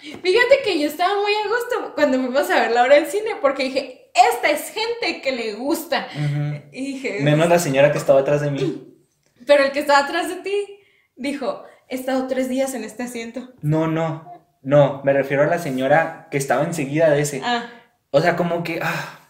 Fíjate 0.00 0.58
que 0.64 0.80
yo 0.80 0.88
estaba 0.88 1.14
muy 1.14 1.32
a 1.32 1.48
gusto 1.48 1.94
cuando 1.94 2.18
fuimos 2.18 2.50
a 2.50 2.60
ver 2.62 2.70
la 2.72 2.82
hora 2.82 2.96
del 2.96 3.06
cine 3.06 3.32
porque 3.40 3.64
dije, 3.64 4.05
esta 4.32 4.50
es 4.50 4.70
gente 4.70 5.20
que 5.22 5.32
le 5.32 5.52
gusta. 5.54 6.08
Y 6.72 6.84
dije, 6.94 7.20
Menos 7.22 7.48
la 7.48 7.58
señora 7.58 7.92
que 7.92 7.98
estaba 7.98 8.20
atrás 8.20 8.40
de 8.40 8.50
mí. 8.50 8.94
pero 9.46 9.64
el 9.64 9.72
que 9.72 9.80
estaba 9.80 10.00
atrás 10.00 10.28
de 10.28 10.36
ti 10.36 10.80
dijo, 11.16 11.62
he 11.88 11.94
estado 11.96 12.26
tres 12.26 12.48
días 12.48 12.74
en 12.74 12.84
este 12.84 13.02
asiento. 13.04 13.50
No, 13.62 13.86
no. 13.86 14.32
No, 14.62 15.00
me 15.04 15.12
refiero 15.12 15.42
a 15.44 15.46
la 15.46 15.58
señora 15.58 16.26
que 16.30 16.38
estaba 16.38 16.64
enseguida 16.64 17.10
de 17.10 17.20
ese. 17.20 17.40
Ah, 17.44 17.66
O 18.10 18.20
sea, 18.20 18.34
como 18.36 18.64
que. 18.64 18.80
ah. 18.82 19.20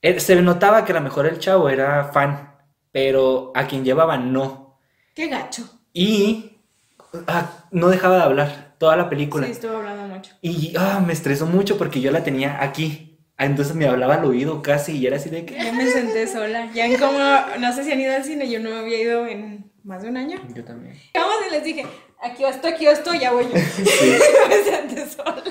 Eh, 0.00 0.18
se 0.18 0.34
notaba 0.36 0.84
que 0.84 0.92
a 0.92 0.94
lo 0.96 1.00
mejor 1.00 1.26
el 1.26 1.38
chavo 1.38 1.68
era 1.68 2.04
fan, 2.12 2.56
pero 2.90 3.52
a 3.54 3.66
quien 3.66 3.84
llevaba 3.84 4.16
no. 4.16 4.78
qué 5.14 5.28
gacho. 5.28 5.64
Y 5.92 6.58
ah, 7.28 7.66
no 7.70 7.88
dejaba 7.88 8.16
de 8.16 8.22
hablar 8.22 8.74
toda 8.78 8.96
la 8.96 9.08
película. 9.10 9.46
Sí, 9.46 9.52
estuvo 9.52 9.76
hablando 9.76 10.02
mucho. 10.14 10.34
Y 10.40 10.74
ah, 10.76 11.02
me 11.06 11.12
estresó 11.12 11.46
mucho 11.46 11.76
porque 11.78 12.00
yo 12.00 12.10
la 12.10 12.24
tenía 12.24 12.62
aquí. 12.62 13.11
Ah, 13.42 13.46
Entonces 13.46 13.74
me 13.74 13.86
hablaba 13.86 14.14
al 14.14 14.24
oído 14.24 14.62
casi 14.62 14.96
y 14.96 15.06
era 15.06 15.16
así 15.16 15.28
de 15.30 15.44
que. 15.44 15.56
Yo 15.62 15.72
me 15.72 15.86
senté 15.86 16.26
sola. 16.28 16.70
Ya 16.72 16.86
en 16.86 16.96
como, 16.98 17.18
no 17.58 17.72
sé 17.72 17.82
si 17.84 17.92
han 17.92 18.00
ido 18.00 18.14
al 18.14 18.24
cine, 18.24 18.48
yo 18.48 18.60
no 18.60 18.74
había 18.74 19.00
ido 19.00 19.26
en 19.26 19.70
más 19.84 20.02
de 20.02 20.08
un 20.10 20.16
año. 20.16 20.40
Yo 20.54 20.64
también. 20.64 20.96
Vamos 21.14 21.34
y 21.48 21.52
les 21.52 21.64
dije, 21.64 21.84
aquí 22.20 22.42
va 22.44 22.50
esto, 22.50 22.68
aquí 22.68 22.86
va 22.86 22.92
esto, 22.92 23.12
ya 23.14 23.32
voy 23.32 23.44
yo. 23.44 23.50
Sí. 23.74 24.12
me 24.48 24.62
senté 24.64 25.08
sola. 25.08 25.42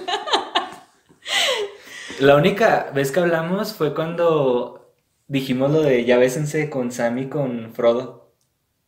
La 2.20 2.36
única 2.36 2.92
vez 2.94 3.12
que 3.12 3.20
hablamos 3.20 3.74
fue 3.74 3.94
cuando 3.94 4.94
dijimos 5.28 5.72
lo 5.72 5.82
de 5.82 6.06
ya 6.06 6.18
bésense 6.18 6.70
con 6.70 6.92
Sam 6.92 7.18
y 7.20 7.28
con 7.30 7.74
Frodo. 7.74 8.32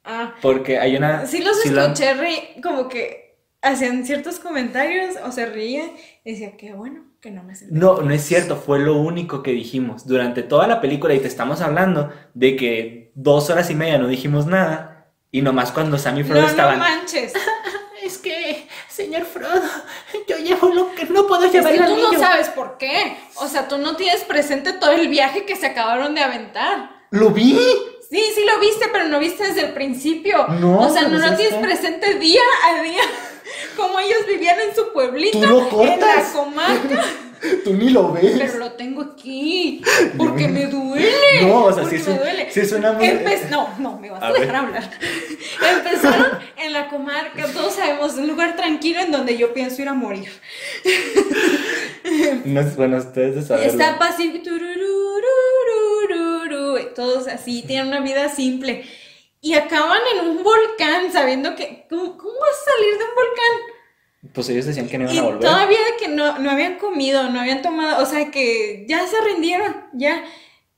Ah, 0.03 0.35
Porque 0.41 0.79
hay 0.79 0.95
una. 0.97 1.25
sí 1.25 1.41
los 1.43 1.65
la- 1.67 1.83
escuché 1.85 2.13
reír, 2.13 2.39
como 2.61 2.89
que 2.89 3.22
hacían 3.63 4.06
ciertos 4.06 4.39
comentarios 4.39 5.15
o 5.26 5.32
se 5.32 5.45
reían 5.47 5.91
y 6.23 6.32
decía, 6.34 6.56
qué 6.58 6.73
bueno 6.73 7.06
que 7.21 7.32
no 7.32 7.41
me 7.43 7.56
senté. 7.56 7.73
No, 7.76 8.02
no 8.02 8.13
es 8.13 8.21
cierto, 8.23 8.58
fue 8.58 8.80
lo 8.80 8.97
único 8.97 9.41
que 9.41 9.52
dijimos. 9.52 10.06
Durante 10.06 10.43
toda 10.43 10.67
la 10.67 10.82
película, 10.82 11.13
y 11.13 11.19
te 11.19 11.28
estamos 11.28 11.62
hablando 11.62 12.12
de 12.34 12.56
que 12.58 13.12
dos 13.15 13.49
horas 13.49 13.69
y 13.69 13.76
media 13.76 13.97
no 13.97 14.08
dijimos 14.08 14.45
nada, 14.45 15.08
y 15.32 15.41
nomás 15.41 15.71
cuando 15.71 15.97
Sam 15.97 16.19
y 16.19 16.23
Frodo 16.23 16.41
No, 16.41 16.47
estaban. 16.47 16.78
no 16.78 16.84
manches. 16.84 17.34
es 18.04 18.17
que, 18.17 18.67
señor 18.89 19.23
Frodo, 19.23 19.62
yo 20.28 20.38
llevo 20.38 20.67
lo 20.69 20.93
que 20.93 21.06
no 21.06 21.26
puedo 21.26 21.45
Es 21.45 21.54
llevar 21.54 21.71
que 21.73 21.80
el 21.80 21.86
tú 21.86 21.95
no 21.97 22.08
anillo". 22.10 22.19
sabes 22.19 22.49
por 22.49 22.78
qué. 22.78 23.15
O 23.38 23.47
sea, 23.47 23.67
tú 23.69 23.78
no 23.78 23.95
tienes 23.95 24.21
presente 24.26 24.73
todo 24.73 24.91
el 24.91 25.08
viaje 25.08 25.45
que 25.45 25.56
se 25.56 25.67
acabaron 25.67 26.13
de 26.13 26.21
aventar. 26.21 26.89
¡Lo 27.12 27.30
vi! 27.30 27.54
Sí, 28.10 28.21
sí 28.36 28.43
lo 28.45 28.60
viste, 28.60 28.88
pero 28.91 29.06
no 29.08 29.17
viste 29.19 29.43
desde 29.47 29.67
el 29.67 29.73
principio. 29.73 30.47
No, 30.60 30.80
o 30.82 30.89
sea, 30.91 31.08
no 31.08 31.17
lo 31.17 31.26
es 31.28 31.38
tienes 31.38 31.56
que- 31.56 31.62
presente 31.62 32.15
día 32.19 32.41
a 32.69 32.82
día. 32.84 33.02
Como 33.77 33.99
ellos 33.99 34.19
vivían 34.27 34.58
en 34.60 34.75
su 34.75 34.91
pueblito, 34.93 35.39
Tú 35.39 35.45
lo 35.45 35.84
en 35.84 35.99
la 35.99 36.23
comarca. 36.34 37.03
Tú 37.65 37.73
ni 37.73 37.89
lo 37.89 38.13
ves. 38.13 38.36
Pero 38.39 38.58
lo 38.58 38.71
tengo 38.71 39.01
aquí, 39.01 39.82
porque 40.17 40.47
me 40.47 40.67
duele. 40.67 41.41
No, 41.41 41.65
o 41.65 41.73
sea, 41.73 41.84
sí, 41.84 41.95
me 41.95 42.03
su- 42.03 42.13
duele. 42.13 42.49
sí 42.49 42.65
suena 42.65 42.93
muy- 42.93 43.06
Empe- 43.06 43.49
No, 43.49 43.67
no, 43.79 43.97
me 43.99 44.10
vas 44.10 44.23
a, 44.23 44.27
A 44.27 44.32
dejar 44.34 44.47
ver. 44.47 44.56
hablar. 44.56 44.89
Empezaron 45.77 46.39
en 46.56 46.71
la 46.71 46.88
comarca, 46.88 47.45
todos 47.47 47.73
sabemos, 47.73 48.13
un 48.13 48.27
lugar 48.27 48.56
tranquilo 48.56 49.01
en 49.01 49.12
donde 49.12 49.38
yo 49.38 49.53
pienso 49.53 49.82
ir 49.82 49.89
a 49.89 49.93
morir. 49.93 50.32
No 52.45 52.62
es 52.62 52.75
bueno, 52.77 52.95
ustedes 52.97 53.36
de 53.36 53.41
saberlo. 53.41 53.69
Está 53.71 53.99
pacífico, 53.99 54.49
todos 56.95 57.27
así, 57.27 57.63
tienen 57.63 57.88
una 57.88 57.99
vida 57.99 58.29
simple. 58.29 58.86
Y 59.43 59.56
acaban 59.56 59.99
en 60.13 60.25
un 60.25 60.41
volcán, 60.41 61.12
sabiendo 61.12 61.53
que, 61.53 61.86
¿cómo, 61.89 62.17
cómo 62.17 62.32
vas 62.39 62.62
a 62.62 62.71
salir 62.71 62.97
de 62.97 63.03
un 63.03 63.13
volcán? 63.13 64.34
Pues 64.34 64.47
ellos 64.47 64.65
decían 64.65 64.88
que 64.88 64.97
no 64.97 65.03
iban 65.03 65.15
Y 65.15 65.19
a 65.19 65.23
volver. 65.23 65.41
todavía 65.41 65.79
de 65.79 65.97
que 65.99 66.08
no, 66.08 66.39
no 66.39 66.49
habían 66.49 66.77
comido, 66.79 67.29
no 67.29 67.41
habían 67.41 67.62
tomado, 67.62 68.01
o 68.01 68.06
sea 68.06 68.32
que 68.32 68.86
ya 68.88 69.06
se 69.06 69.19
rindieron, 69.19 69.75
ya, 69.91 70.23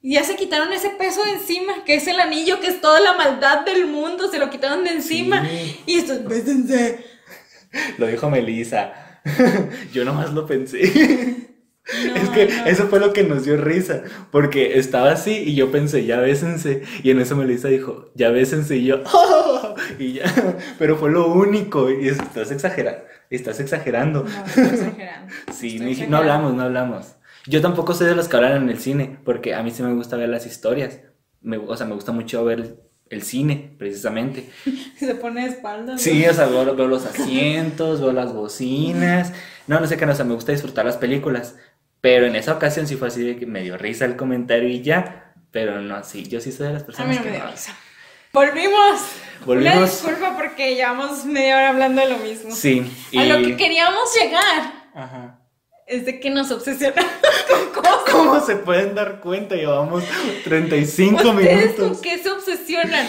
ya 0.02 0.24
se 0.24 0.36
quitaron 0.36 0.74
ese 0.74 0.90
peso 0.90 1.24
de 1.24 1.34
encima, 1.34 1.84
que 1.86 1.94
es 1.94 2.08
el 2.08 2.20
anillo, 2.20 2.60
que 2.60 2.66
es 2.68 2.82
toda 2.82 3.00
la 3.02 3.14
maldad 3.14 3.60
del 3.66 3.86
mundo, 3.86 4.32
se 4.32 4.40
lo 4.40 4.50
quitaron 4.50 4.84
de 4.84 4.94
encima. 4.94 5.48
Sí. 5.48 5.84
Y 5.86 6.00
estos, 6.00 6.26
bésense. 6.26 7.06
Lo 8.00 8.08
dijo 8.08 8.32
Melissa. 8.32 9.22
Yo 9.94 10.06
nomás 10.06 10.34
lo 10.34 10.46
pensé. 10.48 11.50
No, 12.08 12.16
es 12.16 12.30
que 12.30 12.48
no. 12.48 12.66
eso 12.66 12.88
fue 12.88 13.00
lo 13.00 13.14
que 13.14 13.24
nos 13.24 13.46
dio 13.46 13.58
risa, 13.58 14.02
porque 14.32 14.80
estaba 14.80 15.12
así 15.12 15.32
y 15.46 15.54
yo 15.56 15.72
pensé, 15.72 16.06
ya 16.06 16.20
bésense, 16.20 16.82
y 17.04 17.12
en 17.12 17.20
eso 17.22 17.36
Melissa 17.36 17.68
dijo, 17.68 18.10
ya 18.16 18.30
bésense, 18.32 18.78
y 18.78 18.86
yo, 18.86 19.04
"Oh", 19.14 19.76
y 20.00 20.14
ya, 20.14 20.26
pero 20.80 20.98
fue 20.98 21.12
lo 21.12 21.28
único, 21.32 21.92
y 21.92 22.08
es- 22.08 22.20
estás 22.20 22.50
exagerando, 22.52 23.02
estás 23.30 23.60
exagerando. 23.60 24.24
No, 24.24 24.46
estoy 24.46 24.64
exagerando. 24.66 25.34
Sí, 25.54 25.68
Estoy 25.76 25.80
no, 25.80 25.88
exagerando. 25.90 26.10
no 26.10 26.18
hablamos, 26.18 26.54
no 26.56 26.64
hablamos. 26.64 27.16
Yo 27.48 27.62
tampoco 27.62 27.94
soy 27.94 28.08
de 28.08 28.16
los 28.16 28.28
que 28.28 28.36
hablan 28.38 28.64
en 28.64 28.70
el 28.70 28.80
cine, 28.80 29.20
porque 29.24 29.54
a 29.54 29.62
mí 29.62 29.70
sí 29.70 29.84
me 29.84 29.94
gusta 29.94 30.18
ver 30.18 30.30
las 30.30 30.48
historias, 30.48 31.02
me, 31.42 31.58
o 31.58 31.78
sea, 31.78 31.86
me 31.86 31.94
gusta 31.94 32.12
mucho 32.12 32.44
ver 32.44 32.80
el 33.12 33.22
cine, 33.22 33.76
precisamente. 33.78 34.50
Se 34.98 35.14
pone 35.14 35.44
de 35.44 35.50
espaldas. 35.50 36.02
Sí, 36.02 36.26
o 36.26 36.34
sea, 36.34 36.48
veo, 36.48 36.76
veo 36.76 36.88
los 36.88 37.06
asientos, 37.06 38.02
veo 38.02 38.12
las 38.12 38.34
bocinas. 38.34 39.32
No, 39.68 39.80
no 39.80 39.86
sé 39.86 39.96
qué, 39.98 40.08
no, 40.08 40.14
o 40.14 40.16
sea, 40.16 40.26
me 40.26 40.34
gusta 40.34 40.52
disfrutar 40.52 40.86
las 40.86 40.98
películas. 40.98 41.56
Pero 42.06 42.28
en 42.28 42.36
esa 42.36 42.54
ocasión 42.54 42.86
sí 42.86 42.98
fue 42.98 43.08
así 43.08 43.24
de 43.24 43.36
que 43.36 43.48
me 43.48 43.64
dio 43.64 43.80
risa 43.80 44.06
el 44.06 44.16
comentario 44.16 44.70
y 44.70 44.84
ya. 44.84 45.34
Pero 45.50 45.82
no, 45.82 46.04
sí, 46.04 46.22
yo 46.28 46.40
sí 46.40 46.52
soy 46.52 46.68
de 46.68 46.74
las 46.74 46.84
A 46.84 46.86
personas 46.86 47.10
mí 47.10 47.16
no 47.16 47.24
que 47.24 47.30
me 47.32 47.36
dio 47.38 47.46
no. 47.46 47.52
risa. 47.52 47.76
Volvimos. 48.32 49.02
Una 49.40 49.46
Volvimos. 49.48 49.90
disculpa 49.90 50.36
porque 50.38 50.76
llevamos 50.76 51.26
media 51.26 51.56
hora 51.58 51.70
hablando 51.70 52.02
de 52.04 52.10
lo 52.10 52.18
mismo. 52.20 52.54
Sí, 52.54 52.86
y... 53.10 53.18
A 53.18 53.24
lo 53.26 53.40
que 53.44 53.58
queríamos 53.58 54.04
llegar 54.22 54.84
Ajá. 54.94 55.40
es 55.88 56.06
de 56.06 56.20
que 56.20 56.30
nos 56.30 56.52
obsesionamos 56.52 57.12
con 57.74 57.82
cosas. 57.84 58.00
¿Cómo 58.12 58.40
se 58.40 58.56
pueden 58.58 58.94
dar 58.94 59.20
cuenta? 59.20 59.56
Llevamos 59.56 60.04
35 60.44 61.16
¿Ustedes 61.28 61.36
minutos. 61.72 61.88
con 61.94 62.02
qué 62.04 62.20
se 62.20 62.30
obsesionan? 62.30 63.08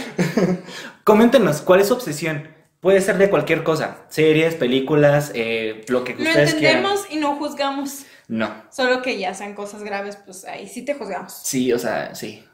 Coméntenos, 1.05 1.61
¿cuál 1.61 1.80
es 1.82 1.88
su 1.88 1.92
obsesión? 1.92 2.49
Puede 2.80 3.03
ser 3.03 3.18
de 3.18 3.28
cualquier 3.28 3.62
cosa. 3.62 4.07
Series, 4.09 4.55
películas, 4.55 5.32
eh, 5.34 5.84
lo 5.88 6.03
que 6.03 6.14
Lo 6.14 6.22
ustedes 6.22 6.55
quieran. 6.55 6.76
entendemos 6.78 7.07
y 7.11 7.16
no 7.16 7.34
juzgamos. 7.36 8.07
No. 8.29 8.64
Solo 8.70 9.03
que 9.03 9.18
ya 9.18 9.35
sean 9.35 9.55
cosas 9.55 9.83
graves, 9.83 10.16
pues 10.16 10.45
ahí 10.45 10.66
sí 10.66 10.85
te 10.85 10.95
juzgamos. 10.95 11.33
Sí, 11.33 11.72
o 11.72 11.79
sea, 11.79 12.14
sí. 12.14 12.45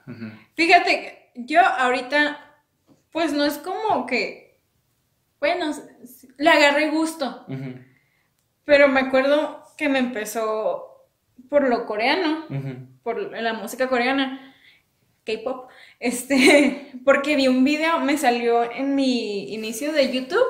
Fíjate, 0.55 1.31
yo 1.35 1.61
ahorita, 1.61 2.39
pues 3.11 3.33
no 3.33 3.45
es 3.45 3.59
como 3.59 4.07
que, 4.07 4.61
bueno, 5.41 5.73
le 6.37 6.51
agarré 6.51 6.91
gusto, 6.91 7.47
pero 8.65 8.89
me 8.89 9.01
acuerdo 9.01 9.65
que 9.77 9.89
me 9.89 9.99
empezó 9.99 11.09
por 11.49 11.69
lo 11.69 11.87
coreano, 11.87 12.47
por 13.03 13.33
la 13.33 13.55
música 13.55 13.89
coreana, 13.89 14.55
K-pop, 15.25 15.71
este, 16.01 16.93
porque 17.05 17.37
vi 17.37 17.49
un 17.49 17.65
video, 17.65 18.01
me 18.01 18.19
salió 18.19 18.71
en 18.71 18.95
mi 18.95 19.55
inicio 19.55 19.93
de 19.93 20.13
YouTube, 20.13 20.47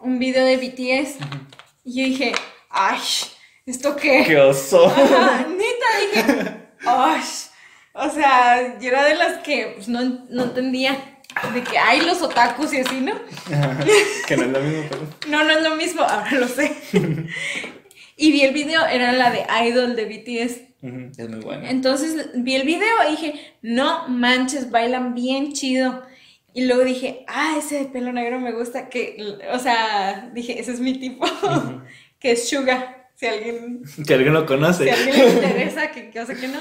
un 0.00 0.18
video 0.18 0.44
de 0.44 0.56
BTS, 0.56 1.18
y 1.84 2.00
yo 2.00 2.04
dije, 2.04 2.32
ay, 2.70 3.00
¿esto 3.68 3.94
qué? 3.96 4.24
¡Qué 4.26 4.36
oso! 4.36 4.86
Ajá, 4.86 5.46
neta, 5.46 6.26
dije, 6.32 6.56
ay, 6.86 7.20
o 7.92 8.10
sea, 8.10 8.78
yo 8.78 8.88
era 8.88 9.04
de 9.04 9.14
las 9.14 9.38
que 9.38 9.72
pues, 9.76 9.88
no, 9.88 10.26
no 10.30 10.44
entendía, 10.44 11.20
de 11.52 11.62
que 11.62 11.78
hay 11.78 12.00
los 12.00 12.22
otakus 12.22 12.72
y 12.72 12.80
así, 12.80 13.00
¿no? 13.00 13.12
Ajá. 13.52 13.78
que 14.26 14.36
no 14.36 14.44
es 14.44 14.50
lo 14.50 14.60
mismo, 14.60 14.84
pero... 14.88 15.02
No, 15.28 15.44
no 15.44 15.50
es 15.50 15.62
lo 15.62 15.76
mismo, 15.76 16.02
ahora 16.02 16.30
lo 16.32 16.48
sé. 16.48 16.74
y 18.16 18.32
vi 18.32 18.42
el 18.42 18.54
video, 18.54 18.86
era 18.86 19.12
la 19.12 19.30
de 19.30 19.44
Idol 19.68 19.96
de 19.96 20.04
BTS. 20.06 20.68
Es 21.18 21.28
muy 21.28 21.40
bueno. 21.40 21.66
Entonces 21.66 22.30
vi 22.34 22.54
el 22.54 22.64
video 22.64 22.94
y 23.08 23.10
dije, 23.10 23.54
no 23.62 24.08
manches, 24.08 24.70
bailan 24.70 25.14
bien 25.14 25.52
chido. 25.52 26.02
Y 26.54 26.64
luego 26.64 26.84
dije, 26.84 27.24
ah, 27.28 27.56
ese 27.58 27.80
de 27.80 27.84
pelo 27.86 28.12
negro 28.12 28.40
me 28.40 28.52
gusta, 28.52 28.88
que, 28.88 29.38
o 29.52 29.58
sea, 29.58 30.30
dije, 30.32 30.58
ese 30.58 30.72
es 30.72 30.80
mi 30.80 30.98
tipo, 30.98 31.26
que 32.20 32.32
es 32.32 32.48
Suga, 32.48 32.97
si 33.18 33.26
alguien, 33.26 33.82
Que 34.06 34.14
alguien 34.14 34.32
lo 34.32 34.46
conoce. 34.46 34.84
si 34.84 34.90
alguien 34.90 35.16
le 35.16 35.32
interesa, 35.32 35.90
que, 35.90 36.10
que, 36.10 36.20
o 36.20 36.26
sea, 36.26 36.36
que 36.36 36.46
no. 36.46 36.60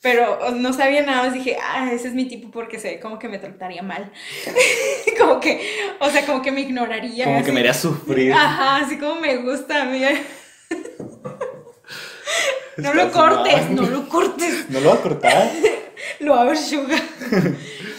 Pero 0.00 0.52
no 0.52 0.72
sabía 0.72 1.02
nada 1.02 1.24
más, 1.24 1.34
dije, 1.34 1.58
ah, 1.60 1.90
ese 1.92 2.08
es 2.08 2.14
mi 2.14 2.26
tipo 2.26 2.50
porque 2.50 2.78
sé, 2.78 3.00
como 3.00 3.18
que 3.18 3.28
me 3.28 3.38
trataría 3.38 3.82
mal. 3.82 4.12
como 5.18 5.40
que, 5.40 5.60
o 6.00 6.08
sea, 6.08 6.24
como 6.24 6.40
que 6.40 6.52
me 6.52 6.60
ignoraría. 6.62 7.24
Como 7.24 7.44
que 7.44 7.52
me 7.52 7.60
haría 7.60 7.74
sufrir. 7.74 8.32
Ajá, 8.32 8.76
así 8.76 8.96
como 8.96 9.20
me 9.20 9.36
gusta 9.38 9.82
a 9.82 9.84
mí. 9.86 10.02
No 12.76 12.94
lo 12.94 13.10
cortes, 13.10 13.64
mal. 13.64 13.74
no 13.74 13.82
lo 13.88 14.08
cortes. 14.08 14.70
¿No 14.70 14.78
lo 14.78 14.90
va 14.90 14.94
a 14.94 15.02
cortar? 15.02 15.50
Lo 16.20 16.32
va 16.34 16.42
a 16.42 16.44
ver 16.44 16.56
Suga. 16.56 16.96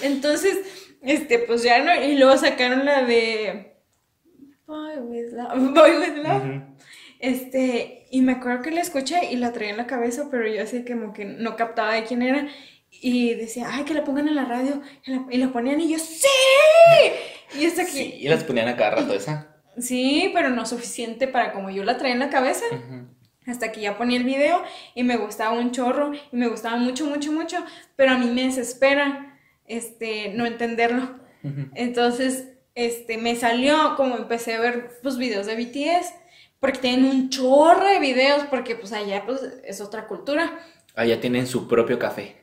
Entonces, 0.02 0.58
este, 1.02 1.40
pues 1.40 1.64
ya 1.64 1.84
no. 1.84 2.02
Y 2.02 2.16
luego 2.16 2.38
sacaron 2.38 2.86
la 2.86 3.04
de. 3.04 3.76
Boy 4.66 5.00
with 5.00 5.34
Love. 5.34 5.74
Boy 5.74 5.98
with 5.98 6.24
Love. 6.24 6.62
Este, 7.20 7.99
y 8.12 8.22
me 8.22 8.34
acuerdo 8.34 8.64
que 8.64 8.72
la 8.72 8.82
escuché 8.82 9.32
y 9.32 9.38
la 9.38 9.54
traía 9.54 9.72
en 9.72 9.78
la 9.78 9.88
cabeza, 9.88 10.28
pero 10.32 10.48
yo 10.48 10.64
así 10.64 10.84
como 10.84 11.14
que 11.14 11.26
no 11.26 11.56
captaba 11.56 11.94
de 11.94 12.04
quién 12.04 12.22
era. 12.22 12.48
Y 12.92 13.36
decía, 13.36 13.68
ay, 13.72 13.84
que 13.84 13.94
la 13.94 14.04
pongan 14.04 14.28
en 14.28 14.36
la 14.36 14.46
radio. 14.46 14.82
Y 15.06 15.12
la, 15.12 15.26
y 15.30 15.38
la 15.38 15.50
ponían 15.50 15.80
y 15.80 15.92
yo, 15.92 16.00
¡sí! 16.00 16.28
Y 17.60 17.66
hasta 17.66 17.84
aquí. 17.84 17.92
Sí, 17.92 18.16
y 18.20 18.28
las 18.28 18.44
ponían 18.44 18.68
a 18.68 18.76
cada 18.76 18.96
rato 18.96 19.14
esa. 19.14 19.56
Sí, 19.78 20.32
pero 20.34 20.50
no 20.50 20.66
suficiente 20.66 21.28
para 21.28 21.54
como 21.54 21.70
yo 21.70 21.84
la 21.84 21.98
traía 21.98 22.14
en 22.14 22.20
la 22.20 22.30
cabeza. 22.30 22.66
Ujú. 22.72 23.08
Hasta 23.46 23.72
que 23.72 23.82
ya 23.82 23.98
ponía 23.98 24.18
el 24.18 24.26
video 24.26 24.62
y 24.96 25.04
me 25.04 25.18
gustaba 25.18 25.58
un 25.58 25.72
chorro 25.72 26.12
y 26.14 26.36
me 26.36 26.48
gustaba 26.48 26.78
mucho, 26.78 27.06
mucho, 27.06 27.32
mucho, 27.32 27.64
pero 27.96 28.12
a 28.12 28.18
mí 28.18 28.28
me 28.28 28.44
desespera 28.44 29.40
este, 29.66 30.34
no 30.34 30.46
entenderlo. 30.46 31.20
Ujú. 31.44 31.70
Entonces, 31.76 32.50
este, 32.76 33.18
me 33.18 33.36
salió 33.36 33.96
como 33.96 34.18
empecé 34.18 34.56
a 34.56 34.60
ver 34.60 35.00
pues 35.02 35.18
videos 35.18 35.48
de 35.48 35.56
BTS, 35.56 36.14
porque 36.60 36.80
tienen 36.80 37.06
un 37.06 37.30
chorro 37.30 37.86
de 37.88 38.00
videos, 38.00 38.44
porque 38.50 38.76
pues 38.76 38.92
allá 38.94 39.24
pues 39.26 39.42
es 39.64 39.82
otra 39.82 40.08
cultura. 40.08 40.60
Allá 40.96 41.20
tienen 41.22 41.48
su 41.48 41.68
propio 41.68 41.98
café. 42.00 42.38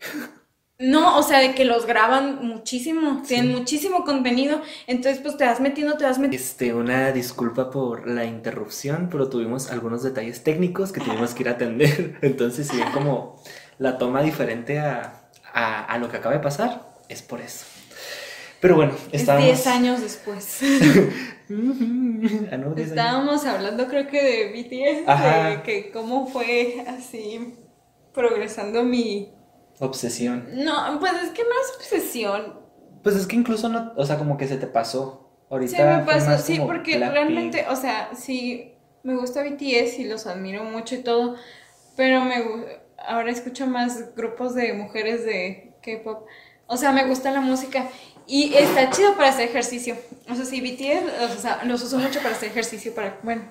No, 0.79 1.17
o 1.19 1.23
sea, 1.23 1.39
de 1.39 1.55
que 1.55 1.65
los 1.65 1.87
graban 1.87 2.47
muchísimo, 2.47 3.23
Sí. 3.25 3.29
tienen 3.35 3.53
muchísimo 3.53 4.05
contenido, 4.05 4.61
entonces 4.87 5.23
pues 5.23 5.39
te 5.39 5.47
vas 5.47 5.59
metiendo, 5.59 5.97
te 5.97 6.05
vas 6.05 6.19
metiendo. 6.19 6.37
Este, 6.45 6.75
una 6.75 7.13
disculpa 7.13 7.71
por 7.71 8.07
la 8.07 8.27
interrupción, 8.27 9.09
pero 9.11 9.31
tuvimos 9.31 9.71
algunos 9.71 10.03
detalles 10.03 10.45
técnicos 10.45 10.93
que 10.93 11.01
tuvimos 11.01 11.33
que 11.33 11.45
ir 11.45 11.49
a 11.49 11.53
atender. 11.53 12.19
Entonces, 12.23 12.69
si 12.69 12.77
ven 12.77 12.91
como 12.93 13.43
la 13.79 13.97
toma 13.97 14.21
diferente 14.23 14.79
a, 14.79 15.31
a, 15.55 15.85
a 15.85 15.99
lo 15.99 16.11
que 16.11 16.19
acaba 16.19 16.35
de 16.35 16.41
pasar, 16.43 16.87
es 17.09 17.23
por 17.23 17.41
eso. 17.41 17.65
Pero 18.67 18.75
bueno, 18.75 18.95
Es 19.13 19.21
estábamos... 19.21 19.47
10 19.47 19.67
años 19.69 20.01
después. 20.01 20.61
Ah, 21.49 22.57
no, 22.57 22.75
10 22.75 22.89
años. 22.89 22.89
Estábamos 22.89 23.47
hablando 23.47 23.87
creo 23.87 24.09
que 24.09 24.21
de 24.21 24.51
BTS, 24.51 25.09
Ajá. 25.09 25.51
de 25.51 25.63
que 25.63 25.93
cómo 25.93 26.27
fue 26.27 26.85
así 26.89 27.55
progresando 28.13 28.83
mi... 28.83 29.33
Obsesión. 29.79 30.49
No, 30.55 30.99
pues 30.99 31.13
es 31.23 31.31
que 31.31 31.45
no 31.45 31.51
es 31.51 31.77
obsesión. 31.77 32.59
Pues 33.05 33.15
es 33.15 33.29
que 33.29 33.37
incluso 33.37 33.69
no, 33.69 33.93
o 33.95 34.05
sea, 34.05 34.19
como 34.19 34.37
que 34.37 34.49
se 34.49 34.57
te 34.57 34.67
pasó. 34.67 35.31
Ahorita 35.49 35.77
Se 35.77 35.85
me 35.85 35.99
pasó, 36.01 36.37
sí, 36.43 36.59
porque 36.59 36.99
realmente, 36.99 37.65
o 37.71 37.77
sea, 37.77 38.11
sí, 38.17 38.75
me 39.05 39.15
gusta 39.15 39.45
BTS 39.45 40.01
y 40.01 40.09
los 40.09 40.27
admiro 40.27 40.65
mucho 40.65 40.97
y 40.97 41.05
todo, 41.05 41.37
pero 41.97 42.23
me 42.23 42.43
ahora 42.99 43.31
escucho 43.31 43.69
más 43.69 44.17
grupos 44.17 44.57
de 44.57 44.73
mujeres 44.73 45.25
de 45.25 45.77
K-pop. 45.81 46.27
O 46.67 46.77
sea, 46.77 46.91
me 46.91 47.07
gusta 47.07 47.31
la 47.31 47.41
música 47.41 47.87
y 48.27 48.55
está 48.55 48.91
chido 48.91 49.15
para 49.17 49.29
hacer 49.29 49.49
ejercicio. 49.49 49.97
O 50.29 50.35
sea, 50.35 50.45
sí, 50.45 50.61
BTS, 50.61 51.37
o 51.37 51.41
sea, 51.41 51.65
los 51.65 51.83
uso 51.83 51.99
mucho 51.99 52.21
para 52.21 52.35
hacer 52.35 52.51
ejercicio, 52.51 52.95
para, 52.95 53.19
bueno, 53.23 53.43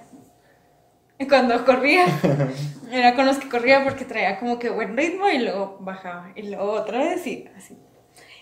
cuando 1.30 1.64
corría, 1.64 2.06
era 2.92 3.16
con 3.16 3.26
los 3.26 3.38
que 3.38 3.48
corría 3.48 3.84
porque 3.84 4.06
traía 4.06 4.38
como 4.38 4.60
que 4.60 4.70
buen 4.70 4.98
ritmo 4.98 5.30
y 5.30 5.40
luego 5.40 5.78
bajaba 5.80 6.32
y 6.36 6.44
luego 6.44 6.72
otra 6.72 7.00
vez 7.00 7.26
y 7.26 7.50
así. 7.56 7.78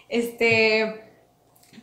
Este, 0.10 1.12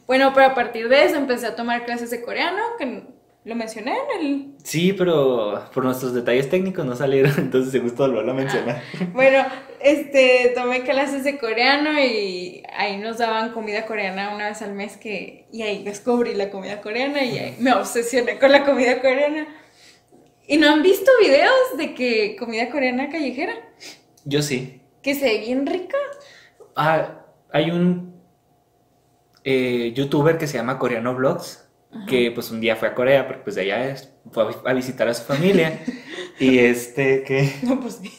bueno, 0.07 0.33
pero 0.35 0.47
a 0.47 0.55
partir 0.55 0.89
de 0.89 1.05
eso 1.05 1.17
empecé 1.17 1.47
a 1.47 1.57
tomar 1.57 1.85
clases 1.85 2.11
de 2.11 2.23
coreano, 2.23 2.61
que 2.79 3.05
lo 3.45 3.55
mencioné 3.55 3.93
en 3.93 4.27
el... 4.27 4.55
Sí, 4.63 4.93
pero 4.93 5.65
por 5.73 5.85
nuestros 5.85 6.13
detalles 6.13 6.51
técnicos 6.51 6.85
no 6.85 6.95
salieron, 6.95 7.33
entonces 7.39 7.73
se 7.73 7.79
gustó 7.79 8.05
volverlo 8.05 8.33
a 8.33 8.35
mencionar. 8.35 8.83
Bueno, 9.13 9.45
este, 9.81 10.53
tomé 10.55 10.83
clases 10.83 11.25
de 11.25 11.39
coreano 11.39 11.99
y 11.99 12.63
ahí 12.77 12.99
nos 12.99 13.19
daban 13.19 13.53
comida 13.53 13.87
coreana 13.87 14.35
una 14.35 14.49
vez 14.49 14.61
al 14.63 14.75
mes 14.75 14.97
que, 14.97 15.47
y 15.53 15.63
ahí 15.63 15.83
descubrí 15.83 16.35
la 16.35 16.51
comida 16.51 16.81
coreana 16.81 17.25
y 17.25 17.39
ahí 17.39 17.57
me 17.59 17.73
obsesioné 17.73 18.39
con 18.39 18.53
la 18.53 18.65
comida 18.65 19.01
coreana. 19.01 19.49
¿Y 20.47 20.59
no 20.59 20.69
han 20.69 20.83
visto 20.83 21.11
videos 21.21 21.77
de 21.79 21.95
que 21.95 22.37
comida 22.37 22.71
coreana 22.71 23.09
callejera? 23.09 23.55
Yo 24.25 24.43
sí. 24.43 24.83
Que 25.03 25.15
se 25.15 25.25
ve 25.25 25.39
bien 25.39 25.67
rica. 25.67 25.97
Ah, 26.77 27.23
hay 27.53 27.71
un 27.71 28.21
eh, 29.45 29.93
youtuber 29.95 30.37
que 30.37 30.47
se 30.47 30.59
llama 30.59 30.79
Coreano 30.79 31.15
Vlogs, 31.15 31.60
que 32.07 32.31
pues 32.31 32.51
un 32.51 32.61
día 32.61 32.77
fue 32.77 32.89
a 32.89 32.95
Corea, 32.95 33.27
porque 33.27 33.43
pues 33.43 33.57
de 33.57 33.63
allá 33.63 33.91
es, 33.91 34.13
fue 34.31 34.45
a 34.45 34.47
vi- 34.47 34.55
a 34.65 34.73
visitar 34.73 35.09
a 35.09 35.15
su 35.15 35.25
familia. 35.25 35.81
y 36.39 36.59
este, 36.59 37.23
que... 37.25 37.53
No, 37.63 37.81
pues 37.81 37.97
sí. 38.03 38.11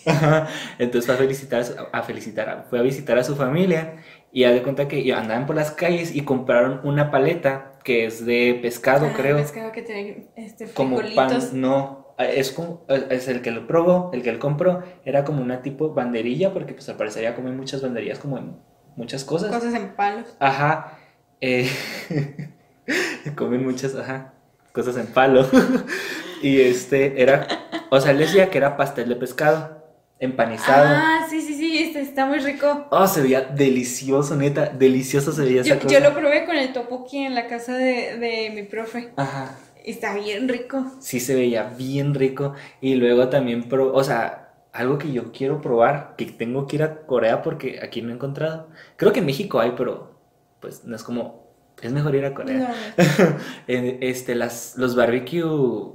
Entonces 0.80 1.06
fue 1.06 1.16
a 1.16 1.18
felicitar, 1.18 1.64
a 1.92 2.04
felicitar, 2.04 2.50
a- 2.50 2.64
fue 2.64 2.80
a 2.80 2.82
visitar 2.82 3.18
a 3.18 3.24
su 3.24 3.36
familia 3.36 3.98
y 4.32 4.44
haz 4.46 4.54
de 4.54 4.64
cuenta 4.64 4.88
que 4.88 5.14
andaban 5.14 5.46
por 5.46 5.56
las 5.56 5.72
calles 5.72 6.16
y 6.16 6.22
compraron 6.22 6.82
una 6.84 7.12
paleta 7.12 7.74
que 7.84 8.06
es 8.06 8.26
de 8.26 8.60
pescado, 8.62 9.08
Ah, 9.10 9.14
creo, 9.16 9.38
Pescado 9.38 9.72
que 9.72 9.82
tiene 9.82 10.28
este, 10.36 10.68
como 10.68 10.98
pan, 11.16 11.40
no, 11.54 12.14
es 12.20 12.52
como, 12.52 12.86
es 12.88 13.28
el 13.28 13.42
que 13.42 13.52
lo 13.52 13.66
probó, 13.68 14.12
el 14.14 14.22
que 14.22 14.30
él 14.30 14.38
compró, 14.40 14.84
era 15.04 15.24
como 15.26 15.42
una 15.42 15.62
tipo 15.64 15.94
banderilla, 15.94 16.54
porque 16.54 16.74
pues 16.74 16.88
al 16.90 16.96
parecer 16.98 17.24
ya 17.24 17.36
comen 17.36 17.58
muchas 17.58 17.82
banderillas 17.82 18.20
como 18.20 18.38
en 18.38 18.58
muchas 18.96 19.24
cosas. 19.26 19.54
Cosas 19.54 19.74
en 19.74 19.96
palos. 19.96 20.28
Ajá, 20.40 21.00
eh, 21.42 21.68
comen 23.36 23.64
muchas, 23.64 23.96
ajá, 23.96 24.34
cosas 24.72 24.98
en 24.98 25.08
palo. 25.08 25.48
y 26.42 26.62
este 26.62 27.22
era, 27.22 27.48
o 27.90 28.00
sea, 28.00 28.12
él 28.12 28.20
decía 28.20 28.50
que 28.50 28.58
era 28.58 28.78
pastel 28.78 29.10
de 29.10 29.16
pescado, 29.16 29.82
empanizado. 30.20 30.86
Ah, 30.88 31.26
sí, 31.30 31.42
sí, 31.42 31.56
sí, 31.56 31.78
este 31.80 32.02
está 32.02 32.26
muy 32.26 32.40
rico. 32.40 32.88
Oh, 32.92 33.08
se 33.08 33.22
veía 33.22 33.42
delicioso, 33.42 34.36
neta. 34.36 34.68
Delicioso 34.68 35.32
se 35.32 35.44
veía 35.44 35.62
esa 35.62 35.76
Yo, 35.76 35.82
cosa. 35.82 35.94
yo 35.94 36.00
lo 36.00 36.14
probé 36.14 36.46
con 36.46 36.56
el 36.56 36.74
topoki 36.74 37.20
en 37.20 37.36
la 37.36 37.48
casa 37.48 37.76
de, 37.76 38.18
de 38.18 38.52
mi 38.54 38.64
profe. 38.64 39.14
Ajá. 39.16 39.58
Está 39.84 40.14
bien 40.14 40.48
rico. 40.48 40.86
Sí 41.00 41.20
se 41.20 41.34
veía 41.34 41.64
bien 41.76 42.14
rico. 42.14 42.54
Y 42.82 42.96
luego 42.96 43.30
también, 43.30 43.68
pro... 43.68 43.94
o 43.94 44.04
sea, 44.04 44.54
algo 44.74 44.98
que 44.98 45.12
yo 45.12 45.32
quiero 45.32 45.60
probar, 45.62 46.16
que 46.18 46.26
tengo 46.26 46.68
que 46.68 46.78
ir 46.78 46.84
a 46.84 47.02
Corea 47.06 47.42
porque 47.42 47.80
aquí 47.82 48.02
no 48.02 48.10
he 48.12 48.14
encontrado. 48.14 48.70
Creo 48.96 49.12
que 49.12 49.20
en 49.20 49.26
México 49.26 49.60
hay, 49.60 49.74
pero 49.76 50.20
pues 50.60 50.86
no 50.86 50.96
es 50.96 51.04
como... 51.04 51.41
Es 51.82 51.92
mejor 51.92 52.16
ir 52.16 52.26
a 52.26 52.34
Corea. 52.34 52.74
No, 52.98 53.38
Este, 53.68 54.36
las, 54.36 54.74
los 54.78 54.96
barbecue 54.96 55.44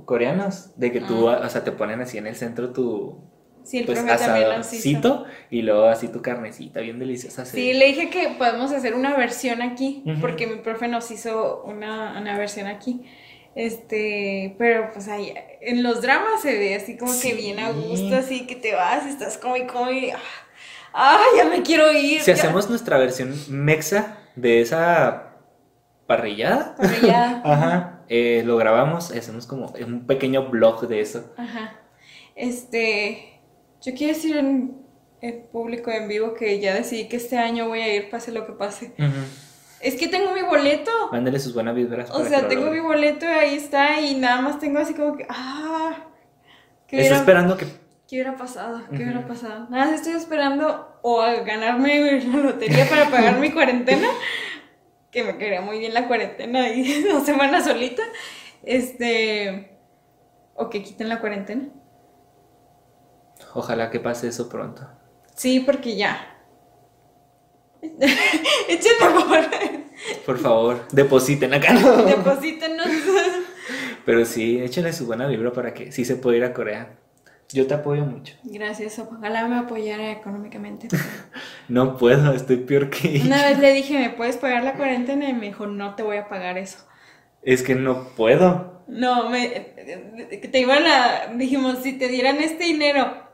coreanos, 0.04 0.70
de 0.78 0.92
que 0.92 1.00
tú, 1.00 1.28
Ah. 1.28 1.42
o 1.44 1.48
sea, 1.48 1.64
te 1.64 1.72
ponen 1.72 2.00
así 2.00 2.18
en 2.18 2.26
el 2.26 2.36
centro 2.36 2.72
tu 2.72 3.20
sí, 3.64 3.78
el 3.78 3.86
pues, 3.86 3.98
asadorcito 3.98 5.24
y 5.50 5.62
luego 5.62 5.84
así 5.86 6.08
tu 6.08 6.22
carnecita 6.22 6.80
bien 6.80 6.98
deliciosa. 6.98 7.44
Sí, 7.44 7.72
le 7.74 7.86
dije 7.86 8.10
que 8.10 8.34
podemos 8.38 8.72
hacer 8.72 8.94
una 8.94 9.16
versión 9.16 9.62
aquí, 9.62 10.02
porque 10.20 10.46
mi 10.46 10.56
profe 10.56 10.88
nos 10.88 11.10
hizo 11.10 11.62
una, 11.64 12.18
una 12.20 12.36
versión 12.38 12.66
aquí. 12.66 13.02
Este, 13.54 14.54
pero 14.58 14.90
pues 14.92 15.08
ahí 15.08 15.32
en 15.62 15.82
los 15.82 16.02
dramas 16.02 16.42
se 16.42 16.58
ve 16.58 16.74
así 16.74 16.96
como 16.98 17.12
Sí. 17.12 17.30
que 17.30 17.34
bien 17.36 17.58
a 17.58 17.70
gusto, 17.70 18.14
así 18.16 18.46
que 18.46 18.54
te 18.54 18.74
vas, 18.74 19.06
estás 19.06 19.38
como 19.38 19.56
y 19.56 19.66
como 19.66 19.90
y, 19.90 20.10
ah, 20.10 20.18
ah, 20.92 21.22
ya 21.38 21.44
me 21.46 21.62
quiero 21.62 21.90
ir. 21.90 22.20
Si 22.20 22.26
ya". 22.26 22.34
hacemos 22.34 22.68
nuestra 22.68 22.98
versión 22.98 23.34
mexa 23.48 24.18
de 24.36 24.60
esa 24.60 25.35
parrillada, 26.06 26.74
Parrillada. 26.76 27.42
ajá, 27.44 28.00
eh, 28.08 28.42
lo 28.44 28.56
grabamos, 28.56 29.10
hacemos 29.10 29.46
como 29.46 29.72
un 29.84 30.06
pequeño 30.06 30.48
blog 30.48 30.88
de 30.88 31.00
eso. 31.00 31.32
Ajá. 31.36 31.80
Este. 32.34 33.40
Yo 33.82 33.94
quiero 33.94 34.14
decir 34.14 34.36
en 34.36 34.86
el 35.20 35.34
público 35.44 35.90
en 35.90 36.08
vivo 36.08 36.34
que 36.34 36.60
ya 36.60 36.74
decidí 36.74 37.08
que 37.08 37.16
este 37.16 37.38
año 37.38 37.68
voy 37.68 37.80
a 37.80 37.94
ir, 37.94 38.10
pase 38.10 38.32
lo 38.32 38.46
que 38.46 38.52
pase. 38.52 38.92
Es 39.80 39.94
que 39.96 40.08
tengo 40.08 40.32
mi 40.32 40.42
boleto. 40.42 40.90
Mándale 41.12 41.38
sus 41.38 41.54
buenas 41.54 41.74
vibras. 41.74 42.10
O 42.10 42.24
sea, 42.24 42.48
tengo 42.48 42.70
mi 42.70 42.80
boleto 42.80 43.26
y 43.26 43.28
ahí 43.28 43.54
está 43.56 44.00
y 44.00 44.14
nada 44.14 44.40
más 44.40 44.58
tengo 44.58 44.78
así 44.78 44.94
como 44.94 45.16
que, 45.16 45.26
ah, 45.28 45.94
¿qué 46.86 47.02
Está 47.02 47.16
esperando 47.16 47.56
que... 47.56 47.66
¿Qué 48.08 48.16
hubiera 48.16 48.36
pasado? 48.36 48.82
¿Qué 48.90 49.02
hubiera 49.02 49.26
pasado? 49.26 49.66
Nada, 49.68 49.94
estoy 49.94 50.12
esperando 50.12 50.98
o 51.02 51.20
a 51.20 51.34
ganarme 51.40 52.20
la 52.20 52.36
lotería 52.38 52.88
para 52.88 53.10
pagar 53.10 53.38
mi 53.38 53.50
cuarentena, 53.50 54.08
que 55.16 55.24
me 55.24 55.38
quería 55.38 55.62
muy 55.62 55.78
bien 55.78 55.94
la 55.94 56.06
cuarentena 56.08 56.68
y 56.68 57.02
dos 57.10 57.24
semanas 57.24 57.64
solita, 57.64 58.02
este, 58.62 59.78
o 60.54 60.68
que 60.68 60.82
quiten 60.82 61.08
la 61.08 61.20
cuarentena. 61.20 61.70
Ojalá 63.54 63.90
que 63.90 63.98
pase 63.98 64.28
eso 64.28 64.50
pronto. 64.50 64.86
Sí, 65.34 65.60
porque 65.60 65.96
ya. 65.96 66.36
Échenme 68.68 69.24
por 69.26 70.26
Por 70.26 70.38
favor, 70.38 70.86
depositen 70.92 71.54
acá. 71.54 71.72
Deposítenos. 72.06 72.86
Pero 74.04 74.26
sí, 74.26 74.60
échenle 74.60 74.92
su 74.92 75.06
buena 75.06 75.26
vibra 75.26 75.50
para 75.50 75.72
que 75.72 75.92
sí 75.92 76.04
se 76.04 76.16
pueda 76.16 76.36
ir 76.36 76.44
a 76.44 76.52
Corea. 76.52 76.94
Yo 77.48 77.66
te 77.66 77.72
apoyo 77.72 78.04
mucho. 78.04 78.34
Gracias, 78.42 78.98
ojalá 78.98 79.48
me 79.48 79.56
apoyara 79.56 80.10
económicamente. 80.10 80.88
No 81.68 81.96
puedo, 81.96 82.32
estoy 82.32 82.58
peor 82.58 82.90
que 82.90 83.22
Una 83.24 83.44
vez 83.44 83.58
le 83.58 83.72
dije, 83.72 83.98
¿me 83.98 84.10
puedes 84.10 84.36
pagar 84.36 84.62
la 84.64 84.74
cuarentena? 84.74 85.28
Y 85.28 85.34
me 85.34 85.46
dijo, 85.46 85.66
no 85.66 85.94
te 85.94 86.02
voy 86.02 86.16
a 86.16 86.28
pagar 86.28 86.58
eso. 86.58 86.78
Es 87.42 87.62
que 87.62 87.74
no 87.74 88.08
puedo. 88.16 88.84
No, 88.88 89.30
me, 89.30 89.48
te 89.48 90.60
iban 90.60 90.84
a, 90.86 91.34
dijimos, 91.34 91.78
si 91.82 91.92
te 91.94 92.08
dieran 92.08 92.36
este 92.36 92.64
dinero, 92.64 93.24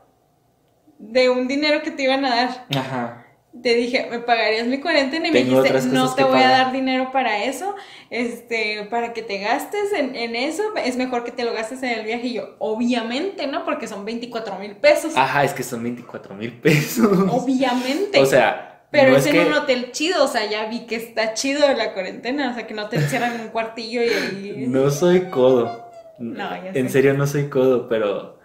de 0.97 1.29
un 1.29 1.47
dinero 1.47 1.81
que 1.83 1.91
te 1.91 2.03
iban 2.03 2.25
a 2.25 2.35
dar. 2.35 2.65
Ajá 2.75 3.22
te 3.61 3.75
dije, 3.75 4.07
¿me 4.09 4.19
pagarías 4.19 4.67
mi 4.67 4.79
cuarentena? 4.79 5.27
Y 5.27 5.31
me 5.31 5.43
dijiste, 5.43 5.87
no 5.89 6.13
te 6.15 6.23
voy 6.23 6.39
a 6.39 6.49
dar 6.49 6.71
dinero 6.71 7.11
para 7.11 7.43
eso, 7.43 7.75
este, 8.09 8.87
para 8.89 9.13
que 9.13 9.21
te 9.21 9.37
gastes 9.37 9.93
en, 9.93 10.35
eso, 10.35 10.63
es 10.83 10.97
mejor 10.97 11.23
que 11.23 11.31
te 11.31 11.43
lo 11.43 11.53
gastes 11.53 11.83
en 11.83 11.99
el 11.99 12.05
viaje. 12.05 12.27
Y 12.27 12.33
yo, 12.33 12.55
obviamente, 12.57 13.45
¿no? 13.45 13.63
Porque 13.63 13.87
son 13.87 14.05
24 14.05 14.57
mil 14.57 14.75
pesos. 14.77 15.13
Ajá, 15.15 15.43
es 15.43 15.53
que 15.53 15.63
son 15.63 15.83
24 15.83 16.33
mil 16.35 16.53
pesos. 16.53 17.07
Obviamente. 17.29 18.19
O 18.19 18.25
sea. 18.25 18.69
Pero 18.89 19.15
es, 19.15 19.25
en 19.25 19.47
un 19.47 19.53
hotel 19.53 19.91
chido, 19.91 20.23
o 20.23 20.27
sea, 20.27 20.47
ya 20.47 20.67
vi 20.67 20.81
que 20.81 20.95
está 20.95 21.33
chido 21.33 21.61
la 21.73 21.93
cuarentena, 21.93 22.51
o 22.51 22.53
sea, 22.53 22.67
que 22.67 22.75
no 22.75 22.89
te 22.89 22.97
encierran 22.97 23.33
en 23.33 23.41
un 23.41 23.47
cuartillo 23.47 24.03
y 24.03 24.09
ahí... 24.09 24.65
No 24.67 24.91
soy 24.91 25.31
codo. 25.31 25.89
No, 26.19 26.49
ya 26.63 26.71
En 26.75 26.91
serio 26.91 27.15
no 27.15 27.25
soy 27.25 27.49
codo, 27.49 27.89
pero 27.89 28.37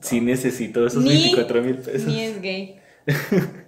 sí 0.00 0.20
necesito 0.20 0.84
esos 0.84 1.04
24 1.04 1.62
mil 1.62 1.76
pesos. 1.76 2.04
Ni 2.04 2.20
es 2.20 2.42
gay. 2.42 2.80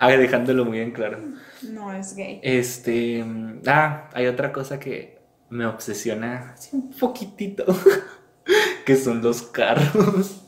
Ah, 0.00 0.08
dejándolo 0.08 0.64
muy 0.64 0.80
en 0.80 0.92
claro. 0.92 1.18
No 1.62 1.92
es 1.92 2.16
gay. 2.16 2.40
Este. 2.42 3.22
Ah, 3.66 4.08
hay 4.14 4.26
otra 4.26 4.50
cosa 4.50 4.80
que 4.80 5.18
me 5.50 5.66
obsesiona 5.66 6.54
así 6.54 6.70
un 6.74 6.90
poquitito. 6.90 7.66
que 8.86 8.96
son 8.96 9.22
los 9.22 9.42
carros. 9.42 10.42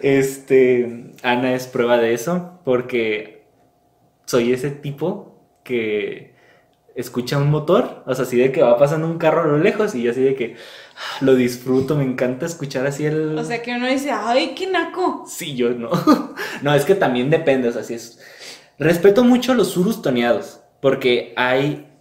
Este. 0.00 1.12
Ana 1.22 1.54
es 1.54 1.68
prueba 1.68 1.96
de 1.98 2.12
eso. 2.12 2.60
Porque 2.64 3.46
soy 4.26 4.52
ese 4.52 4.70
tipo 4.70 5.46
que 5.62 6.34
escucha 6.96 7.38
un 7.38 7.50
motor, 7.50 8.02
o 8.06 8.14
sea, 8.16 8.24
así 8.24 8.36
de 8.36 8.50
que 8.50 8.60
va 8.60 8.76
pasando 8.76 9.06
un 9.06 9.18
carro 9.18 9.42
a 9.42 9.46
lo 9.46 9.58
lejos 9.58 9.94
y 9.94 10.02
yo 10.02 10.10
así 10.10 10.20
de 10.20 10.34
que 10.34 10.56
ah, 10.96 11.18
lo 11.20 11.36
disfruto, 11.36 11.94
me 11.94 12.02
encanta 12.02 12.44
escuchar 12.44 12.84
así 12.88 13.06
el... 13.06 13.38
O 13.38 13.44
sea, 13.44 13.62
que 13.62 13.70
uno 13.70 13.86
dice, 13.86 14.10
ay, 14.10 14.54
qué 14.56 14.66
naco. 14.66 15.24
Sí, 15.28 15.54
yo 15.54 15.70
no. 15.70 15.90
no, 16.62 16.74
es 16.74 16.84
que 16.84 16.96
también 16.96 17.30
depende, 17.30 17.68
o 17.68 17.72
sea, 17.72 17.84
si 17.84 17.94
es 17.94 18.18
Respeto 18.78 19.24
mucho 19.24 19.54
los 19.54 19.68
surus 19.72 20.02
toneados, 20.02 20.60
porque 20.80 21.32
hay, 21.36 21.92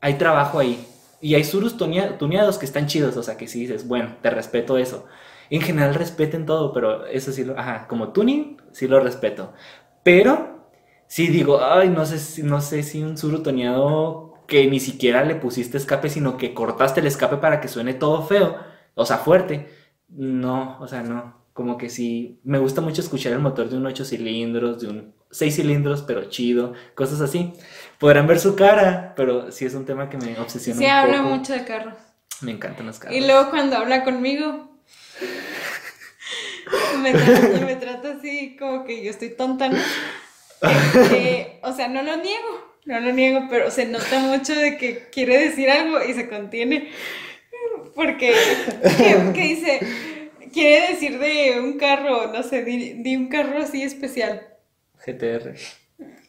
hay 0.00 0.14
trabajo 0.14 0.58
ahí. 0.58 0.82
Y 1.20 1.34
hay 1.34 1.44
surus 1.44 1.76
tuneados 1.76 2.58
que 2.58 2.66
están 2.66 2.86
chidos, 2.86 3.16
o 3.16 3.22
sea, 3.22 3.36
que 3.36 3.46
si 3.46 3.60
dices, 3.60 3.86
bueno, 3.88 4.16
te 4.22 4.30
respeto 4.30 4.78
eso. 4.78 5.06
En 5.50 5.60
general 5.60 5.94
respeten 5.94 6.46
todo, 6.46 6.72
pero 6.72 7.06
eso 7.06 7.32
sí 7.32 7.44
lo, 7.44 7.58
ajá, 7.58 7.86
como 7.88 8.12
tuning, 8.12 8.56
sí 8.72 8.88
lo 8.88 9.00
respeto. 9.00 9.52
Pero, 10.02 10.68
sí 11.06 11.28
digo, 11.28 11.62
ay, 11.62 11.90
no 11.90 12.06
sé, 12.06 12.42
no 12.42 12.60
sé 12.60 12.82
si 12.82 13.02
un 13.02 13.16
suru 13.18 13.42
toneado 13.42 14.34
que 14.46 14.66
ni 14.66 14.80
siquiera 14.80 15.24
le 15.24 15.36
pusiste 15.36 15.76
escape, 15.78 16.08
sino 16.10 16.36
que 16.38 16.54
cortaste 16.54 17.00
el 17.00 17.06
escape 17.06 17.36
para 17.38 17.60
que 17.60 17.68
suene 17.68 17.94
todo 17.94 18.22
feo, 18.22 18.56
o 18.94 19.04
sea, 19.06 19.18
fuerte. 19.18 19.68
No, 20.08 20.78
o 20.80 20.88
sea, 20.88 21.02
no. 21.02 21.43
Como 21.54 21.78
que 21.78 21.88
sí, 21.88 22.40
me 22.44 22.58
gusta 22.58 22.82
mucho 22.82 23.00
escuchar 23.00 23.32
el 23.32 23.38
motor 23.38 23.70
de 23.70 23.78
un 23.78 23.86
8 23.86 24.04
cilindros, 24.04 24.82
de 24.82 24.88
un 24.88 25.14
seis 25.30 25.56
cilindros, 25.56 26.02
pero 26.02 26.28
chido, 26.28 26.74
cosas 26.94 27.20
así. 27.20 27.52
Podrán 27.98 28.26
ver 28.26 28.38
su 28.38 28.54
cara, 28.54 29.14
pero 29.16 29.50
sí 29.50 29.64
es 29.64 29.74
un 29.74 29.84
tema 29.84 30.08
que 30.10 30.16
me 30.16 30.38
obsesiona. 30.38 30.78
Sí, 30.78 30.86
habla 30.86 31.22
mucho 31.22 31.52
de 31.52 31.64
carros. 31.64 31.94
Me 32.40 32.52
encantan 32.52 32.86
los 32.86 32.98
carros. 32.98 33.16
Y 33.16 33.20
luego 33.20 33.50
cuando 33.50 33.76
habla 33.76 34.04
conmigo, 34.04 34.78
me, 37.02 37.12
trata, 37.12 37.66
me 37.66 37.76
trata 37.76 38.12
así 38.12 38.56
como 38.56 38.84
que 38.84 39.04
yo 39.04 39.10
estoy 39.10 39.30
tonta, 39.30 39.68
¿no? 39.68 39.78
o 41.62 41.72
sea, 41.72 41.88
no 41.88 42.02
lo 42.02 42.16
niego, 42.16 42.78
no 42.84 43.00
lo 43.00 43.12
niego, 43.12 43.46
pero 43.50 43.70
se 43.70 43.86
nota 43.86 44.20
mucho 44.20 44.54
de 44.54 44.76
que 44.76 45.08
quiere 45.10 45.38
decir 45.38 45.70
algo 45.70 46.02
y 46.02 46.14
se 46.14 46.28
contiene. 46.28 46.90
Porque, 47.94 48.34
¿qué, 49.34 49.40
dice? 49.40 49.80
Quiere 50.54 50.92
decir 50.92 51.18
de 51.18 51.58
un 51.60 51.76
carro, 51.78 52.32
no 52.32 52.42
sé, 52.44 52.62
de 52.62 53.16
un 53.16 53.28
carro 53.28 53.58
así 53.58 53.82
especial. 53.82 54.46
GTR. 55.04 55.56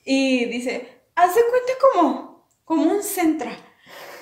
Y 0.03 0.45
dice, 0.45 0.87
hace 1.15 1.39
cuenta 1.41 1.73
como, 1.79 2.49
como 2.65 2.91
un 2.91 3.03
Centra. 3.03 3.55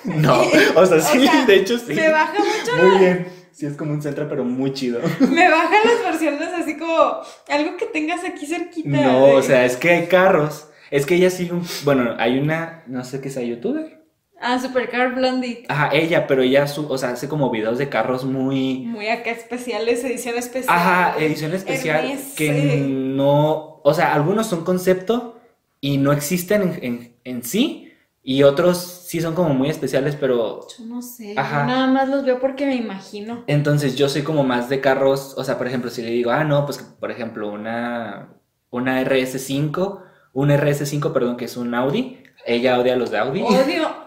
No, 0.04 0.42
o 0.76 0.86
sea, 0.86 1.00
sí, 1.00 1.26
de 1.46 1.56
hecho 1.56 1.78
sí. 1.78 1.94
Me 1.94 2.10
baja 2.10 2.34
mucho. 2.38 2.76
Muy 2.76 2.98
bien. 2.98 3.28
Sí, 3.50 3.64
es 3.64 3.76
como 3.76 3.92
un 3.92 4.02
Centra, 4.02 4.28
pero 4.28 4.44
muy 4.44 4.74
chido. 4.74 5.00
Me 5.20 5.48
bajan 5.50 5.78
las 5.84 6.02
versiones 6.02 6.48
así 6.48 6.76
como 6.76 7.22
algo 7.48 7.76
que 7.78 7.86
tengas 7.86 8.22
aquí 8.24 8.46
cerquita. 8.46 8.90
No, 8.90 9.36
o 9.36 9.42
sea, 9.42 9.64
es 9.64 9.78
que 9.78 9.90
hay 9.90 10.06
carros. 10.06 10.68
Es 10.90 11.06
que 11.06 11.14
ella 11.14 11.30
sigue 11.30 11.52
un. 11.52 11.66
Bueno, 11.84 12.14
hay 12.18 12.38
una. 12.38 12.82
No 12.86 13.04
sé 13.04 13.22
qué 13.22 13.30
sea 13.30 13.42
youtuber. 13.42 14.03
Ah, 14.46 14.58
Supercar 14.58 15.14
Blondie. 15.14 15.64
Ajá, 15.68 15.88
ella, 15.94 16.26
pero 16.26 16.42
ella, 16.42 16.66
su, 16.66 16.86
o 16.86 16.98
sea, 16.98 17.10
hace 17.10 17.28
como 17.30 17.50
videos 17.50 17.78
de 17.78 17.88
carros 17.88 18.26
muy... 18.26 18.80
Muy 18.80 19.08
acá 19.08 19.30
especiales, 19.30 20.04
edición 20.04 20.36
especial. 20.36 20.76
Ajá, 20.76 21.14
edición 21.18 21.54
especial 21.54 22.18
que 22.36 22.84
no... 22.86 23.80
O 23.82 23.94
sea, 23.94 24.12
algunos 24.12 24.46
son 24.46 24.62
concepto 24.62 25.40
y 25.80 25.96
no 25.96 26.12
existen 26.12 26.78
en, 26.82 27.16
en, 27.24 27.42
sí, 27.42 27.90
y 28.22 28.42
otros 28.42 29.06
sí 29.06 29.22
son 29.22 29.34
como 29.34 29.54
muy 29.54 29.70
especiales, 29.70 30.14
pero... 30.14 30.66
Yo 30.78 30.84
no 30.84 31.00
sé, 31.00 31.34
Ajá. 31.38 31.62
Yo 31.62 31.66
nada 31.66 31.86
más 31.86 32.08
los 32.10 32.26
veo 32.26 32.38
porque 32.38 32.66
me 32.66 32.74
imagino. 32.74 33.44
Entonces 33.46 33.96
yo 33.96 34.10
soy 34.10 34.22
como 34.22 34.44
más 34.44 34.68
de 34.68 34.80
carros, 34.80 35.34
o 35.38 35.44
sea, 35.44 35.56
por 35.56 35.66
ejemplo, 35.66 35.90
si 35.90 36.02
le 36.02 36.10
digo, 36.10 36.30
ah, 36.30 36.44
no, 36.44 36.66
pues 36.66 36.78
por 36.78 37.10
ejemplo, 37.10 37.50
una, 37.50 38.28
una 38.68 39.02
RS5, 39.02 40.00
un 40.34 40.50
RS5, 40.50 41.12
perdón, 41.14 41.38
que 41.38 41.46
es 41.46 41.56
un 41.56 41.74
Audi, 41.74 42.18
ella 42.44 42.78
odia 42.78 42.96
los 42.96 43.10
de 43.10 43.18
Audi. 43.18 43.42
Odio, 43.42 44.04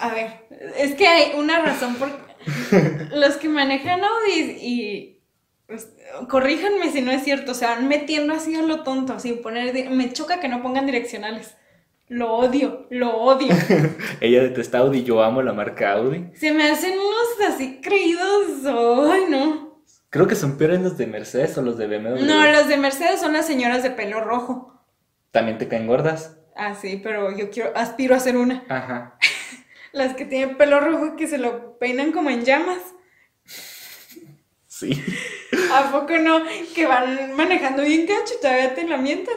a 0.00 0.14
ver, 0.14 0.46
es 0.76 0.94
que 0.94 1.06
hay 1.06 1.32
una 1.38 1.60
razón 1.60 1.96
por 1.96 2.08
los 3.14 3.36
que 3.36 3.48
manejan 3.48 4.00
Audi 4.02 4.56
y 4.60 5.20
pues, 5.66 5.88
corríjanme 6.28 6.90
si 6.90 7.00
no 7.00 7.10
es 7.10 7.22
cierto, 7.22 7.52
o 7.52 7.54
sea, 7.54 7.70
van 7.74 7.88
metiendo 7.88 8.34
así 8.34 8.54
a 8.56 8.62
lo 8.62 8.82
tonto, 8.82 9.20
sin 9.20 9.42
poner, 9.42 9.90
me 9.90 10.12
choca 10.12 10.40
que 10.40 10.48
no 10.48 10.62
pongan 10.62 10.86
direccionales. 10.86 11.56
Lo 12.08 12.32
odio, 12.32 12.88
lo 12.90 13.16
odio. 13.18 13.54
Ella 14.20 14.42
detesta 14.42 14.78
Audi, 14.78 15.04
yo 15.04 15.22
amo 15.22 15.42
la 15.42 15.52
marca 15.52 15.92
Audi. 15.92 16.26
Se 16.34 16.52
me 16.52 16.68
hacen 16.68 16.94
unos 16.94 17.54
así 17.54 17.80
creídos, 17.80 18.66
ay 18.66 19.26
no. 19.28 19.84
Creo 20.08 20.26
que 20.26 20.34
son 20.34 20.58
peores 20.58 20.80
los 20.80 20.98
de 20.98 21.06
Mercedes 21.06 21.56
o 21.56 21.62
los 21.62 21.78
de 21.78 21.86
BMW. 21.86 22.24
No, 22.24 22.44
los 22.50 22.66
de 22.66 22.76
Mercedes 22.78 23.20
son 23.20 23.32
las 23.32 23.46
señoras 23.46 23.84
de 23.84 23.90
pelo 23.92 24.20
rojo. 24.20 24.82
¿También 25.30 25.58
te 25.58 25.68
caen 25.68 25.86
gordas? 25.86 26.36
Ah, 26.56 26.74
sí, 26.74 27.00
pero 27.00 27.30
yo 27.36 27.48
quiero, 27.50 27.70
aspiro 27.76 28.16
a 28.16 28.20
ser 28.20 28.36
una. 28.36 28.64
Ajá. 28.68 29.16
Las 29.92 30.14
que 30.14 30.24
tienen 30.24 30.56
pelo 30.56 30.80
rojo 30.80 31.16
que 31.16 31.26
se 31.26 31.38
lo 31.38 31.78
peinan 31.78 32.12
como 32.12 32.30
en 32.30 32.44
llamas. 32.44 32.78
Sí. 34.66 35.02
¿A 35.74 35.90
poco 35.90 36.16
no? 36.18 36.42
Que 36.74 36.86
van 36.86 37.34
manejando 37.36 37.82
bien 37.82 38.06
cacho 38.06 38.34
y 38.38 38.40
todavía 38.40 38.74
te 38.74 38.86
la 38.86 38.96
mientan. 38.96 39.34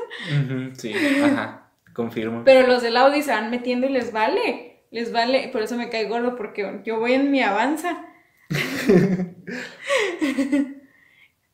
sí, 0.77 0.93
ajá, 1.23 1.69
confirmo. 1.93 2.43
Pero 2.43 2.67
los 2.67 2.81
del 2.81 2.97
Audi 2.97 3.21
se 3.21 3.31
van 3.31 3.49
metiendo 3.51 3.87
y 3.87 3.91
les 3.91 4.11
vale. 4.11 4.83
Les 4.91 5.11
vale, 5.11 5.49
por 5.51 5.63
eso 5.63 5.75
me 5.75 5.89
cae 5.89 6.07
gordo, 6.07 6.35
porque 6.35 6.81
yo 6.85 6.99
voy 6.99 7.13
en 7.13 7.31
mi 7.31 7.41
avanza. 7.41 8.05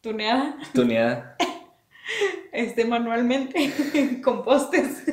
Tuneada. 0.02 0.58
Tuneada. 0.74 1.38
Este, 2.52 2.84
manualmente, 2.84 3.72
con 4.24 4.44
postes. 4.44 5.04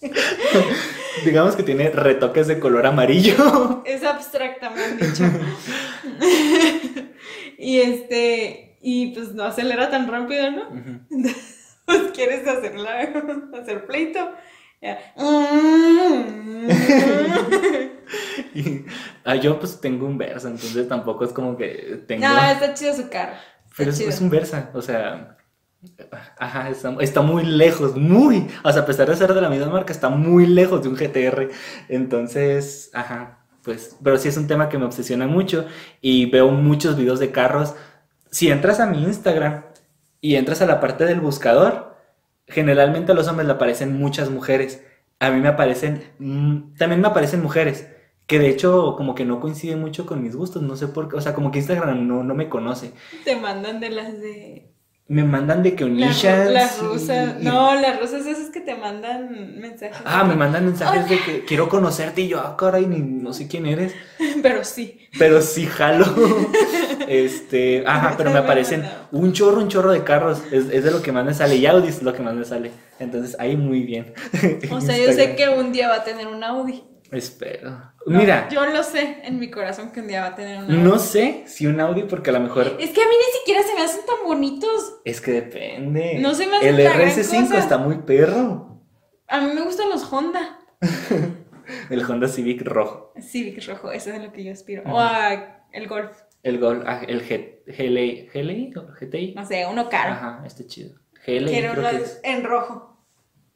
Digamos 1.24 1.56
que 1.56 1.62
tiene 1.62 1.90
retoques 1.90 2.46
de 2.46 2.58
color 2.58 2.86
amarillo. 2.86 3.82
Es 3.86 4.04
abstractamente 4.04 5.06
dicho. 5.06 5.24
y 7.58 7.78
este, 7.80 8.78
y 8.80 9.14
pues 9.14 9.32
no 9.32 9.44
acelera 9.44 9.90
tan 9.90 10.08
rápido, 10.08 10.50
¿no? 10.50 10.68
pues 11.86 12.02
quieres 12.14 12.46
hacerla, 12.46 13.12
hacer 13.60 13.86
pleito. 13.86 14.32
Y- 18.54 18.84
ah, 19.24 19.36
yo 19.36 19.58
pues 19.58 19.80
tengo 19.80 20.06
un 20.06 20.18
Versa, 20.18 20.48
entonces 20.48 20.88
tampoco 20.88 21.24
es 21.24 21.32
como 21.32 21.56
que 21.56 22.02
tengo... 22.06 22.26
No, 22.26 22.50
está 22.50 22.74
chido 22.74 22.94
su 22.94 23.08
carro. 23.08 23.32
Está 23.32 23.74
Pero 23.76 23.90
es, 23.90 24.00
es 24.00 24.20
un 24.20 24.30
Versa, 24.30 24.70
o 24.74 24.82
sea... 24.82 25.35
Ajá, 26.38 26.70
está, 26.70 26.94
está 27.00 27.22
muy 27.22 27.44
lejos, 27.44 27.96
muy... 27.96 28.48
O 28.64 28.72
sea, 28.72 28.82
a 28.82 28.86
pesar 28.86 29.08
de 29.08 29.16
ser 29.16 29.32
de 29.34 29.40
la 29.40 29.48
misma 29.48 29.68
marca, 29.68 29.92
está 29.92 30.08
muy 30.08 30.46
lejos 30.46 30.82
de 30.82 30.88
un 30.88 30.96
GTR. 30.96 31.50
Entonces, 31.88 32.90
ajá, 32.94 33.46
pues... 33.62 33.96
Pero 34.02 34.18
sí 34.18 34.28
es 34.28 34.36
un 34.36 34.46
tema 34.46 34.68
que 34.68 34.78
me 34.78 34.84
obsesiona 34.84 35.26
mucho 35.26 35.66
y 36.00 36.26
veo 36.30 36.50
muchos 36.50 36.96
videos 36.96 37.20
de 37.20 37.32
carros. 37.32 37.74
Si 38.30 38.50
entras 38.50 38.80
a 38.80 38.86
mi 38.86 39.02
Instagram 39.02 39.64
y 40.20 40.36
entras 40.36 40.62
a 40.62 40.66
la 40.66 40.80
parte 40.80 41.04
del 41.04 41.20
buscador, 41.20 41.96
generalmente 42.46 43.12
a 43.12 43.14
los 43.14 43.28
hombres 43.28 43.46
le 43.46 43.54
aparecen 43.54 43.98
muchas 43.98 44.30
mujeres. 44.30 44.84
A 45.20 45.30
mí 45.30 45.40
me 45.40 45.48
aparecen... 45.48 46.12
mm, 46.18 46.74
también 46.76 47.00
me 47.00 47.08
aparecen 47.08 47.42
mujeres. 47.42 47.88
Que 48.26 48.38
de 48.40 48.48
hecho 48.48 48.94
como 48.96 49.14
que 49.14 49.24
no 49.24 49.40
coincide 49.40 49.76
mucho 49.76 50.04
con 50.04 50.22
mis 50.22 50.34
gustos, 50.34 50.60
no 50.62 50.74
sé 50.76 50.88
por 50.88 51.08
qué, 51.08 51.16
o 51.16 51.20
sea, 51.20 51.32
como 51.32 51.52
que 51.52 51.58
Instagram 51.58 52.08
no, 52.08 52.24
no 52.24 52.34
me 52.34 52.48
conoce. 52.48 52.92
Te 53.24 53.36
mandan 53.36 53.78
de 53.78 53.90
las 53.90 54.20
de. 54.20 54.75
Me 55.08 55.22
mandan 55.22 55.62
de 55.62 55.76
que 55.76 55.84
Las, 55.84 55.92
Onishans 56.24 56.50
las 56.50 56.78
y- 56.78 56.80
rusas. 56.84 57.34
y- 57.40 57.44
No, 57.44 57.74
las 57.80 58.00
rusas 58.00 58.26
esas 58.26 58.50
que 58.50 58.60
te 58.60 58.74
mandan 58.74 59.56
mensajes. 59.60 59.96
Ah, 60.04 60.24
me 60.24 60.34
mandan 60.34 60.64
mensajes 60.66 61.08
de 61.08 61.18
que 61.20 61.44
quiero 61.44 61.68
conocerte 61.68 62.22
y 62.22 62.28
yo, 62.28 62.40
ah, 62.40 62.56
caray, 62.58 62.86
ni 62.86 62.98
no 62.98 63.32
sé 63.32 63.46
quién 63.46 63.66
eres, 63.66 63.94
Pero 64.42 64.64
sí. 64.64 64.98
pero 65.18 65.40
sí 65.42 65.66
jalo. 65.66 66.06
Este, 67.08 67.84
ajá, 67.86 68.14
pero 68.16 68.32
me 68.32 68.38
aparecen 68.40 68.84
un 69.12 69.32
chorro, 69.32 69.60
un 69.60 69.68
chorro 69.68 69.92
de 69.92 70.02
carros, 70.02 70.42
es, 70.50 70.64
es 70.72 70.82
de 70.82 70.90
lo 70.90 71.02
que 71.02 71.12
más 71.12 71.24
me 71.24 71.34
sale, 71.34 71.54
y 71.54 71.64
Audi 71.66 71.86
es 71.88 72.02
lo 72.02 72.12
que 72.12 72.20
más 72.20 72.34
me 72.34 72.44
sale. 72.44 72.72
Entonces, 72.98 73.36
ahí 73.38 73.56
muy 73.56 73.82
bien. 73.82 74.12
O 74.72 74.80
sea, 74.80 74.98
yo 74.98 75.12
sé 75.12 75.36
que 75.36 75.48
un 75.48 75.72
día 75.72 75.88
va 75.88 75.96
a 75.96 76.04
tener 76.04 76.26
un 76.26 76.42
Audi. 76.42 76.82
Espero. 77.12 77.70
No, 78.06 78.18
Mira, 78.18 78.48
Yo 78.48 78.66
lo 78.66 78.82
sé 78.82 79.20
en 79.24 79.38
mi 79.38 79.50
corazón 79.50 79.90
que 79.92 80.00
un 80.00 80.08
día 80.08 80.22
va 80.22 80.26
a 80.28 80.34
tener 80.34 80.58
un 80.58 80.64
Audi. 80.64 80.76
no 80.78 80.98
sé 80.98 81.44
si 81.46 81.66
un 81.66 81.80
Audi, 81.80 82.02
porque 82.04 82.30
a 82.30 82.32
lo 82.34 82.40
mejor 82.40 82.76
Es 82.78 82.90
que 82.90 83.02
a 83.02 83.06
mí 83.06 83.14
ni 83.14 83.38
siquiera 83.38 83.62
se 83.62 83.74
me 83.74 83.82
hacen 83.82 84.04
tan 84.06 84.16
bonitos. 84.24 85.00
es 85.04 85.20
que 85.20 85.32
depende. 85.32 86.18
No 86.20 86.34
se 86.34 86.46
me 86.46 86.56
hace 86.56 86.68
El 86.68 86.76
la 86.84 86.92
gran 86.92 87.08
RS5 87.08 87.40
cosa. 87.42 87.58
está 87.58 87.78
muy 87.78 87.98
perro. 87.98 88.82
A 89.28 89.40
mí 89.40 89.52
me 89.54 89.62
gustan 89.62 89.88
los 89.88 90.12
Honda. 90.12 90.58
El 91.90 92.04
Honda 92.04 92.28
Civic 92.28 92.62
rojo. 92.62 93.12
Civic 93.20 93.64
rojo, 93.66 93.90
eso 93.90 94.10
es 94.10 94.22
lo 94.22 94.32
que 94.32 94.44
yo 94.44 94.52
aspiro. 94.52 94.82
O 94.86 94.98
a 95.00 95.64
el 95.72 95.88
Golf. 95.88 96.12
El 96.42 96.60
Gol, 96.60 96.84
ah, 96.86 97.02
el 97.08 97.28
G, 97.28 97.62
GLI, 97.66 98.30
GLI 98.32 98.72
o 98.76 98.86
GTI. 98.94 99.34
No 99.34 99.44
sé, 99.44 99.66
uno 99.66 99.88
caro. 99.88 100.12
Ajá, 100.12 100.42
está 100.46 100.64
chido. 100.64 100.94
GLI 101.26 101.46
Quiero 101.46 101.72
uno 101.72 101.88
en 102.22 102.44
rojo. 102.44 103.04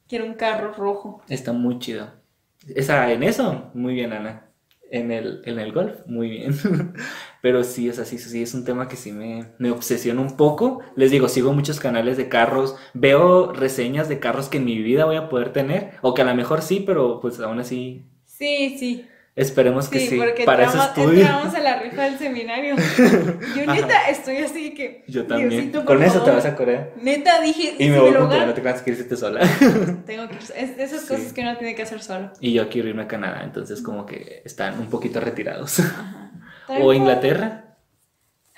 Quiero 0.08 0.24
un 0.24 0.34
carro 0.34 0.72
rojo. 0.72 1.22
Está 1.28 1.52
muy 1.52 1.78
chido. 1.78 2.19
Esa, 2.68 3.10
en 3.12 3.22
eso, 3.22 3.70
muy 3.74 3.94
bien, 3.94 4.12
Ana. 4.12 4.46
En 4.90 5.12
el, 5.12 5.40
en 5.44 5.58
el 5.60 5.72
golf, 5.72 6.00
muy 6.06 6.28
bien. 6.28 6.52
Pero 7.42 7.62
sí, 7.64 7.88
o 7.88 7.92
sea, 7.92 8.04
sí, 8.04 8.18
sí, 8.18 8.42
es 8.42 8.54
un 8.54 8.64
tema 8.64 8.88
que 8.88 8.96
sí 8.96 9.12
me, 9.12 9.52
me 9.58 9.70
obsesiona 9.70 10.20
un 10.20 10.36
poco. 10.36 10.80
Les 10.96 11.10
digo, 11.12 11.28
sigo 11.28 11.52
muchos 11.52 11.78
canales 11.80 12.16
de 12.16 12.28
carros, 12.28 12.76
veo 12.92 13.52
reseñas 13.52 14.08
de 14.08 14.18
carros 14.20 14.48
que 14.48 14.58
en 14.58 14.64
mi 14.64 14.78
vida 14.82 15.04
voy 15.04 15.16
a 15.16 15.28
poder 15.28 15.52
tener, 15.52 15.92
o 16.02 16.12
que 16.14 16.22
a 16.22 16.24
lo 16.24 16.34
mejor 16.34 16.60
sí, 16.62 16.82
pero 16.84 17.20
pues 17.20 17.38
aún 17.40 17.60
así 17.60 18.04
Sí, 18.24 18.78
sí. 18.78 19.06
Esperemos 19.36 19.88
que 19.88 20.00
Sí, 20.00 20.08
sí. 20.08 20.16
porque 20.18 20.44
Para 20.44 20.64
eso 20.64 20.72
entramos, 20.72 20.98
estudio. 20.98 21.20
entramos 21.20 21.54
a 21.54 21.60
la 21.60 21.78
rifa 21.80 22.02
del 22.04 22.18
seminario. 22.18 22.76
Yo 23.56 23.66
neta 23.72 24.08
estoy 24.10 24.38
así 24.38 24.74
que. 24.74 25.04
Yo 25.08 25.26
también. 25.26 25.50
Diosito, 25.50 25.84
Con 25.84 26.02
eso 26.02 26.22
te 26.22 26.30
vas 26.30 26.44
a 26.46 26.54
Corea. 26.56 26.90
Neta 27.00 27.40
dije. 27.40 27.74
Y 27.78 27.88
me 27.88 27.98
voy 27.98 28.12
gano, 28.12 28.46
no 28.46 28.54
te 28.54 28.60
creas 28.60 28.82
que 28.82 28.90
irte 28.90 29.16
sola. 29.16 29.40
Tengo 30.06 30.28
que. 30.28 30.36
Es 30.36 30.78
esas 30.78 31.02
Sí. 31.02 31.08
cosas 31.08 31.32
que 31.32 31.40
uno 31.42 31.56
tiene 31.56 31.74
que 31.74 31.82
hacer 31.82 32.02
solo. 32.02 32.32
Y 32.40 32.52
yo 32.52 32.68
quiero 32.68 32.88
irme 32.88 33.02
a 33.04 33.08
Canadá, 33.08 33.42
entonces 33.44 33.80
como 33.82 34.04
que 34.06 34.42
están 34.44 34.78
un 34.78 34.88
poquito 34.90 35.20
retirados. 35.20 35.80
Ajá. 35.80 36.32
o 36.80 36.92
Inglaterra. 36.92 37.66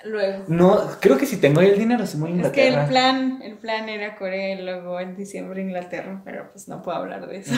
Luego. 0.05 0.43
No, 0.49 0.81
creo 0.99 1.17
que 1.17 1.25
si 1.25 1.37
tengo 1.37 1.61
ahí 1.61 1.69
el 1.69 1.79
dinero, 1.79 2.05
sí 2.05 2.17
voy 2.17 2.37
a 2.37 2.41
Es 2.41 2.49
que 2.49 2.67
el 2.67 2.73
Inglaterra. 2.73 2.89
plan, 2.89 3.41
el 3.41 3.55
plan 3.55 3.87
era 3.87 4.17
Corea 4.17 4.53
y 4.59 4.61
luego 4.61 4.99
en 4.99 5.15
diciembre 5.15 5.61
Inglaterra, 5.61 6.21
pero 6.25 6.51
pues 6.51 6.67
no 6.67 6.81
puedo 6.81 6.97
hablar 6.97 7.25
de 7.25 7.37
eso. 7.37 7.53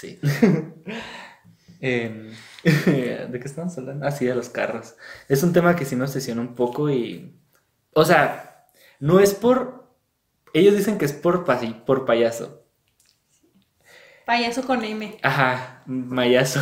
Sí. 0.00 0.18
Em, 1.82 2.30
¿De 2.64 3.38
qué 3.40 3.46
estamos 3.48 3.76
hablando? 3.78 4.06
Ah, 4.06 4.10
sí, 4.10 4.26
de 4.26 4.34
los 4.34 4.50
carros. 4.50 4.96
Es 5.28 5.42
un 5.42 5.52
tema 5.54 5.76
que 5.76 5.84
sí 5.86 5.96
me 5.96 6.04
obsesiona 6.04 6.40
un 6.42 6.54
poco 6.54 6.90
y... 6.90 7.34
O 7.94 8.04
sea, 8.04 8.66
no 8.98 9.18
es 9.20 9.34
por... 9.34 9.88
Ellos 10.52 10.76
dicen 10.76 10.98
que 10.98 11.06
es 11.06 11.12
por, 11.14 11.44
pasi- 11.46 11.82
por 11.86 12.04
payaso. 12.04 12.66
Payaso 14.26 14.62
con 14.66 14.84
M. 14.84 15.18
Ajá, 15.22 15.82
mayazo. 15.86 16.60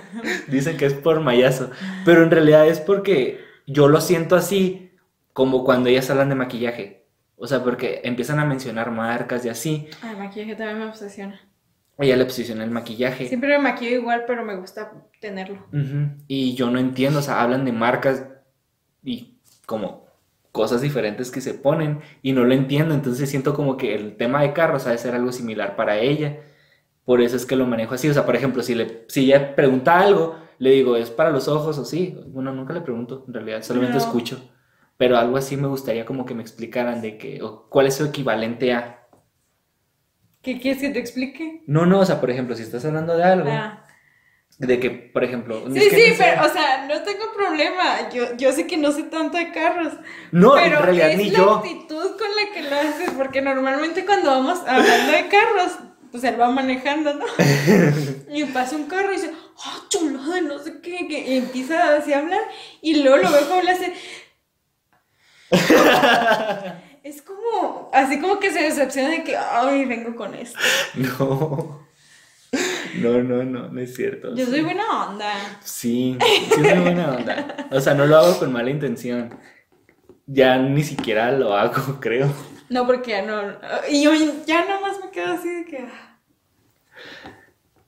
dicen 0.48 0.76
que 0.76 0.86
es 0.86 0.94
por 0.94 1.20
mayazo. 1.20 1.70
Pero 2.04 2.22
en 2.22 2.30
realidad 2.30 2.66
es 2.68 2.80
porque 2.80 3.40
yo 3.66 3.88
lo 3.88 4.00
siento 4.00 4.36
así 4.36 4.92
como 5.32 5.64
cuando 5.64 5.88
ellas 5.88 6.08
hablan 6.10 6.28
de 6.28 6.34
maquillaje. 6.36 7.06
O 7.36 7.46
sea, 7.46 7.64
porque 7.64 8.02
empiezan 8.04 8.38
a 8.38 8.44
mencionar 8.44 8.90
marcas 8.90 9.44
y 9.44 9.48
así. 9.48 9.88
Ay, 10.02 10.16
maquillaje 10.16 10.54
también 10.54 10.78
me 10.78 10.86
obsesiona. 10.86 11.40
Ella 12.00 12.16
le 12.16 12.24
posiciona 12.24 12.64
el 12.64 12.70
maquillaje. 12.70 13.28
Siempre 13.28 13.50
me 13.50 13.58
maquillo 13.58 13.96
igual, 13.96 14.24
pero 14.26 14.44
me 14.44 14.56
gusta 14.56 14.92
tenerlo. 15.20 15.58
Ujú, 15.72 16.16
Y 16.28 16.54
yo 16.54 16.70
no 16.70 16.78
entiendo, 16.78 17.18
o 17.18 17.22
sea, 17.22 17.42
hablan 17.42 17.64
de 17.64 17.72
marcas 17.72 18.26
y 19.02 19.38
como 19.66 20.06
cosas 20.52 20.80
diferentes 20.80 21.30
que 21.30 21.40
se 21.40 21.54
ponen 21.54 22.00
y 22.22 22.32
no 22.32 22.44
lo 22.44 22.54
entiendo, 22.54 22.94
entonces 22.94 23.30
siento 23.30 23.54
como 23.54 23.76
que 23.76 23.94
el 23.94 24.16
tema 24.16 24.42
de 24.42 24.52
carros 24.52 24.86
ha 24.86 24.90
de 24.90 24.98
ser 24.98 25.14
algo 25.14 25.30
similar 25.32 25.76
para 25.76 25.98
ella. 25.98 26.40
Por 27.04 27.20
eso 27.20 27.36
es 27.36 27.46
que 27.46 27.56
lo 27.56 27.66
manejo 27.66 27.94
así, 27.94 28.08
o 28.08 28.14
sea, 28.14 28.26
por 28.26 28.36
ejemplo, 28.36 28.62
si, 28.62 28.74
le, 28.74 29.04
si 29.08 29.24
ella 29.24 29.54
pregunta 29.56 30.00
algo, 30.00 30.36
le 30.58 30.70
digo, 30.70 30.96
¿es 30.96 31.10
para 31.10 31.30
los 31.30 31.48
ojos 31.48 31.78
o 31.78 31.84
sí? 31.84 32.16
Bueno, 32.28 32.52
nunca 32.52 32.72
le 32.72 32.80
pregunto, 32.82 33.24
en 33.26 33.34
realidad, 33.34 33.62
solamente 33.62 33.96
No. 33.96 33.98
escucho. 34.04 34.40
Pero 34.96 35.16
algo 35.16 35.36
así 35.36 35.56
me 35.56 35.66
gustaría 35.68 36.04
como 36.04 36.26
que 36.26 36.34
me 36.34 36.42
explicaran 36.42 37.00
de 37.02 37.16
que, 37.18 37.42
o 37.42 37.68
cuál 37.70 37.86
es 37.86 37.94
su 37.96 38.04
equivalente 38.04 38.72
a... 38.74 38.99
¿Qué 40.42 40.58
quieres 40.58 40.80
que 40.80 40.88
te 40.90 40.98
explique? 40.98 41.62
No, 41.66 41.84
no, 41.86 42.00
o 42.00 42.04
sea, 42.06 42.20
por 42.20 42.30
ejemplo, 42.30 42.54
si 42.56 42.62
estás 42.62 42.84
hablando 42.84 43.16
de 43.16 43.24
algo, 43.24 43.50
Ah. 43.50 43.86
de 44.58 44.80
que, 44.80 44.90
por 44.90 45.22
ejemplo... 45.24 45.64
Sí, 45.72 45.78
es 45.78 45.88
que 45.88 45.96
sí, 46.06 46.10
no 46.12 46.16
pero, 46.18 46.46
o 46.46 46.48
sea, 46.48 46.86
no 46.86 47.02
tengo 47.02 47.32
problema. 47.36 48.08
Yo, 48.10 48.36
yo 48.36 48.52
sé 48.52 48.66
que 48.66 48.76
no 48.76 48.90
sé 48.92 49.02
tanto 49.04 49.36
de 49.38 49.52
carros. 49.52 49.92
No, 50.32 50.54
pero 50.54 50.78
en 50.78 50.82
realidad 50.82 51.10
es 51.10 51.16
ni 51.18 51.30
la 51.30 51.38
yo. 51.38 51.54
actitud 51.56 52.16
con 52.18 52.28
la 52.36 52.52
que 52.54 52.62
lo 52.62 52.74
haces, 52.76 53.10
porque 53.16 53.42
normalmente 53.42 54.04
cuando 54.06 54.30
vamos 54.30 54.60
hablando 54.66 55.12
de 55.12 55.28
carros, 55.28 55.78
pues 56.10 56.24
él 56.24 56.40
va 56.40 56.50
manejando, 56.50 57.14
¿no? 57.14 57.24
y 58.34 58.44
pasa 58.44 58.76
un 58.76 58.86
carro 58.86 59.12
y 59.12 59.16
dice, 59.16 59.32
¡ah, 59.64 59.78
chulada! 59.88 60.40
No 60.40 60.58
sé 60.58 60.80
qué, 60.80 61.06
que- 61.06 61.20
y 61.32 61.36
empieza 61.38 61.96
así 61.96 62.12
a 62.12 62.18
hablar, 62.18 62.40
y 62.82 63.02
luego 63.02 63.18
lo 63.18 63.30
veo 63.30 63.48
como 63.48 63.62
le 63.62 63.70
hace. 63.72 63.92
es 67.02 67.22
como, 67.22 67.90
así 67.92 68.20
como 68.20 68.38
que 68.38 68.50
se 68.50 68.62
decepciona 68.62 69.08
de 69.10 69.24
que, 69.24 69.36
¡ay, 69.36 69.84
vengo 69.84 70.14
con 70.14 70.34
esto! 70.34 70.58
No. 70.94 71.88
No, 72.96 73.22
no, 73.22 73.44
no, 73.44 73.68
no 73.68 73.80
es 73.80 73.94
cierto. 73.94 74.34
Yo 74.34 74.44
soy 74.44 74.62
buena 74.62 75.08
onda. 75.08 75.32
Sí, 75.62 76.18
sí 76.20 76.48
soy 76.52 76.78
buena 76.80 77.12
onda. 77.12 77.68
O 77.70 77.80
sea, 77.80 77.94
no 77.94 78.06
lo 78.06 78.16
hago 78.16 78.36
con 78.40 78.52
mala 78.52 78.70
intención. 78.70 79.38
Ya 80.26 80.58
ni 80.58 80.82
siquiera 80.82 81.30
lo 81.30 81.54
hago, 81.56 81.98
creo. 82.00 82.32
No, 82.68 82.86
porque 82.86 83.12
ya 83.12 83.22
no. 83.22 83.56
Y 83.88 84.02
yo 84.02 84.12
ya 84.46 84.64
nomás 84.64 84.98
me 85.04 85.10
quedo 85.12 85.34
así 85.34 85.48
de 85.48 85.64
que. 85.64 85.78
ah. 85.78 86.18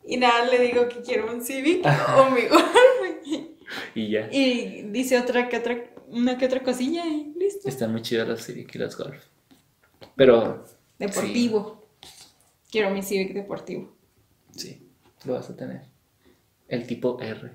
Y 0.04 0.16
nada, 0.16 0.44
le 0.46 0.58
digo 0.60 0.88
que 0.88 1.00
quiero 1.00 1.32
un 1.32 1.42
Civic 1.42 1.84
o 2.16 2.30
mi 2.30 2.42
Golf. 2.48 2.64
Y 3.94 4.10
ya. 4.10 4.28
Y 4.30 4.82
dice 4.90 5.18
otra 5.18 5.48
que 5.48 5.56
otra, 5.58 5.76
una 6.12 6.38
que 6.38 6.46
otra 6.46 6.62
cosilla 6.62 7.06
y 7.06 7.32
listo. 7.38 7.68
Están 7.68 7.92
muy 7.92 8.02
chidos 8.02 8.28
los 8.28 8.42
Civic 8.44 8.74
y 8.74 8.78
los 8.78 8.96
Golf. 8.96 9.22
Pero 10.16 10.64
Deportivo. 10.98 11.86
Quiero 12.70 12.90
mi 12.90 13.02
Civic 13.02 13.34
deportivo. 13.34 13.94
sí, 14.52 14.88
lo 15.24 15.34
vas 15.34 15.50
a 15.50 15.56
tener. 15.56 15.82
El 16.68 16.86
tipo 16.86 17.20
R. 17.20 17.50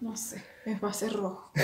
No 0.00 0.16
sé, 0.16 0.42
me 0.66 0.74
va 0.78 0.90
a 0.90 0.92
ser 0.92 1.12
rojo. 1.12 1.52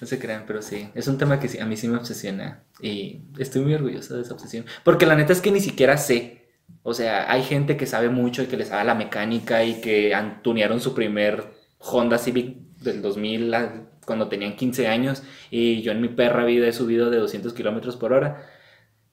No 0.00 0.06
se 0.06 0.20
crean, 0.20 0.44
pero 0.46 0.62
sí. 0.62 0.88
Es 0.94 1.08
un 1.08 1.18
tema 1.18 1.40
que 1.40 1.48
sí- 1.48 1.58
a 1.58 1.66
mí 1.66 1.76
sí 1.76 1.88
me 1.88 1.96
obsesiona. 1.96 2.62
Y 2.80 3.22
estoy 3.36 3.62
muy 3.62 3.74
orgulloso 3.74 4.14
de 4.14 4.22
esa 4.22 4.32
obsesión. 4.34 4.64
Porque 4.84 5.06
la 5.06 5.16
neta 5.16 5.32
es 5.32 5.40
que 5.40 5.50
ni 5.50 5.58
siquiera 5.58 5.96
sé. 5.98 6.46
O 6.84 6.94
sea, 6.94 7.28
hay 7.32 7.42
gente 7.42 7.76
que 7.76 7.84
sabe 7.84 8.08
mucho 8.08 8.44
y 8.44 8.46
que 8.46 8.56
le 8.56 8.64
sabe 8.64 8.84
la 8.84 8.94
mecánica 8.94 9.64
y 9.64 9.80
que 9.80 10.14
tunearon 10.42 10.80
su 10.80 10.94
primer 10.94 11.52
Honda 11.80 12.16
Civic 12.18 12.58
del 12.76 13.02
2000 13.02 13.52
a- 13.54 13.87
cuando 14.08 14.28
tenían 14.28 14.56
15 14.56 14.88
años. 14.88 15.22
Y 15.52 15.82
yo 15.82 15.92
en 15.92 16.00
mi 16.00 16.08
perra 16.08 16.44
vida 16.44 16.66
he 16.66 16.72
subido 16.72 17.10
de 17.10 17.18
200 17.18 17.54
kilómetros 17.54 17.96
por 17.96 18.12
hora. 18.12 18.44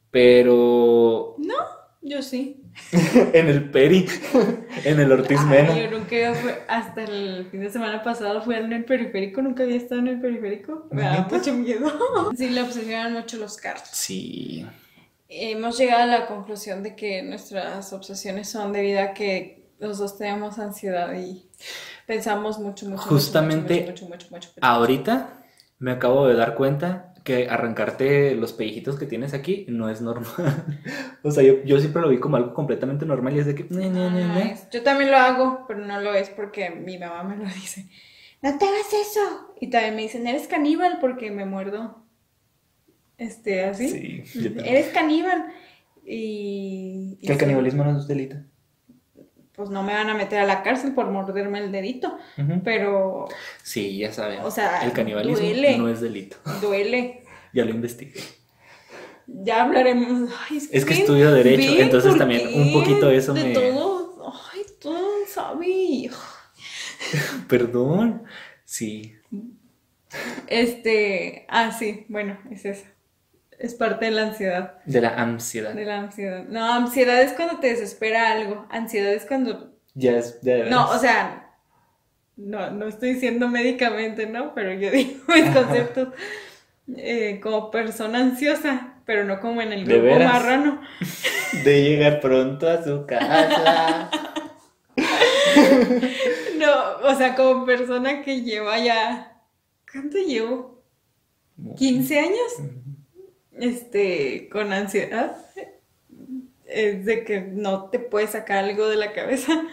Pero 0.10 1.36
Yo 2.02 2.22
sí. 2.24 2.62
en 3.34 3.48
el 3.48 3.70
Peri, 3.70 4.06
en 4.86 5.00
el 5.00 5.12
Ortiz 5.12 5.40
Ay, 5.42 5.46
Mena. 5.48 5.80
yo 5.80 5.92
nunca 5.92 6.34
fui, 6.36 6.52
hasta 6.68 7.04
el 7.04 7.48
fin 7.52 7.62
de 7.62 7.70
semana 7.70 8.04
pasado 8.04 8.42
fui 8.42 8.56
en 8.56 8.72
el 8.72 8.86
periférico, 8.86 9.42
nunca 9.42 9.64
había 9.64 9.78
estado 9.78 10.02
en 10.02 10.08
el 10.08 10.22
periférico. 10.22 10.88
Me 10.92 11.04
da 11.04 11.28
mucho 11.30 11.54
miedo. 11.54 11.92
Sí, 12.38 12.50
le 12.50 12.62
obsesionan 12.62 13.14
mucho 13.14 13.38
los 13.38 13.58
carros. 13.58 13.88
Sí. 13.92 14.66
Hemos 15.28 15.78
llegado 15.78 16.04
a 16.04 16.06
la 16.06 16.28
conclusión 16.28 16.84
de 16.84 16.96
que 16.96 17.24
nuestras 17.24 17.92
obsesiones 17.92 18.50
son 18.50 18.72
debido 18.72 19.02
a 19.02 19.14
que 19.14 19.65
los 19.80 19.98
dos 19.98 20.18
tenemos 20.18 20.60
ansiedad 20.60 21.14
y 21.16 21.50
pensamos 22.08 22.60
mucho, 22.60 22.88
mucho. 22.88 23.02
Justamente 23.04 23.82
mucho, 23.82 24.06
mucho, 24.06 24.06
mucho, 24.08 24.28
mucho, 24.32 24.50
mucho. 24.56 24.60
Ahorita 24.62 25.44
me 25.80 25.92
acabo 25.92 26.28
de 26.28 26.36
dar 26.36 26.56
cuenta 26.56 27.14
que 27.24 27.50
arrancarte 27.50 28.36
los 28.36 28.54
pellejitos 28.54 29.00
que 29.00 29.08
tienes 29.08 29.34
aquí 29.34 29.66
no 29.68 29.90
es 29.90 30.00
normal. 30.02 30.28
o 31.24 31.32
sea, 31.32 31.44
yo, 31.44 31.64
yo 31.64 31.80
siempre 31.80 32.02
lo 32.02 32.10
vi 32.10 32.20
como 32.20 32.38
algo 32.38 32.54
completamente 32.54 33.06
normal 33.06 33.36
y 33.36 33.40
es 33.40 33.48
de 33.48 33.56
que... 33.56 33.66
"Ne, 33.72 33.90
ne, 33.90 34.12
ne, 34.12 34.24
No 34.26 34.36
ne". 34.36 34.52
es. 34.52 34.70
Yo 34.70 34.84
también 34.84 35.10
lo 35.10 35.18
hago, 35.18 35.66
pero 35.68 35.80
no 35.86 36.00
lo 36.02 36.14
es 36.14 36.30
porque 36.30 36.70
mi 36.70 36.98
mamá 37.00 37.24
me 37.24 37.38
lo 37.38 37.46
dice. 37.46 37.90
No 38.44 38.58
te 38.60 38.66
hagas 38.66 38.94
eso. 38.94 39.54
Y 39.60 39.72
también 39.72 39.96
me 39.96 40.04
dicen, 40.04 40.28
eres 40.28 40.48
caníbal 40.48 41.00
porque 41.02 41.32
me 41.32 41.46
muerdo. 41.46 42.04
Este, 43.18 43.64
así. 43.66 44.24
Sí, 44.24 44.40
yo. 44.40 44.62
Eres 44.64 44.88
caníbal. 44.94 45.48
Y, 46.06 47.18
y 47.20 47.26
Que 47.26 47.34
el 47.34 47.40
sí, 47.40 47.46
canibalismo 47.46 47.84
no 47.84 47.98
es 47.98 48.08
delito. 48.08 48.36
Pues 49.56 49.70
no 49.70 49.84
me 49.84 49.94
van 49.94 50.10
a 50.10 50.14
meter 50.14 50.40
a 50.40 50.46
la 50.46 50.64
cárcel 50.64 50.94
por 50.94 51.10
morderme 51.10 51.60
el 51.60 51.72
dedito. 51.72 52.18
Pero 52.64 53.28
Sí, 53.64 53.98
ya 53.98 54.12
saben. 54.12 54.40
O 54.42 54.52
sea, 54.52 54.84
el 54.86 54.92
canibalismo 54.92 55.38
duele. 55.40 55.78
no 55.78 55.88
es 55.90 56.02
delito. 56.02 56.38
duele. 56.62 57.24
Ya 57.54 57.64
lo 57.66 57.72
investigué. 57.72 58.22
Ya 59.28 59.64
hablaremos. 59.64 60.30
Ay, 60.50 60.58
Es 60.72 60.84
que 60.86 60.94
ven, 60.94 61.02
estudio 61.02 61.32
Derecho, 61.32 61.74
entonces 61.78 62.10
¿por 62.12 62.20
también 62.20 62.48
un 62.54 62.74
poquito 62.74 63.10
eso 63.10 63.34
de 63.34 63.44
me- 63.46 63.54
todo. 63.54 64.34
Ay, 64.54 64.62
todo 64.80 65.26
sabe. 65.28 66.10
Perdón. 67.48 68.24
Sí. 68.66 69.16
Este. 70.48 71.46
Ah, 71.50 71.72
sí, 71.72 72.06
bueno, 72.10 72.38
es 72.52 72.66
eso. 72.66 72.86
Es 73.60 73.74
parte 73.76 74.06
de 74.06 74.12
la 74.12 74.24
ansiedad. 74.24 74.76
De 74.86 75.02
la 75.02 75.10
ansiedad. 75.16 75.74
De 75.74 75.86
la 75.86 76.00
ansiedad. 76.00 76.44
No, 76.48 76.74
ansiedad 76.74 77.22
es 77.22 77.34
cuando 77.34 77.60
te 77.60 77.68
desespera 77.68 78.32
algo. 78.32 78.66
Ansiedad 78.70 79.14
es 79.14 79.26
cuando. 79.26 79.74
Ya 79.94 80.18
es 80.18 80.42
de 80.42 80.54
veras. 80.56 80.70
No, 80.72 80.90
o 80.90 80.98
sea. 81.00 81.42
No, 82.36 82.70
no 82.72 82.88
estoy 82.88 83.14
diciendo 83.14 83.48
médicamente, 83.48 84.28
¿no? 84.28 84.54
Pero 84.54 84.74
yo 84.74 84.92
digo 84.92 85.22
mis 85.28 85.50
conceptos. 85.52 86.10
eh, 86.98 87.40
como 87.42 87.72
persona 87.72 88.20
ansiosa, 88.20 88.96
pero 89.06 89.24
no 89.24 89.40
como 89.40 89.62
en 89.62 89.72
el 89.72 89.86
¿De 89.86 89.94
grupo 90.00 90.16
veras? 90.16 90.34
marrano. 90.34 90.82
De 91.64 91.82
llegar 91.84 92.20
pronto 92.20 92.70
a 92.70 92.84
su 92.84 93.06
casa. 93.06 94.10
No, 96.58 97.08
o 97.10 97.16
sea, 97.16 97.36
como 97.36 97.66
persona 97.66 98.22
que 98.22 98.42
lleva 98.42 98.80
ya. 98.80 99.42
¿Cuánto 99.92 100.18
llevo? 100.18 100.84
¿15 101.60 102.18
años? 102.18 102.72
Este, 103.60 104.50
con 104.50 104.74
ansiedad. 104.74 105.38
Es 106.66 107.06
de 107.06 107.24
que 107.24 107.42
no 107.42 107.90
te 107.90 108.00
puedes 108.00 108.32
sacar 108.32 108.64
algo 108.64 108.88
de 108.88 108.98
la 108.98 109.14
cabeza. 109.14 109.64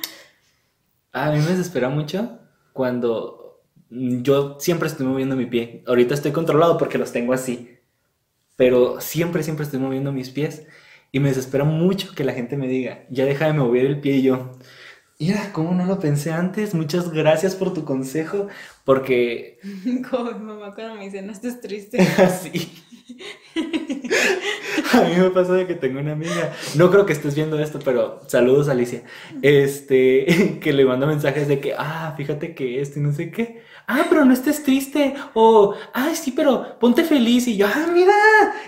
A 1.13 1.31
mí 1.31 1.39
me 1.39 1.47
desespera 1.47 1.89
mucho 1.89 2.39
cuando 2.73 3.63
yo 3.91 4.57
siempre 4.61 4.89
estoy 4.89 5.07
moviendo 5.07 5.37
mi 5.37 5.47
pie. 5.47 5.83
Ahorita 5.87 6.15
estoy 6.15 6.33
controlado 6.33 6.79
porque 6.79 6.99
los 6.99 7.13
tengo 7.13 7.33
así. 7.33 7.79
Pero 8.57 9.01
siempre, 9.01 9.43
siempre 9.43 9.65
estoy 9.65 9.81
moviendo 9.81 10.13
mis 10.13 10.31
pies. 10.31 10.67
Y 11.11 11.21
me 11.21 11.29
desespera 11.29 11.65
mucho 11.65 12.15
que 12.15 12.25
la 12.25 12.33
gente 12.33 12.57
me 12.57 12.69
diga, 12.69 13.05
ya 13.11 13.27
deja 13.27 13.47
de 13.47 13.53
mover 13.53 13.85
el 13.85 14.01
pie 14.01 14.17
y 14.17 14.23
yo. 14.23 14.53
Mira, 15.19 15.53
¿cómo 15.53 15.75
no 15.75 15.85
lo 15.85 15.99
pensé 15.99 16.33
antes? 16.33 16.75
Muchas 16.75 17.11
gracias 17.13 17.55
por 17.55 17.75
tu 17.75 17.85
consejo. 17.85 18.49
Porque 18.85 19.59
Como 20.11 20.33
mi 20.33 20.45
mamá 20.45 20.75
cuando 20.75 20.95
me 20.95 21.05
dice, 21.05 21.23
no 21.23 21.33
estés 21.33 21.61
triste. 21.61 21.99
así. 22.19 22.73
A 24.95 25.01
mí 25.03 25.17
me 25.17 25.31
pasa 25.31 25.55
de 25.55 25.67
que 25.67 25.75
tengo 25.75 26.01
una 26.01 26.13
amiga, 26.13 26.53
no 26.77 26.91
creo 26.91 27.07
que 27.07 27.13
estés 27.13 27.35
viendo 27.35 27.59
esto, 27.59 27.79
pero 27.85 28.21
saludos 28.27 28.69
Alicia, 28.69 29.03
este, 29.43 30.59
que 30.63 30.73
le 30.73 30.85
manda 30.85 31.07
mensajes 31.07 31.49
de 31.49 31.61
que, 31.61 31.75
ah, 31.77 32.15
fíjate 32.17 32.55
que 32.55 32.81
esto 32.81 32.99
y 32.99 33.03
no 33.03 33.13
sé 33.13 33.31
qué, 33.31 33.63
ah, 33.87 34.05
pero 34.09 34.25
no 34.25 34.33
estés 34.33 34.63
triste, 34.63 35.15
o, 35.35 35.75
ah, 35.95 36.11
sí, 36.15 36.33
pero 36.33 36.79
ponte 36.79 37.05
feliz, 37.05 37.47
y 37.49 37.57
yo, 37.57 37.67
ah, 37.67 37.87
mira, 37.93 38.13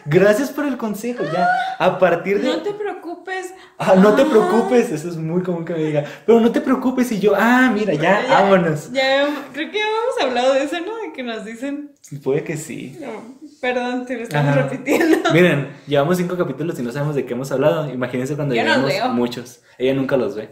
gracias 0.07 0.51
por 0.51 0.67
el 0.67 0.77
consejo, 0.77 1.25
ya, 1.25 1.47
a 1.79 1.99
partir 1.99 2.41
de... 2.41 2.49
No 2.49 2.63
te 2.63 2.73
preocupes. 2.73 3.55
Ah, 3.79 3.95
no 3.97 4.15
te 4.15 4.23
Ah. 4.23 4.27
preocupes, 4.31 4.91
eso 4.93 5.09
es 5.09 5.17
muy 5.17 5.43
común 5.43 5.65
que 5.65 5.73
me 5.75 5.85
diga, 5.85 6.05
pero 6.27 6.41
no 6.41 6.51
te 6.53 6.61
preocupes, 6.61 7.11
y 7.13 7.21
yo, 7.21 7.33
ah, 7.37 7.71
mira, 7.75 7.95
ya, 7.95 8.25
vámonos. 8.29 8.93
Ya, 8.93 9.27
creo 9.53 9.71
que 9.71 9.79
ya 9.79 9.85
habíamos 9.85 10.21
hablado 10.23 10.55
de 10.55 10.65
eso, 10.65 10.77
¿no? 10.81 10.97
De 10.99 11.13
que 11.13 11.23
nos 11.23 11.45
dicen. 11.45 11.91
Puede 12.23 12.45
que 12.45 12.57
sí. 12.57 12.97
No, 13.01 13.44
perdón, 13.65 14.05
te 14.05 14.15
lo 14.15 14.25
estamos 14.25 14.53
Ajá. 14.53 14.69
repitiendo. 14.69 15.17
Miren, 15.33 15.75
llevamos 15.87 16.19
cinco 16.19 16.37
capítulos 16.37 16.79
y 16.79 16.83
no 16.83 16.93
sabemos 16.93 17.15
de 17.15 17.25
qué 17.25 17.33
hemos 17.33 17.51
hablado. 17.51 17.91
Imagínense 17.91 18.37
cuando 18.37 18.55
Yo 18.55 18.63
no 18.63 18.69
lleguemos 18.69 18.91
veo. 18.93 19.09
muchos. 19.09 19.63
Ella 19.79 19.95
nunca 19.95 20.19
los 20.19 20.37
ve. 20.37 20.51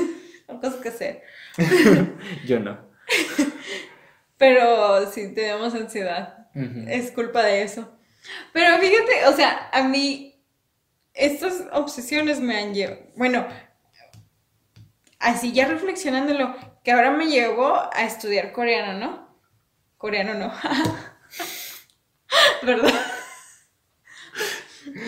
Cosas 0.46 0.76
que 0.76 0.88
hacer. 0.88 1.22
Yo 2.46 2.60
no. 2.60 2.78
Pero 4.38 5.10
sí, 5.10 5.34
tenemos 5.34 5.74
ansiedad. 5.74 6.48
Es 6.88 7.10
culpa 7.10 7.42
de 7.42 7.64
eso. 7.64 7.98
Pero 8.54 8.78
fíjate, 8.78 9.26
o 9.28 9.36
sea, 9.36 9.68
a 9.70 9.82
mí 9.86 10.42
estas 11.12 11.64
obsesiones 11.70 12.40
me 12.40 12.56
han 12.56 12.72
llevado, 12.72 13.02
bueno, 13.14 13.46
así 15.18 15.52
ya 15.52 15.68
reflexionándolo, 15.68 16.56
que 16.82 16.92
ahora 16.92 17.10
me 17.10 17.26
llevó 17.26 17.74
a 17.92 18.04
estudiar 18.04 18.52
coreano, 18.52 18.98
¿no? 18.98 19.38
Coreano 19.98 20.32
no. 20.32 20.50
¿Verdad? 22.62 22.94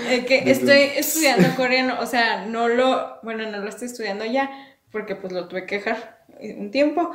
Eh, 0.08 0.24
que 0.24 0.50
estoy 0.50 0.92
estudiando 0.96 1.54
coreano, 1.54 2.00
o 2.00 2.06
sea, 2.06 2.46
no 2.46 2.68
lo, 2.68 3.18
bueno, 3.22 3.50
no 3.50 3.58
lo 3.58 3.68
estoy 3.68 3.88
estudiando 3.88 4.24
ya, 4.24 4.50
porque 4.90 5.16
pues 5.16 5.32
lo 5.32 5.48
tuve 5.48 5.66
que 5.66 5.76
dejar 5.76 6.24
un 6.40 6.70
tiempo, 6.70 7.12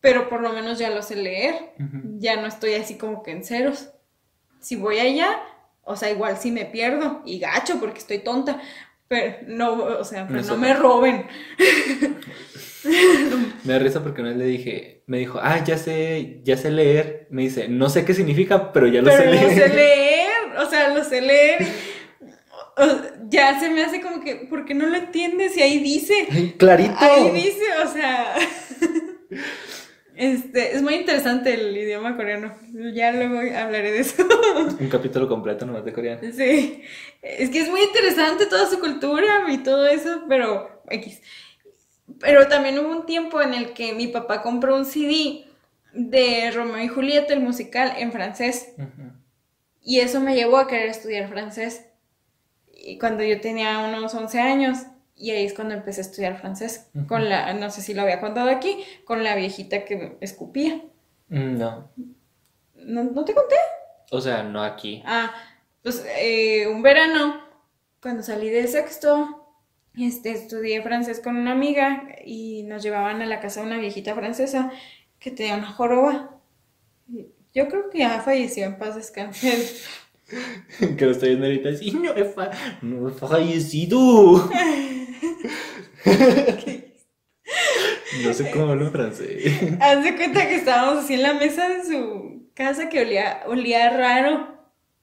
pero 0.00 0.28
por 0.28 0.40
lo 0.40 0.52
menos 0.52 0.78
ya 0.78 0.90
lo 0.90 1.02
sé 1.02 1.16
leer, 1.16 1.72
ya 2.18 2.36
no 2.36 2.46
estoy 2.46 2.74
así 2.74 2.96
como 2.96 3.22
que 3.22 3.30
en 3.30 3.44
ceros. 3.44 3.90
Si 4.60 4.76
voy 4.76 4.98
allá, 4.98 5.40
o 5.84 5.96
sea, 5.96 6.10
igual 6.10 6.36
sí 6.38 6.50
me 6.50 6.64
pierdo 6.64 7.22
y 7.24 7.38
gacho 7.38 7.78
porque 7.78 7.98
estoy 7.98 8.18
tonta, 8.18 8.60
pero 9.08 9.38
no, 9.46 9.72
o 9.72 10.04
sea, 10.04 10.26
pero 10.26 10.42
no 10.42 10.56
me 10.56 10.74
roben. 10.74 11.26
Me 13.64 13.72
da 13.72 13.78
risa 13.78 14.02
porque 14.02 14.20
una 14.22 14.30
vez 14.30 14.38
le 14.38 14.46
dije, 14.46 15.02
me 15.06 15.18
dijo, 15.18 15.38
ah, 15.42 15.62
ya 15.64 15.76
sé, 15.78 16.40
ya 16.44 16.56
sé 16.56 16.70
leer. 16.70 17.26
Me 17.30 17.42
dice, 17.42 17.68
no 17.68 17.88
sé 17.90 18.04
qué 18.04 18.14
significa, 18.14 18.72
pero 18.72 18.86
ya 18.86 19.02
lo 19.02 19.10
sé 19.10 19.18
Pero 19.18 19.32
lo 19.34 19.40
leer. 19.40 19.54
sé 19.54 19.68
leer, 19.74 20.56
o 20.58 20.68
sea, 20.70 20.88
lo 20.94 21.04
sé 21.04 21.20
leer. 21.20 21.66
o- 22.76 23.20
ya 23.28 23.60
se 23.60 23.70
me 23.70 23.82
hace 23.84 24.00
como 24.00 24.20
que, 24.22 24.36
¿por 24.48 24.64
qué 24.64 24.74
no 24.74 24.86
lo 24.86 24.96
entiendes? 24.96 25.56
Y 25.56 25.62
ahí 25.62 25.78
dice, 25.78 26.14
Ay, 26.30 26.54
Clarito. 26.58 26.94
ahí 26.98 27.30
dice, 27.30 27.62
o 27.84 27.92
sea, 27.92 28.34
este, 30.16 30.74
es 30.76 30.82
muy 30.82 30.94
interesante 30.94 31.54
el 31.54 31.76
idioma 31.76 32.16
coreano. 32.16 32.54
Ya 32.94 33.12
luego 33.12 33.38
hablaré 33.56 33.92
de 33.92 34.00
eso. 34.00 34.26
Un 34.78 34.88
capítulo 34.88 35.28
completo 35.28 35.64
nomás 35.66 35.84
de 35.84 35.92
coreano. 35.92 36.20
Sí, 36.36 36.82
es 37.22 37.50
que 37.50 37.60
es 37.60 37.68
muy 37.68 37.82
interesante 37.82 38.46
toda 38.46 38.68
su 38.68 38.80
cultura 38.80 39.44
y 39.48 39.58
todo 39.58 39.86
eso, 39.86 40.24
pero 40.28 40.82
X. 40.90 41.20
Pero 42.18 42.48
también 42.48 42.78
hubo 42.78 42.90
un 42.90 43.06
tiempo 43.06 43.40
en 43.40 43.54
el 43.54 43.72
que 43.72 43.92
mi 43.92 44.08
papá 44.08 44.42
compró 44.42 44.76
un 44.76 44.84
CD 44.84 45.44
de 45.92 46.50
Romeo 46.50 46.82
y 46.82 46.88
Julieta, 46.88 47.32
el 47.34 47.40
musical, 47.40 47.92
en 47.98 48.12
francés. 48.12 48.72
Y 49.82 50.00
eso 50.00 50.20
me 50.20 50.34
llevó 50.34 50.58
a 50.58 50.66
querer 50.66 50.88
estudiar 50.88 51.28
francés. 51.28 51.86
Y 52.72 52.98
cuando 52.98 53.22
yo 53.22 53.40
tenía 53.40 53.78
unos 53.80 54.14
11 54.14 54.40
años, 54.40 54.78
y 55.14 55.30
ahí 55.32 55.44
es 55.44 55.52
cuando 55.54 55.74
empecé 55.74 56.00
a 56.00 56.04
estudiar 56.04 56.38
francés. 56.38 56.88
Con 57.06 57.28
la, 57.28 57.52
no 57.54 57.70
sé 57.70 57.82
si 57.82 57.92
lo 57.94 58.02
había 58.02 58.20
contado 58.20 58.50
aquí, 58.50 58.84
con 59.04 59.22
la 59.22 59.34
viejita 59.34 59.84
que 59.84 60.16
escupía. 60.20 60.80
Mm, 61.28 61.58
No. 61.58 61.90
¿No, 62.74 63.04
no 63.04 63.24
te 63.26 63.34
conté? 63.34 63.56
O 64.10 64.20
sea, 64.22 64.42
no 64.42 64.62
aquí. 64.62 65.02
Ah, 65.04 65.32
pues 65.82 66.04
eh, 66.18 66.66
un 66.66 66.82
verano, 66.82 67.42
cuando 68.00 68.22
salí 68.22 68.48
de 68.48 68.66
sexto, 68.66 69.39
este, 69.98 70.30
estudié 70.32 70.82
francés 70.82 71.20
con 71.20 71.36
una 71.36 71.52
amiga 71.52 72.04
y 72.24 72.62
nos 72.64 72.82
llevaban 72.82 73.22
a 73.22 73.26
la 73.26 73.40
casa 73.40 73.60
de 73.60 73.66
una 73.66 73.78
viejita 73.78 74.14
francesa 74.14 74.70
que 75.18 75.30
tenía 75.30 75.56
una 75.56 75.70
joroba. 75.72 76.36
Yo 77.54 77.68
creo 77.68 77.90
que 77.90 77.98
ya 77.98 78.20
falleció 78.20 78.64
en 78.66 78.78
paz 78.78 78.94
descanse. 78.94 79.66
que 80.96 81.04
lo 81.04 81.10
estoy 81.10 81.30
viendo 81.30 81.46
ahorita 81.46 81.70
así, 81.70 81.90
no 81.90 82.14
he, 82.14 82.24
fa- 82.24 82.50
no 82.82 83.08
he 83.08 83.12
fallecido. 83.12 84.48
no 88.24 88.32
sé 88.34 88.50
cómo 88.50 88.68
hablo 88.70 88.86
en 88.86 88.92
francés. 88.92 89.52
Haz 89.80 90.04
de 90.04 90.16
cuenta 90.16 90.48
que 90.48 90.56
estábamos 90.56 91.04
así 91.04 91.14
en 91.14 91.22
la 91.22 91.34
mesa 91.34 91.68
de 91.68 91.84
su 91.84 92.48
casa 92.54 92.88
que 92.88 93.00
olía, 93.00 93.42
olía 93.46 93.90
raro. 93.96 94.54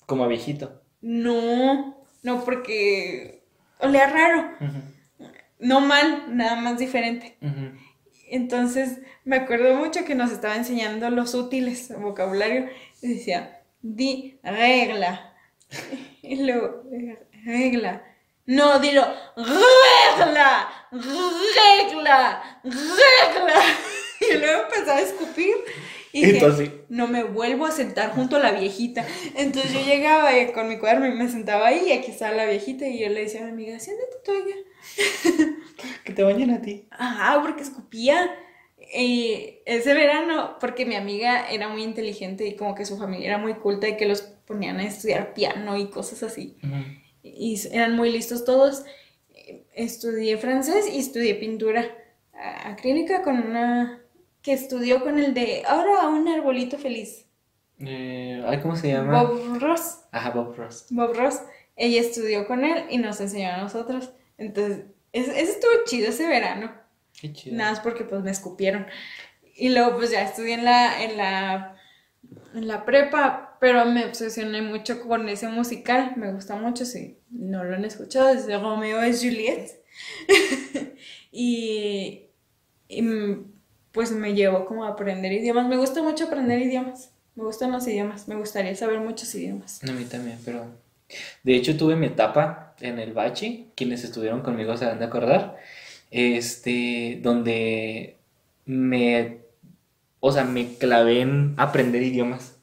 Como 0.05 0.23
a 0.23 0.27
viejito. 0.27 0.81
No, 1.01 1.97
no, 2.23 2.43
porque 2.45 3.36
olía 3.79 4.07
raro. 4.07 4.51
No 5.59 5.81
mal, 5.81 6.35
nada 6.35 6.55
más 6.55 6.77
diferente. 6.77 7.37
Entonces, 8.29 8.99
me 9.23 9.37
acuerdo 9.37 9.75
mucho 9.75 10.05
que 10.05 10.15
nos 10.15 10.31
estaba 10.31 10.55
enseñando 10.55 11.09
los 11.09 11.33
útiles, 11.33 11.89
el 11.89 11.97
vocabulario, 11.97 12.69
y 13.01 13.13
decía, 13.15 13.61
di 13.81 14.39
regla. 14.43 15.33
Y 16.21 16.43
luego, 16.43 16.83
regla. 17.45 18.03
No, 18.45 18.79
dilo, 18.79 19.05
regla, 19.35 20.69
regla, 20.91 22.61
regla. 22.63 23.63
Y 24.19 24.37
luego 24.37 24.63
empezaba 24.63 24.97
a 24.97 25.01
escupir. 25.01 25.53
Y 26.17 26.25
dije, 26.25 26.37
Entonces, 26.37 26.71
no 26.89 27.07
me 27.07 27.23
vuelvo 27.23 27.67
a 27.67 27.71
sentar 27.71 28.09
junto 28.11 28.37
a 28.37 28.39
la 28.39 28.51
viejita. 28.51 29.05
Entonces 29.35 29.71
yo 29.71 29.85
llegaba 29.85 30.35
eh, 30.35 30.51
con 30.51 30.67
mi 30.67 30.79
cuaderno 30.79 31.05
y 31.05 31.11
me 31.11 31.29
sentaba 31.29 31.67
ahí 31.67 31.89
y 31.89 31.91
aquí 31.91 32.09
estaba 32.09 32.33
la 32.33 32.45
viejita 32.47 32.87
y 32.87 32.97
yo 32.97 33.09
le 33.09 33.21
decía 33.21 33.41
a 33.41 33.45
mi 33.45 33.51
amiga, 33.51 33.79
siéntate 33.79 34.17
tú 34.25 34.31
allá. 34.31 34.55
que 36.03 36.13
te 36.13 36.23
bañen 36.23 36.49
a 36.49 36.61
ti. 36.63 36.87
Ajá, 36.89 37.39
porque 37.43 37.61
escupía. 37.61 38.35
Y 38.95 39.59
ese 39.65 39.93
verano, 39.93 40.57
porque 40.59 40.87
mi 40.87 40.95
amiga 40.95 41.47
era 41.51 41.69
muy 41.69 41.83
inteligente 41.83 42.47
y 42.47 42.55
como 42.55 42.73
que 42.73 42.85
su 42.85 42.97
familia 42.97 43.27
era 43.27 43.37
muy 43.37 43.53
culta 43.53 43.87
y 43.87 43.95
que 43.95 44.07
los 44.07 44.21
ponían 44.21 44.79
a 44.79 44.87
estudiar 44.87 45.35
piano 45.35 45.77
y 45.77 45.91
cosas 45.91 46.23
así. 46.23 46.57
Y 47.21 47.61
eran 47.71 47.95
muy 47.95 48.11
listos 48.11 48.43
todos. 48.43 48.85
Estudié 49.75 50.37
francés 50.37 50.89
y 50.91 50.97
estudié 50.97 51.35
pintura 51.35 51.85
acrílica 52.33 53.21
con 53.21 53.37
una 53.37 54.01
que 54.47 54.53
estudió 54.53 55.03
con 55.03 55.19
el 55.19 55.33
de 55.33 55.63
ahora 55.67 56.07
un 56.07 56.25
arbolito 56.25 56.77
feliz. 56.77 57.25
Eh, 57.79 58.41
¿cómo 58.61 58.77
se 58.77 58.87
llama? 58.87 59.23
Bob 59.23 59.59
Ross. 59.59 60.05
Ajá, 60.09 60.29
Bob 60.29 60.55
Ross. 60.55 60.85
Bob 60.89 61.13
Ross. 61.17 61.41
Ella 61.75 61.99
estudió 61.99 62.47
con 62.47 62.63
él 62.63 62.85
y 62.89 62.97
nos 62.97 63.19
enseñó 63.19 63.49
a 63.49 63.57
nosotros. 63.57 64.13
Entonces, 64.37 64.85
ese, 65.11 65.31
ese 65.31 65.51
estuvo 65.51 65.71
chido 65.85 66.07
ese 66.07 66.29
verano. 66.29 66.71
Qué 67.19 67.33
chido. 67.33 67.57
Nada 67.57 67.71
más 67.71 67.81
porque 67.81 68.05
pues 68.05 68.23
me 68.23 68.31
escupieron. 68.31 68.87
Y 69.53 69.67
luego 69.67 69.97
pues 69.97 70.11
ya 70.11 70.21
estudié 70.21 70.53
en 70.53 70.63
la, 70.63 71.03
en 71.03 71.17
la, 71.17 71.75
en 72.55 72.69
la 72.69 72.85
prepa, 72.85 73.57
pero 73.59 73.83
me 73.83 74.05
obsesioné 74.05 74.61
mucho 74.61 75.01
con 75.01 75.27
ese 75.27 75.49
musical. 75.49 76.13
Me 76.15 76.31
gusta 76.31 76.55
mucho, 76.55 76.85
si 76.85 77.17
no 77.31 77.65
lo 77.65 77.75
han 77.75 77.83
escuchado, 77.83 78.29
es 78.29 78.47
de 78.47 78.57
Romeo 78.57 79.05
y 79.05 79.11
Juliet. 79.11 79.83
y, 81.33 82.29
y, 82.87 83.01
pues 83.97 84.11
me 84.11 84.35
llevó 84.35 84.67
como 84.67 84.85
a 84.85 84.89
aprender 84.89 85.31
idiomas. 85.31 85.67
Me 85.67 85.75
gusta 85.75 86.03
mucho 86.03 86.25
aprender 86.25 86.61
idiomas. 86.61 87.09
Me 87.33 87.43
gustan 87.43 87.71
los 87.71 87.87
idiomas. 87.87 88.27
Me 88.27 88.35
gustaría 88.35 88.75
saber 88.75 88.99
muchos 88.99 89.33
idiomas. 89.33 89.83
A 89.83 89.91
mí 89.91 90.05
también, 90.05 90.37
pero... 90.45 90.67
De 91.41 91.55
hecho, 91.55 91.75
tuve 91.77 91.95
mi 91.95 92.05
etapa 92.05 92.75
en 92.79 92.99
el 92.99 93.13
bachi, 93.13 93.71
quienes 93.73 94.03
estuvieron 94.03 94.43
conmigo 94.43 94.77
se 94.77 94.85
van 94.85 94.99
de 94.99 95.05
acordar, 95.05 95.57
este, 96.11 97.19
donde 97.23 98.17
me, 98.67 99.39
o 100.19 100.31
sea, 100.31 100.43
me 100.43 100.75
clavé 100.75 101.21
en 101.21 101.55
aprender 101.57 102.03
idiomas, 102.03 102.55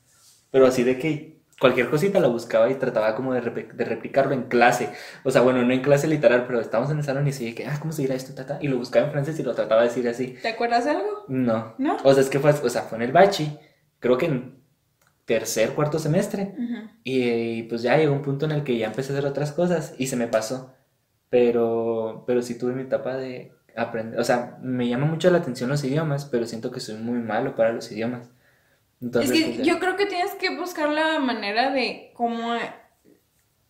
pero 0.53 0.69
así 0.69 0.85
de 0.85 1.01
que 1.01 1.34
cualquier 1.59 1.89
cosita 1.91 2.21
la 2.21 2.29
buscaba 2.29 2.71
y 2.71 2.75
trataba 2.75 3.15
como 3.15 3.33
de, 3.35 3.41
de 3.41 3.85
replicarlo 3.85 4.33
en 4.33 4.45
clase, 4.45 4.91
o 5.23 5.31
sea, 5.31 5.43
bueno, 5.43 5.63
no 5.63 5.73
en 5.73 5.83
clase 5.83 6.09
literal, 6.09 6.47
pero 6.47 6.61
estábamos 6.61 6.91
en 6.91 6.99
el 6.99 7.05
salón 7.05 7.27
y 7.27 7.31
así 7.31 7.55
que, 7.55 7.67
ah, 7.67 7.79
¿cómo 7.81 7.93
se 7.93 8.03
dirá 8.03 8.15
esto, 8.15 8.35
tata? 8.35 8.59
Y 8.61 8.69
lo 8.69 8.79
buscaba 8.79 9.07
en 9.07 9.13
francés 9.13 9.39
y 9.39 9.43
lo 9.43 9.55
trataba 9.55 9.83
de 9.83 9.89
decir 9.89 10.09
así. 10.09 10.37
¿Te 10.43 10.49
acuerdas 10.49 10.85
de 10.85 10.93
algo? 10.93 11.25
No, 11.29 11.75
¿No? 11.79 11.97
o 12.03 12.13
sea, 12.13 12.23
es 12.23 12.29
que 12.29 12.41
fue, 12.41 12.51
o 12.51 12.69
sea, 12.69 12.83
fue 12.83 12.99
en 12.99 13.03
el 13.03 13.13
bachi, 13.13 13.59
creo 14.01 14.19
que 14.19 14.27
en 14.27 14.65
tercer, 15.25 15.71
cuarto 15.71 15.99
semestre. 15.99 16.55
Ujú. 16.57 16.91
Y, 17.03 17.65
pues 17.65 17.83
ya 17.83 17.97
llegó 17.97 18.13
un 18.13 18.23
punto 18.23 18.45
en 18.47 18.53
el 18.53 18.65
que 18.65 18.77
ya 18.77 18.87
empecé 18.87 19.13
a 19.13 19.17
hacer 19.17 19.29
otras 19.29 19.53
cosas 19.53 19.95
y 19.99 20.07
se 20.07 20.17
me 20.17 20.29
pasó. 20.29 20.75
Pero, 21.31 22.25
pero 22.27 22.43
sí 22.43 22.57
tuve 22.57 22.73
mi 22.73 22.83
etapa 22.83 23.17
de 23.17 23.53
aprender. 23.77 24.21
O 24.21 24.25
sea, 24.25 24.59
me 24.63 24.89
llama 24.89 25.07
mucho 25.07 25.31
la 25.31 25.39
atención 25.39 25.71
los 25.71 25.85
idiomas, 25.85 26.27
pero 26.27 26.47
siento 26.47 26.71
que 26.71 26.81
soy 26.81 26.97
muy 26.97 27.19
malo 27.19 27.57
para 27.57 27.73
los 27.73 27.91
idiomas. 27.91 28.31
Entonces, 29.05 29.31
es 29.31 29.39
que 29.39 29.45
pues, 29.53 29.59
ya. 29.59 29.75
yo 29.75 29.81
creo 29.81 29.97
que 29.97 30.07
tienes 30.07 30.35
que 30.37 30.57
buscar 30.57 30.89
la 30.89 31.19
manera 31.19 31.71
de 31.71 32.11
cómo, 32.15 32.55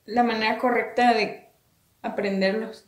la 0.04 0.22
manera 0.22 0.58
correcta 0.58 1.12
de 1.12 1.48
aprenderlos. 2.02 2.86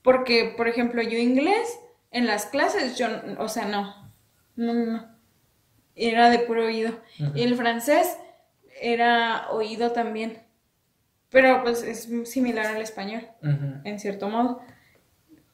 Porque, 0.00 0.54
por 0.56 0.66
ejemplo, 0.66 1.02
yo 1.02 1.18
inglés, 1.18 1.78
en 2.10 2.26
las 2.26 2.46
clases, 2.46 2.96
yo, 2.96 3.06
o 3.38 3.48
sea, 3.48 3.66
no, 3.66 4.10
no, 4.56 4.72
no. 4.72 5.12
Era 5.94 6.30
de 6.30 6.38
puro 6.38 6.64
oído. 6.64 6.98
Y 7.34 7.42
el 7.42 7.54
francés 7.54 8.16
era 8.80 9.50
oído 9.50 9.92
también. 9.92 10.42
Pero 11.28 11.62
pues 11.62 11.82
es 11.82 12.08
similar 12.30 12.64
al 12.66 12.80
español, 12.80 13.28
Ujú. 13.42 13.80
en 13.84 13.98
cierto 14.00 14.30
modo. 14.30 14.62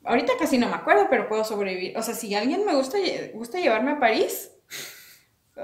Ahorita 0.04 0.32
casi 0.38 0.58
no 0.58 0.68
me 0.68 0.76
acuerdo, 0.76 1.08
pero 1.10 1.28
puedo 1.28 1.42
sobrevivir. 1.42 1.98
O 1.98 2.02
sea, 2.02 2.14
si 2.14 2.36
alguien 2.36 2.64
me 2.64 2.74
gusta, 2.74 2.98
gusta 3.34 3.58
llevarme 3.58 3.92
a 3.92 3.98
París, 3.98 4.52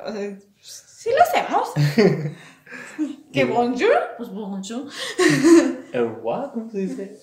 o 0.06 0.12
sea, 0.12 0.36
sí 0.60 1.10
lo 1.10 1.22
hacemos. 1.22 1.72
¿Que 3.32 3.44
bonjour? 3.44 3.92
Pues 4.16 4.30
bonjour. 4.30 4.88
¿El 5.92 6.04
what? 6.22 6.52
¿Cómo 6.52 6.70
se 6.70 6.78
dice? 6.78 7.18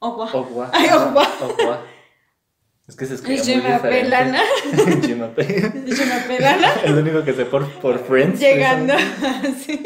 Au 0.00 0.10
revoir. 0.10 0.34
Au 0.36 0.44
revoir. 0.44 0.70
Ay, 0.72 0.88
au 0.92 1.04
revoir. 1.06 1.28
Au 1.42 1.48
revoir. 1.56 1.80
Es 2.86 2.96
que 2.96 3.06
se 3.06 3.14
escribe 3.14 3.42
Je 3.42 3.56
muy 3.56 3.62
m'appelle 3.70 4.04
diferente. 4.04 4.14
Ana. 4.16 4.42
Je 5.08 5.14
m'appelle- 5.14 5.86
Je 5.86 6.04
m'appelle 6.04 6.44
Ana. 6.44 6.68
Es 6.84 6.90
lo 6.90 7.00
único 7.00 7.24
que 7.24 7.32
sé 7.32 7.46
por, 7.46 7.66
por 7.80 7.98
Friends. 8.04 8.38
Llegando, 8.40 8.92
sí. 9.64 9.82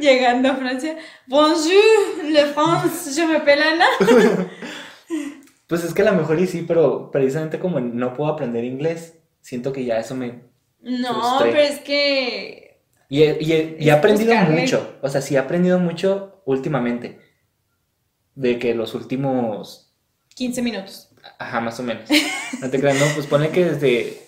Llegando 0.00 0.50
a 0.50 0.56
Francia. 0.56 0.96
Bonjour, 1.26 2.24
le 2.24 2.46
France, 2.46 3.12
je 3.14 3.26
m'appelle 3.26 3.62
Ana. 3.62 3.86
Pues 5.66 5.84
es 5.84 5.92
que 5.92 6.02
a 6.02 6.10
lo 6.10 6.16
mejor 6.16 6.38
y 6.40 6.46
sí, 6.46 6.64
pero 6.66 7.10
precisamente 7.10 7.58
como 7.58 7.80
no 7.80 8.14
puedo 8.14 8.32
aprender 8.32 8.64
inglés, 8.64 9.18
siento 9.42 9.72
que 9.72 9.84
ya 9.84 9.98
eso 9.98 10.14
me... 10.14 10.44
No, 10.80 11.14
Frustré. 11.14 11.50
pero 11.50 11.62
es 11.62 11.78
que. 11.80 12.80
Y 13.08 13.22
he, 13.22 13.38
y 13.40 13.52
he- 13.52 13.76
y 13.80 13.88
he 13.88 13.92
Es 13.92 13.96
aprendido 13.98 14.32
buscarle. 14.34 14.60
mucho, 14.62 14.98
o 15.02 15.08
sea, 15.08 15.20
sí 15.20 15.34
he 15.34 15.38
aprendido 15.38 15.78
mucho 15.78 16.42
últimamente. 16.44 17.20
De 18.34 18.58
que 18.58 18.74
los 18.74 18.94
últimos, 18.94 19.94
15 20.34 20.60
minutos. 20.62 21.08
ajá, 21.38 21.60
más 21.60 21.80
o 21.80 21.82
menos. 21.82 22.08
No 22.60 22.70
te 22.70 22.78
creas, 22.80 22.98
no, 22.98 23.06
pues 23.14 23.26
pone 23.26 23.48
que 23.50 23.64
desde 23.64 24.18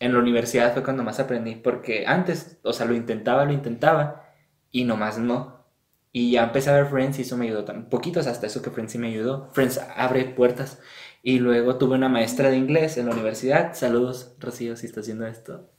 en 0.00 0.12
la 0.12 0.18
universidad 0.20 0.72
fue 0.74 0.84
cuando 0.84 1.02
más 1.02 1.18
aprendí, 1.18 1.54
porque 1.56 2.04
antes, 2.06 2.58
o 2.62 2.72
sea, 2.72 2.86
lo 2.86 2.94
intentaba, 2.94 3.44
lo 3.44 3.52
intentaba, 3.52 4.24
y 4.70 4.84
nomás 4.84 5.18
no. 5.18 5.64
Y 6.12 6.32
ya 6.32 6.44
empecé 6.44 6.70
a 6.70 6.74
ver 6.74 6.86
Friends 6.86 7.18
y 7.18 7.22
eso 7.22 7.36
me 7.36 7.46
ayudó 7.46 7.64
también. 7.64 7.88
Poquitos 7.88 8.26
hasta 8.26 8.46
eso 8.46 8.62
que 8.62 8.70
Friends 8.70 8.92
sí 8.92 8.98
me 8.98 9.08
ayudó. 9.08 9.50
Friends 9.52 9.80
abre 9.96 10.24
puertas. 10.26 10.78
Y 11.28 11.40
luego 11.40 11.76
tuve 11.76 11.96
una 11.96 12.08
maestra 12.08 12.48
de 12.48 12.56
inglés 12.56 12.96
en 12.96 13.04
la 13.04 13.12
universidad. 13.12 13.74
Saludos, 13.74 14.34
Rocío, 14.38 14.76
si 14.76 14.86
estás 14.86 15.02
haciendo 15.02 15.26
esto. 15.26 15.70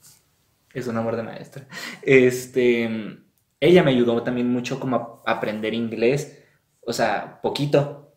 Es 0.72 0.86
un 0.86 0.96
amor 0.96 1.16
de 1.16 1.24
maestra. 1.24 1.66
Este, 2.02 3.18
ella 3.58 3.82
me 3.82 3.90
ayudó 3.90 4.22
también 4.22 4.48
mucho 4.48 4.78
como 4.78 5.24
a 5.26 5.32
aprender 5.32 5.74
inglés. 5.74 6.40
O 6.82 6.92
sea, 6.92 7.40
poquito. 7.42 8.14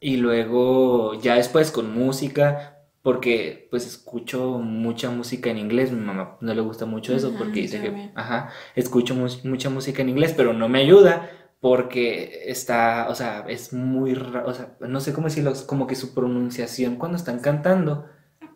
Y 0.00 0.16
luego 0.16 1.14
ya 1.20 1.36
después 1.36 1.70
con 1.70 1.94
música, 1.94 2.80
porque 3.00 3.68
pues 3.70 3.86
escucho 3.86 4.58
mucha 4.58 5.08
música 5.08 5.50
en 5.50 5.58
inglés. 5.58 5.92
Mi 5.92 6.00
mamá 6.00 6.36
no 6.40 6.52
le 6.52 6.62
gusta 6.62 6.84
mucho 6.84 7.14
eso 7.14 7.28
Ajá, 7.28 7.38
porque 7.38 7.60
dice 7.60 7.80
que, 7.80 8.10
ajá, 8.16 8.50
escucho 8.74 9.14
mucha 9.14 9.70
música 9.70 10.02
en 10.02 10.08
inglés, 10.08 10.34
pero 10.36 10.52
no 10.52 10.68
me 10.68 10.80
ayuda 10.80 11.30
porque 11.60 12.50
está, 12.50 13.08
o 13.10 13.14
sea, 13.14 13.44
es 13.48 13.72
muy, 13.72 14.14
o 14.14 14.54
sea, 14.54 14.76
no 14.80 15.00
sé 15.00 15.12
cómo 15.12 15.28
decirlo, 15.28 15.52
como 15.66 15.86
que 15.86 15.96
su 15.96 16.14
pronunciación 16.14 16.96
cuando 16.96 17.16
están 17.18 17.40
cantando, 17.40 18.06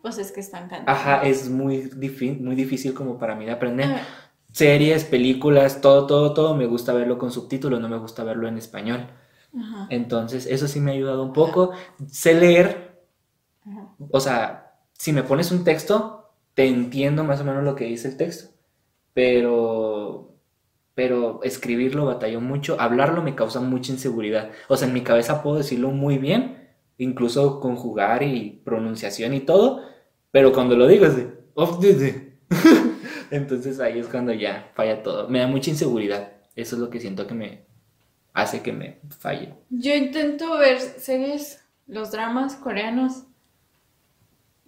Pues 0.01 0.17
es 0.17 0.31
que 0.31 0.39
están 0.41 0.67
cantando. 0.69 0.91
ajá, 0.91 1.23
es 1.23 1.49
muy, 1.49 1.89
muy 2.39 2.55
difícil 2.55 2.93
como 2.93 3.17
para 3.17 3.35
mí 3.35 3.45
de 3.45 3.51
aprender. 3.51 3.89
Ah, 3.89 4.07
Series, 4.51 5.05
películas, 5.05 5.81
todo, 5.81 6.07
todo, 6.07 6.33
todo, 6.33 6.55
me 6.55 6.65
gusta 6.67 6.93
verlo 6.93 7.17
con 7.17 7.31
subtítulos, 7.31 7.79
no 7.81 7.89
me 7.89 7.97
gusta 7.97 8.23
verlo 8.23 8.47
en 8.47 8.57
español. 8.57 9.07
Ajá. 9.53 9.87
Entonces, 9.89 10.45
eso 10.47 10.67
sí 10.67 10.79
me 10.79 10.91
ha 10.91 10.93
ayudado 10.95 11.23
un 11.23 11.33
poco. 11.33 11.71
Sé 12.07 12.35
leer, 12.35 13.01
Ajá. 13.65 13.95
o 14.11 14.19
sea, 14.19 14.75
si 14.93 15.13
me 15.13 15.23
pones 15.23 15.51
un 15.51 15.63
texto, 15.63 16.33
te 16.53 16.67
entiendo 16.67 17.23
más 17.23 17.41
o 17.41 17.45
menos 17.45 17.63
lo 17.63 17.75
que 17.75 17.85
dice 17.85 18.09
el 18.09 18.17
texto, 18.17 18.51
pero, 19.13 19.90
pero 20.93 21.39
escribirlo 21.43 22.05
batalló 22.05 22.41
mucho, 22.41 22.79
hablarlo 22.79 23.21
me 23.21 23.35
causa 23.35 23.59
mucha 23.59 23.91
inseguridad. 23.91 24.51
O 24.67 24.77
sea, 24.77 24.87
en 24.87 24.93
mi 24.93 25.01
cabeza 25.01 25.41
puedo 25.41 25.57
decirlo 25.57 25.91
muy 25.91 26.17
bien, 26.17 26.69
incluso 26.97 27.59
conjugar 27.59 28.23
y 28.23 28.61
pronunciación 28.63 29.33
y 29.33 29.41
todo, 29.41 29.81
pero 30.31 30.51
cuando 30.53 30.75
lo 30.75 30.87
digo 30.87 31.05
es 31.05 31.15
de. 31.15 32.31
Entonces 33.31 33.79
ahí 33.79 33.99
es 33.99 34.07
cuando 34.07 34.33
ya 34.33 34.71
falla 34.75 35.03
todo. 35.03 35.29
Me 35.29 35.39
da 35.39 35.47
mucha 35.47 35.69
inseguridad. 35.69 36.33
Eso 36.55 36.75
es 36.75 36.81
lo 36.81 36.89
que 36.89 36.99
siento 36.99 37.27
que 37.27 37.33
me 37.33 37.65
hace 38.33 38.61
que 38.61 38.73
me 38.73 38.99
falle. 39.09 39.53
Yo 39.69 39.93
intento 39.93 40.57
ver 40.57 40.79
series, 40.79 41.63
los 41.87 42.11
dramas 42.11 42.55
coreanos, 42.55 43.23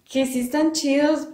que 0.04 0.26
sí 0.26 0.40
están 0.40 0.72
chidos, 0.72 1.28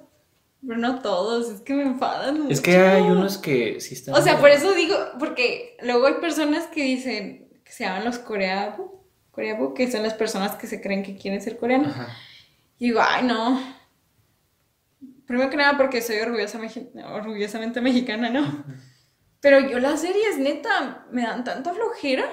pero 0.66 0.78
no 0.78 1.00
todos, 1.00 1.50
es 1.50 1.61
que 1.62 1.74
me 1.74 1.82
enfadan 1.82 2.50
Es 2.50 2.61
que 2.61 2.76
mucho. 2.78 2.90
hay 2.90 3.02
unos 3.02 3.38
que 3.38 3.80
sí 3.80 3.94
están... 3.94 4.14
O 4.14 4.22
sea, 4.22 4.38
por 4.38 4.50
eso 4.50 4.72
digo, 4.74 4.96
porque 5.18 5.76
luego 5.82 6.06
hay 6.06 6.14
personas 6.14 6.66
que 6.66 6.82
dicen 6.82 7.48
que 7.64 7.72
se 7.72 7.84
llaman 7.84 8.04
los 8.04 8.18
coreanos 8.18 8.90
Coreabook, 9.30 9.76
que 9.76 9.90
son 9.90 10.02
las 10.02 10.14
personas 10.14 10.56
que 10.56 10.66
se 10.66 10.80
creen 10.80 11.02
que 11.02 11.16
quieren 11.16 11.40
ser 11.40 11.56
coreanos. 11.56 11.92
Ajá. 11.92 12.08
Y 12.78 12.86
digo, 12.86 13.00
ay, 13.02 13.24
no. 13.24 13.61
Primero 15.26 15.50
que 15.50 15.56
nada 15.56 15.76
porque 15.76 16.02
soy 16.02 16.18
orgullosa 16.18 16.58
orgullosamente 17.14 17.80
mexicana, 17.80 18.30
¿no? 18.30 18.64
Pero 19.40 19.61
yo 19.61 19.78
las 19.78 20.00
series, 20.00 20.38
neta, 20.38 21.06
me 21.12 21.22
dan 21.22 21.44
tanta 21.44 21.72
flojera. 21.72 22.24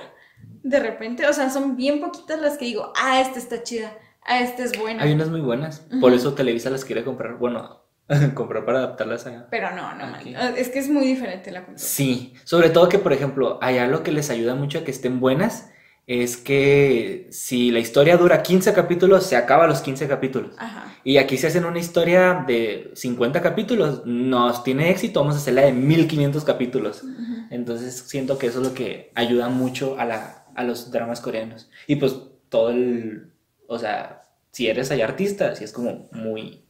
De 0.64 0.80
repente, 0.80 1.28
o 1.28 1.34
sea, 1.34 1.50
son 1.50 1.78
bien 1.78 2.02
poquitas 2.02 2.42
las 2.42 2.58
que 2.58 2.66
digo, 2.66 2.92
ah, 2.98 3.22
esta 3.22 3.40
está 3.40 3.64
chida, 3.64 3.96
ah, 4.24 4.42
esta 4.42 4.64
es 4.64 4.78
buena. 4.78 5.04
Hay 5.04 5.14
unas 5.14 5.30
muy 5.30 5.42
buenas. 5.42 5.86
Por 6.02 6.14
eso 6.14 6.34
Televisa 6.34 6.70
las 6.70 6.84
quiere 6.84 7.04
comprar. 7.04 7.38
Bueno, 7.38 7.84
comprar 8.34 8.66
para 8.66 8.80
adaptarlas 8.80 9.28
a. 9.28 9.48
Pero 9.50 9.72
no, 9.72 9.94
no, 9.96 10.08
man. 10.08 10.22
Es 10.58 10.70
que 10.70 10.80
es 10.80 10.90
muy 10.90 11.06
diferente 11.06 11.52
la 11.52 11.66
cultura. 11.66 11.80
Sí, 11.80 12.34
sobre 12.44 12.70
todo 12.70 12.90
que, 12.90 13.00
por 13.00 13.14
ejemplo, 13.14 13.60
allá 13.62 13.88
lo 13.88 14.04
que 14.04 14.12
les 14.12 14.30
ayuda 14.30 14.56
mucho 14.56 14.80
a 14.80 14.84
que 14.84 14.92
estén 14.92 15.20
buenas 15.20 15.70
es 16.08 16.38
que 16.38 17.28
si 17.32 17.70
la 17.70 17.80
historia 17.80 18.16
dura 18.16 18.42
15 18.42 18.74
capítulos, 18.74 19.26
se 19.26 19.36
acaba 19.36 19.68
los 19.68 19.82
15 19.82 20.08
capítulos. 20.08 20.56
Ajá. 20.58 20.96
Y 21.04 21.18
aquí 21.18 21.38
si 21.38 21.48
hacen 21.48 21.66
una 21.66 21.80
historia 21.80 22.46
de 22.48 22.92
50 22.96 23.42
capítulos, 23.42 24.06
nos 24.06 24.64
tiene 24.64 24.90
éxito, 24.90 25.20
vamos 25.20 25.36
a 25.36 25.40
hacerla 25.40 25.64
de 25.64 25.74
1500 25.74 26.44
capítulos. 26.46 27.04
Entonces 27.50 28.06
siento 28.08 28.38
que 28.38 28.48
eso 28.48 28.62
es 28.62 28.68
lo 28.68 28.74
que 28.74 29.12
ayuda 29.16 29.50
mucho 29.50 30.00
a, 30.00 30.06
la, 30.06 30.46
a 30.56 30.64
los 30.64 30.92
dramas 30.92 31.20
coreanos. 31.20 31.70
Y 31.88 31.98
pues 31.98 32.16
todo 32.48 32.70
el, 32.70 33.32
o 33.68 33.78
sea, 33.78 34.30
si 34.52 34.68
eres 34.68 34.92
ahí 34.92 35.02
artista, 35.02 35.56
si 35.56 35.66
es 35.66 35.74
como 35.74 36.08
muy, 36.12 36.64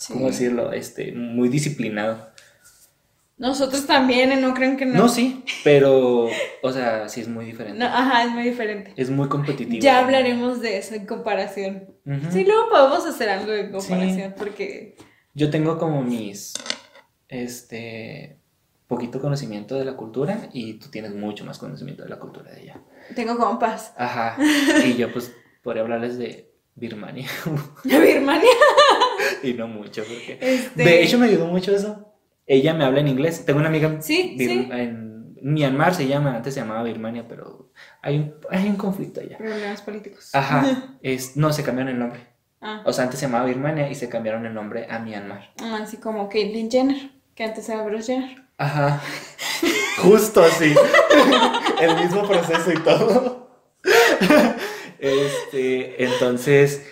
Sí. 0.00 0.14
¿cómo 0.14 0.28
decirlo? 0.28 0.72
Este, 0.72 1.12
muy 1.12 1.50
disciplinado. 1.50 2.30
Nosotros 3.36 3.86
también, 3.86 4.32
¿eh? 4.32 4.36
no 4.36 4.54
creen 4.54 4.76
que 4.78 4.86
no. 4.86 4.94
No, 4.98 5.08
sí, 5.08 5.44
pero, 5.62 6.28
o 6.62 6.72
sea, 6.72 7.08
sí 7.08 7.20
es 7.20 7.28
muy 7.28 7.44
diferente. 7.44 7.78
No, 7.78 7.86
ajá, 7.86 8.24
es 8.24 8.30
muy 8.30 8.42
diferente. 8.42 8.92
Es 8.96 9.10
muy 9.10 9.28
competitivo. 9.28 9.82
Ya 9.82 9.98
hablaremos 9.98 10.60
de 10.60 10.78
eso 10.78 10.94
en 10.94 11.06
comparación. 11.06 11.86
Sí, 12.30 12.44
luego 12.44 12.68
podemos 12.70 13.06
hacer 13.06 13.28
algo 13.28 13.52
en 13.52 13.72
comparación, 13.72 14.34
porque 14.36 14.96
Yo 15.34 15.50
tengo 15.50 15.78
como 15.78 16.02
mis, 16.02 16.54
este, 17.28 18.38
poquito 18.86 19.20
conocimiento 19.20 19.78
de 19.78 19.84
la 19.84 19.96
cultura 19.96 20.48
y 20.52 20.74
tú 20.74 20.88
tienes 20.90 21.14
mucho 21.14 21.44
más 21.44 21.58
conocimiento 21.58 22.02
de 22.02 22.08
la 22.08 22.18
cultura 22.18 22.50
de 22.52 22.62
ella. 22.62 22.80
tengo 23.14 23.36
compas. 23.36 23.92
Ajá. 23.96 24.36
Y 24.84 24.96
yo 24.96 25.12
pues 25.12 25.32
podría 25.62 25.82
hablarles 25.82 26.18
de 26.18 26.50
Birmania 26.74 27.28
Birmania. 27.84 28.50
y 29.42 29.52
no 29.54 29.68
mucho 29.68 30.02
porque... 30.04 30.38
Este... 30.40 30.82
De 30.84 31.02
hecho 31.02 31.18
me 31.18 31.26
ayudó 31.26 31.46
mucho 31.46 31.74
eso. 31.74 32.12
Ella 32.46 32.74
me 32.74 32.84
habla 32.84 33.00
en 33.00 33.08
inglés. 33.08 33.44
Tengo 33.44 33.60
una 33.60 33.68
amiga 33.68 34.00
Sí, 34.00 34.34
sí. 34.38 34.68
en 34.72 35.36
Myanmar 35.42 35.94
se 35.94 36.06
llama, 36.06 36.36
antes 36.36 36.54
se 36.54 36.60
llamaba 36.60 36.82
Birmania, 36.82 37.26
pero 37.28 37.72
hay 38.02 38.18
un, 38.18 38.34
hay 38.50 38.68
un 38.68 38.76
conflicto 38.76 39.20
allá. 39.20 39.38
Problemas 39.38 39.82
políticos. 39.82 40.30
Ajá. 40.34 40.96
Es, 41.02 41.36
no, 41.36 41.52
se 41.52 41.62
cambiaron 41.62 41.92
el 41.92 41.98
nombre. 41.98 42.26
Ah, 42.60 42.82
O 42.84 42.92
sea, 42.92 43.04
antes 43.04 43.18
se 43.18 43.26
llamaba 43.26 43.46
Birmania 43.46 43.90
y 43.90 43.94
se 43.94 44.08
cambiaron 44.08 44.44
el 44.44 44.52
nombre 44.52 44.86
a 44.90 44.98
Myanmar. 44.98 45.52
así 45.80 45.96
como 45.96 46.28
Caitlyn 46.28 46.70
Jenner, 46.70 47.10
que 47.34 47.44
antes 47.44 47.66
era 47.68 47.82
Bruce 47.82 48.12
Jenner. 48.12 48.42
Ajá. 48.58 49.00
Justo 50.02 50.42
así. 50.42 50.74
El 51.80 51.96
mismo 51.96 52.26
proceso 52.28 52.70
y 52.72 52.78
todo. 52.80 53.50
Este, 54.98 56.04
entonces, 56.04 56.86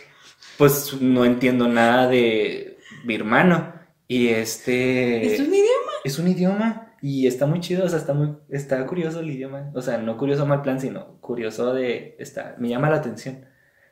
pues 0.58 1.00
no 1.00 1.24
entiendo 1.24 1.68
nada 1.68 2.06
de 2.08 2.78
birmano. 3.04 3.72
Y 4.06 4.28
este. 4.28 5.34
¿Es 5.34 5.40
un 5.40 5.46
idioma? 5.54 5.92
es 6.04 6.18
un 6.18 6.28
idioma. 6.28 6.84
Y 7.00 7.26
está 7.28 7.46
muy 7.46 7.60
chido, 7.60 7.84
o 7.86 7.88
sea, 7.88 7.98
está 7.98 8.12
muy, 8.12 8.34
está 8.50 8.84
curioso 8.86 9.20
el 9.20 9.30
idioma. 9.30 9.70
O 9.74 9.80
sea, 9.82 9.98
no 9.98 10.16
curioso 10.18 10.44
mal 10.46 10.62
plan, 10.62 10.80
sino 10.80 11.20
curioso 11.20 11.72
de. 11.72 12.16
Está, 12.18 12.56
me 12.58 12.68
llama 12.68 12.90
la 12.90 12.96
atención. 12.96 13.46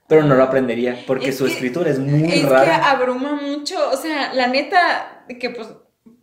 Pero 0.08 0.22
no 0.22 0.34
lo 0.36 0.42
aprendería, 0.44 0.98
porque 1.06 1.28
Es 1.30 1.36
su 1.38 1.46
que- 1.46 1.52
escritura 1.52 1.90
es 1.90 1.98
muy 1.98 2.24
Es 2.32 2.42
que 2.44 2.48
rara. 2.48 2.90
abruma 2.90 3.34
mucho, 3.34 3.74
o 3.92 3.96
sea, 3.96 4.32
la 4.34 4.46
neta, 4.46 5.24
que 5.40 5.50
pues, 5.50 5.68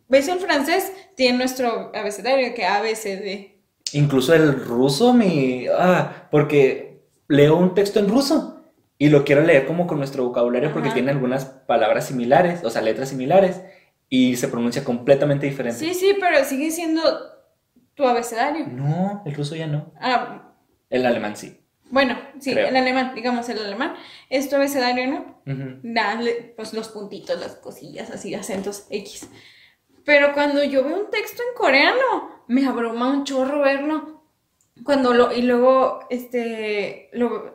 ves 0.07 0.27
el 0.29 0.39
francés, 0.39 0.91
tiene 1.17 1.37
nuestro 1.37 1.91
abecedario, 1.93 2.53
que 2.55 2.65
A, 2.65 2.81
B, 2.81 2.95
C, 2.95 3.17
D. 3.17 3.59
Incluso 3.91 4.33
el 4.33 4.53
ruso 4.63 5.13
me... 5.13 5.67
Ah, 5.77 6.27
porque 6.31 7.01
leo 7.27 7.57
un 7.57 7.73
texto 7.75 7.99
en 7.99 8.07
ruso 8.07 8.52
y 9.03 9.09
lo 9.09 9.25
quiero 9.25 9.41
leer 9.41 9.65
como 9.65 9.85
con 9.85 9.97
nuestro 9.97 10.23
vocabulario 10.23 10.71
porque 10.71 10.89
tiene 10.91 11.11
algunas 11.11 11.43
palabras 11.43 12.07
similares, 12.07 12.63
o 12.63 12.69
sea, 12.69 12.81
letras 12.81 13.09
similares, 13.09 13.61
y 14.07 14.37
se 14.37 14.47
pronuncia 14.47 14.85
completamente 14.85 15.45
diferente. 15.45 15.77
Sí, 15.77 15.93
sí, 15.93 16.15
pero 16.21 16.45
sigue 16.45 16.71
siendo 16.71 17.01
tu 17.95 18.05
abecedario. 18.05 18.65
No, 18.67 19.21
el 19.25 19.35
ruso 19.35 19.57
ya 19.57 19.67
no. 19.67 19.91
Ah, 19.99 20.53
El 20.89 21.05
alemán 21.05 21.35
sí. 21.35 21.59
bueno, 21.89 22.17
sí, 22.39 22.53
Creo. 22.53 22.69
el 22.69 22.77
alemán, 22.77 23.13
digamos, 23.13 23.49
el 23.49 23.59
alemán 23.59 23.93
es 24.29 24.49
tu 24.49 24.55
abecedario, 24.55 25.05
¿no? 25.07 25.41
Dale, 25.83 26.53
pues 26.55 26.73
los 26.73 26.87
puntitos, 26.87 27.37
las 27.41 27.57
cosillas, 27.57 28.09
así, 28.09 28.33
acentos 28.35 28.87
X. 28.89 29.27
Pero 30.05 30.31
cuando 30.31 30.63
yo 30.63 30.81
veo 30.85 30.97
un 30.97 31.09
texto 31.09 31.43
en 31.43 31.57
coreano, 31.57 32.45
me 32.47 32.65
abruma 32.65 33.11
un 33.11 33.25
chorro 33.25 33.59
verlo. 33.59 34.23
Cuando 34.85 35.13
lo, 35.13 35.33
y 35.33 35.41
luego, 35.41 36.07
este, 36.09 37.09
lo, 37.11 37.52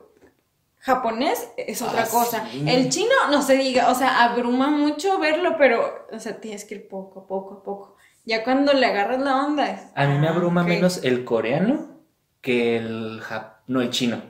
japonés 0.81 1.49
es 1.57 1.83
otra 1.83 2.03
Ah, 2.03 2.09
cosa. 2.11 2.49
sí. 2.51 2.65
El 2.69 2.89
chino, 2.89 3.15
no 3.31 3.43
se 3.43 3.57
diga, 3.57 3.91
o 3.91 3.95
sea, 3.95 4.25
abruma 4.25 4.69
mucho 4.69 5.19
verlo, 5.19 5.57
pero, 5.59 6.07
o 6.13 6.19
sea, 6.19 6.41
tienes 6.41 6.65
que 6.65 6.77
ir 6.77 6.89
poco 6.89 7.21
a 7.21 7.27
poco 7.27 7.55
a 7.55 7.63
poco. 7.63 7.97
Ya 8.25 8.45
cuando 8.45 8.73
le 8.75 8.87
agarras 8.87 9.21
la 9.21 9.45
onda 9.47 9.71
es... 9.71 9.81
A 9.95 10.07
mí 10.07 10.19
me 10.19 10.29
ah, 10.29 10.33
abruma 10.33 10.63
menos 10.63 11.03
el 11.03 11.25
coreano 11.25 12.03
que 12.41 12.77
el 12.77 13.21
jap... 13.23 13.61
no, 13.67 13.81
el 13.81 13.91
chino. 13.91 14.21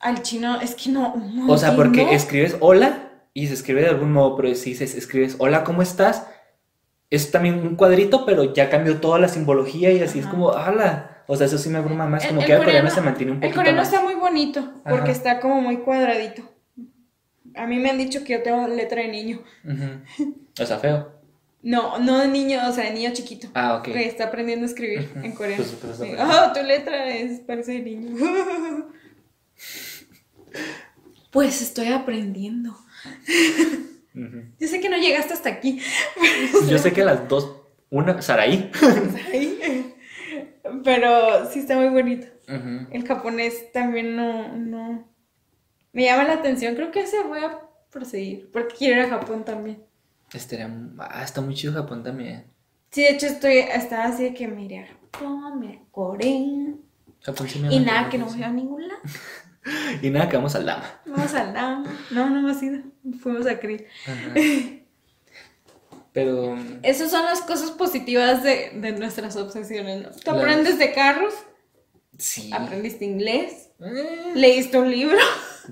Al 0.00 0.22
chino, 0.22 0.60
es 0.60 0.74
que 0.74 0.90
no... 0.90 1.16
no 1.16 1.52
O 1.52 1.58
sea, 1.58 1.74
porque 1.74 2.14
escribes 2.14 2.56
hola 2.60 3.10
y 3.34 3.48
se 3.48 3.54
escribe 3.54 3.82
de 3.82 3.88
algún 3.88 4.12
modo, 4.12 4.36
pero 4.36 4.54
si 4.54 4.70
dices, 4.70 4.94
escribes 4.94 5.36
hola, 5.38 5.64
¿cómo 5.64 5.82
estás? 5.82 6.26
Es 7.10 7.30
también 7.30 7.58
un 7.66 7.74
cuadrito, 7.76 8.24
pero 8.26 8.52
ya 8.54 8.70
cambió 8.70 9.00
toda 9.00 9.18
la 9.18 9.28
simbología 9.28 9.90
y 9.90 10.00
así 10.02 10.20
es 10.20 10.26
como, 10.26 10.52
ala. 10.52 11.17
O 11.30 11.36
sea, 11.36 11.46
eso 11.46 11.58
sí 11.58 11.68
me 11.68 11.78
abruma 11.78 12.06
más, 12.06 12.22
El- 12.24 12.30
como 12.30 12.40
el 12.40 12.46
que 12.46 12.52
el 12.54 12.58
coreano 12.58 12.80
coreano- 12.88 12.94
se 12.94 13.00
mantiene 13.02 13.32
un 13.32 13.36
El 13.36 13.40
poquito 13.42 13.56
coreano 13.56 13.78
más. 13.78 13.88
está 13.88 14.00
muy 14.02 14.14
bonito 14.14 14.72
porque 14.82 15.10
Ajá. 15.10 15.12
está 15.12 15.40
como 15.40 15.60
muy 15.60 15.76
cuadradito. 15.78 16.42
A 17.54 17.66
mí 17.66 17.78
me 17.78 17.90
han 17.90 17.98
dicho 17.98 18.24
que 18.24 18.32
yo 18.32 18.42
tengo 18.42 18.66
letra 18.68 19.02
de 19.02 19.08
niño. 19.08 19.42
Ujú. 19.64 20.32
O 20.60 20.66
sea, 20.66 20.78
feo. 20.78 21.12
No, 21.62 21.98
no 21.98 22.18
de 22.18 22.28
niño, 22.28 22.60
o 22.68 22.72
sea, 22.72 22.84
de 22.84 22.92
niño 22.92 23.10
chiquito. 23.12 23.48
Ah, 23.52 23.76
ok. 23.76 23.84
Que 23.92 24.06
está 24.06 24.24
aprendiendo 24.26 24.64
a 24.64 24.68
escribir 24.68 25.10
en 25.22 25.32
coreano. 25.32 25.62
Pues, 25.64 25.76
pues, 25.80 25.96
Sí. 25.96 26.02
aprendiendo. 26.04 26.34
Oh, 26.48 26.52
tu 26.52 26.62
letra 26.62 27.08
es, 27.08 27.40
parece 27.40 27.72
de 27.72 27.80
niño. 27.80 28.16
Pues 31.30 31.60
estoy 31.60 31.88
aprendiendo. 31.88 32.74
Yo 34.58 34.66
sé 34.66 34.80
que 34.80 34.88
no 34.88 34.96
llegaste 34.96 35.34
hasta 35.34 35.50
aquí. 35.50 35.80
Yo 36.68 36.78
sé 36.78 36.92
que 36.92 37.04
las 37.04 37.28
dos, 37.28 37.54
una, 37.90 38.22
Saraí. 38.22 38.70
Ahí. 39.32 39.94
Pero 40.84 41.48
sí 41.50 41.60
está 41.60 41.76
muy 41.76 41.88
bonito. 41.88 42.26
El 42.46 43.06
japonés 43.06 43.72
también 43.72 44.16
no, 44.16 44.56
no. 44.56 45.08
Me 45.92 46.04
llama 46.04 46.24
la 46.24 46.34
atención. 46.34 46.74
Creo 46.74 46.90
que 46.90 47.00
ese 47.00 47.22
voy 47.22 47.40
a 47.40 47.60
proseguir. 47.90 48.50
Porque 48.52 48.74
quiero 48.76 49.00
ir 49.00 49.06
a 49.06 49.18
Japón 49.18 49.44
también. 49.44 49.82
Estaría- 50.32 50.70
ah, 50.98 51.22
está 51.24 51.40
muy 51.40 51.54
chido 51.54 51.72
Japón 51.74 52.02
también. 52.02 52.46
Sí, 52.90 53.02
de 53.02 53.10
hecho 53.10 53.26
estoy, 53.26 53.58
estaba 53.58 54.04
así 54.04 54.24
de 54.24 54.34
que 54.34 54.48
me 54.48 54.64
iré 54.64 54.78
a 54.80 54.86
Japón, 54.86 55.60
me 55.60 55.84
Corea. 55.90 56.74
Japón 57.20 57.48
sí 57.48 57.58
me 57.58 57.74
Y 57.74 57.80
nada, 57.80 58.08
que 58.08 58.16
no 58.18 58.26
voy 58.26 58.42
a 58.42 58.50
ningún 58.50 58.88
lado. 58.88 59.00
Y 60.00 60.08
nada, 60.08 60.28
que 60.30 60.36
vamos 60.36 60.54
al 60.54 60.64
Lama. 60.64 60.84
Vamos 61.04 61.34
al 61.34 61.52
Dama. 61.52 61.84
No, 62.10 62.30
no 62.30 62.38
hemos 62.38 62.62
ido. 62.62 62.80
Fuimos 63.20 63.46
a 63.46 63.58
Krill. 63.60 63.84
Ajá. 64.06 64.32
Pero. 66.12 66.56
Esas 66.82 67.10
son 67.10 67.24
las 67.26 67.40
cosas 67.42 67.70
positivas 67.72 68.42
de, 68.42 68.70
de 68.74 68.92
nuestras 68.92 69.36
obsesiones, 69.36 70.02
¿no? 70.02 70.10
Tú 70.10 70.30
Las- 70.32 70.36
aprendes 70.40 70.78
de 70.78 70.92
carros, 70.92 71.34
Sí. 72.16 72.50
aprendiste 72.52 73.04
inglés, 73.04 73.70
Eh, 73.80 74.32
leíste 74.34 74.78
un 74.78 74.90
libro, 74.90 75.16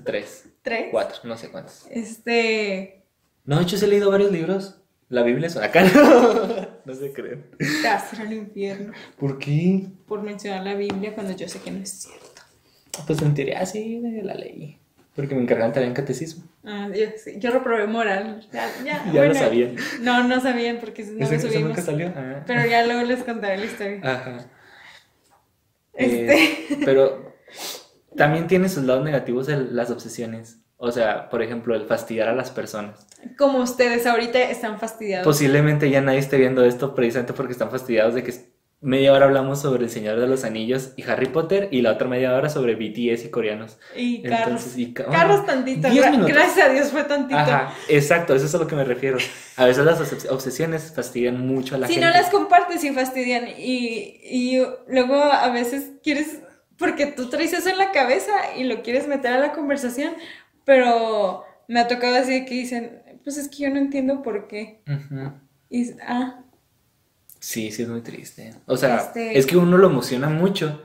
Tres, 0.05 0.45
tres. 0.61 0.87
cuatro, 0.91 1.17
no 1.23 1.35
sé 1.37 1.49
cuántos. 1.49 1.85
Este. 1.89 3.03
No, 3.45 3.57
de 3.57 3.63
hecho, 3.63 3.77
he 3.83 3.87
leído 3.87 4.11
varios 4.11 4.31
libros. 4.31 4.75
La 5.09 5.23
Biblia 5.23 5.47
es 5.47 5.55
una 5.55 5.71
cara. 5.71 5.89
no 6.85 6.93
se 6.93 7.13
creen. 7.13 7.49
Te 7.57 7.65
vas 7.87 8.13
al 8.19 8.33
infierno 8.33 8.91
¿Por 9.17 9.39
qué? 9.39 9.87
por 10.05 10.21
mencionar 10.21 10.63
la 10.65 10.75
Biblia 10.75 11.13
cuando 11.15 11.33
yo 11.35 11.47
sé 11.47 11.59
que 11.61 11.71
no 11.71 11.81
es 11.81 11.89
cierto. 11.91 12.41
Pues 13.05 13.21
en 13.21 13.33
teoría 13.33 13.65
sí, 13.65 14.01
la 14.23 14.33
leí. 14.33 14.77
Porque 15.17 15.35
me 15.35 15.41
encargaron 15.41 15.73
también 15.73 15.93
catecismo. 15.93 16.45
Ah, 16.63 16.87
yo, 16.93 17.07
yo 17.37 17.51
reprobé 17.51 17.87
moral. 17.87 18.47
Ya, 18.53 18.69
ya, 18.85 19.03
Ya 19.07 19.11
lo 19.13 19.17
bueno. 19.17 19.33
sabían. 19.33 19.75
No, 19.99 20.23
no 20.25 20.39
sabían 20.39 20.77
porque 20.79 21.03
no 21.03 21.23
¿Ese, 21.25 21.31
me 21.31 21.35
ese 21.37 21.47
subimos. 21.49 21.69
nunca 21.69 21.81
salió? 21.81 22.13
Ah. 22.15 22.43
Pero 22.47 22.65
ya 22.65 22.85
luego 22.85 23.01
les 23.01 23.23
contaré 23.25 23.57
la 23.57 23.65
historia. 23.65 23.99
Ajá. 24.03 24.45
Este. 25.93 26.43
Eh, 26.43 26.77
pero 26.85 27.35
también 28.15 28.47
tiene 28.47 28.69
sus 28.69 28.83
lados 28.83 29.03
negativos 29.03 29.49
el- 29.49 29.75
las 29.75 29.89
obsesiones. 29.91 30.59
O 30.77 30.91
sea, 30.91 31.29
por 31.29 31.41
ejemplo, 31.41 31.73
el 31.75 31.87
fastidiar 31.87 32.29
a 32.29 32.35
las 32.35 32.51
personas. 32.51 33.07
Como 33.35 33.57
ustedes 33.59 34.05
ahorita 34.05 34.39
están 34.43 34.77
fastidiados. 34.79 35.25
Posiblemente 35.25 35.89
ya 35.89 36.01
nadie 36.01 36.19
esté 36.19 36.37
viendo 36.37 36.63
esto 36.63 36.93
precisamente 36.93 37.33
porque 37.33 37.53
están 37.53 37.71
fastidiados 37.71 38.13
de 38.13 38.21
que 38.23 38.33
media 38.79 39.11
hora 39.13 39.25
hablamos 39.25 39.61
sobre 39.61 39.83
El 39.85 39.89
Señor 39.89 40.19
de 40.19 40.27
los 40.27 40.43
Anillos 40.43 40.93
y 40.97 41.03
Harry 41.03 41.25
Potter 41.27 41.67
y 41.71 41.81
la 41.81 41.93
otra 41.93 42.07
media 42.07 42.33
hora 42.35 42.47
sobre 42.49 42.75
BTS 42.75 43.25
y 43.25 43.29
coreanos. 43.29 43.79
Y 43.95 44.21
carros. 44.21 44.39
Entonces, 44.47 44.77
y 44.77 44.93
ca- 44.93 45.05
Carros 45.07 45.39
ah, 45.41 45.45
tantito. 45.47 45.89
10 45.89 46.05
gra- 46.05 46.11
minutos. 46.11 46.33
Gracias 46.33 46.67
a 46.67 46.71
Dios 46.71 46.87
fue 46.91 47.03
tantito. 47.05 47.39
Ajá, 47.39 47.73
exacto, 47.89 48.35
eso 48.35 48.45
es 48.45 48.53
a 48.53 48.57
lo 48.59 48.67
que 48.67 48.75
me 48.75 48.83
refiero. 48.83 49.17
A 49.55 49.65
veces 49.65 49.83
las 49.83 49.99
obses- 49.99 50.29
obsesiones 50.31 50.93
fastidian 50.95 51.45
mucho 51.47 51.75
a 51.75 51.79
la 51.79 51.87
si 51.87 51.93
gente. 51.93 52.07
no 52.07 52.13
las 52.13 52.29
compartes 52.29 52.83
y 52.83 52.91
fastidian 52.91 53.47
y, 53.47 54.19
y 54.23 54.61
luego 54.87 55.15
a 55.15 55.49
veces 55.49 55.91
quieres, 56.03 56.41
porque 56.77 57.07
tú 57.07 57.29
traes 57.29 57.53
eso 57.53 57.69
en 57.69 57.79
la 57.79 57.91
cabeza 57.91 58.31
y 58.57 58.63
lo 58.65 58.83
quieres 58.83 59.07
meter 59.07 59.33
a 59.33 59.39
la 59.39 59.53
conversación, 59.53 60.13
pero 60.65 61.43
me 61.67 61.79
ha 61.79 61.87
tocado 61.87 62.15
así 62.15 62.45
que 62.45 62.53
dicen, 62.53 63.01
pues 63.23 63.37
es 63.37 63.49
que 63.49 63.57
yo 63.63 63.69
no 63.69 63.77
entiendo 63.77 64.21
por 64.21 64.47
qué. 64.47 64.81
Ujú. 64.87 65.31
Y, 65.69 65.91
ah, 66.05 66.43
Sí, 67.39 67.71
sí 67.71 67.83
es 67.83 67.87
muy 67.89 68.01
triste. 68.01 68.53
O 68.65 68.77
sea, 68.77 68.97
Este- 68.97 69.37
es 69.37 69.45
que 69.45 69.57
uno 69.57 69.77
lo 69.77 69.87
emociona 69.87 70.29
mucho. 70.29 70.81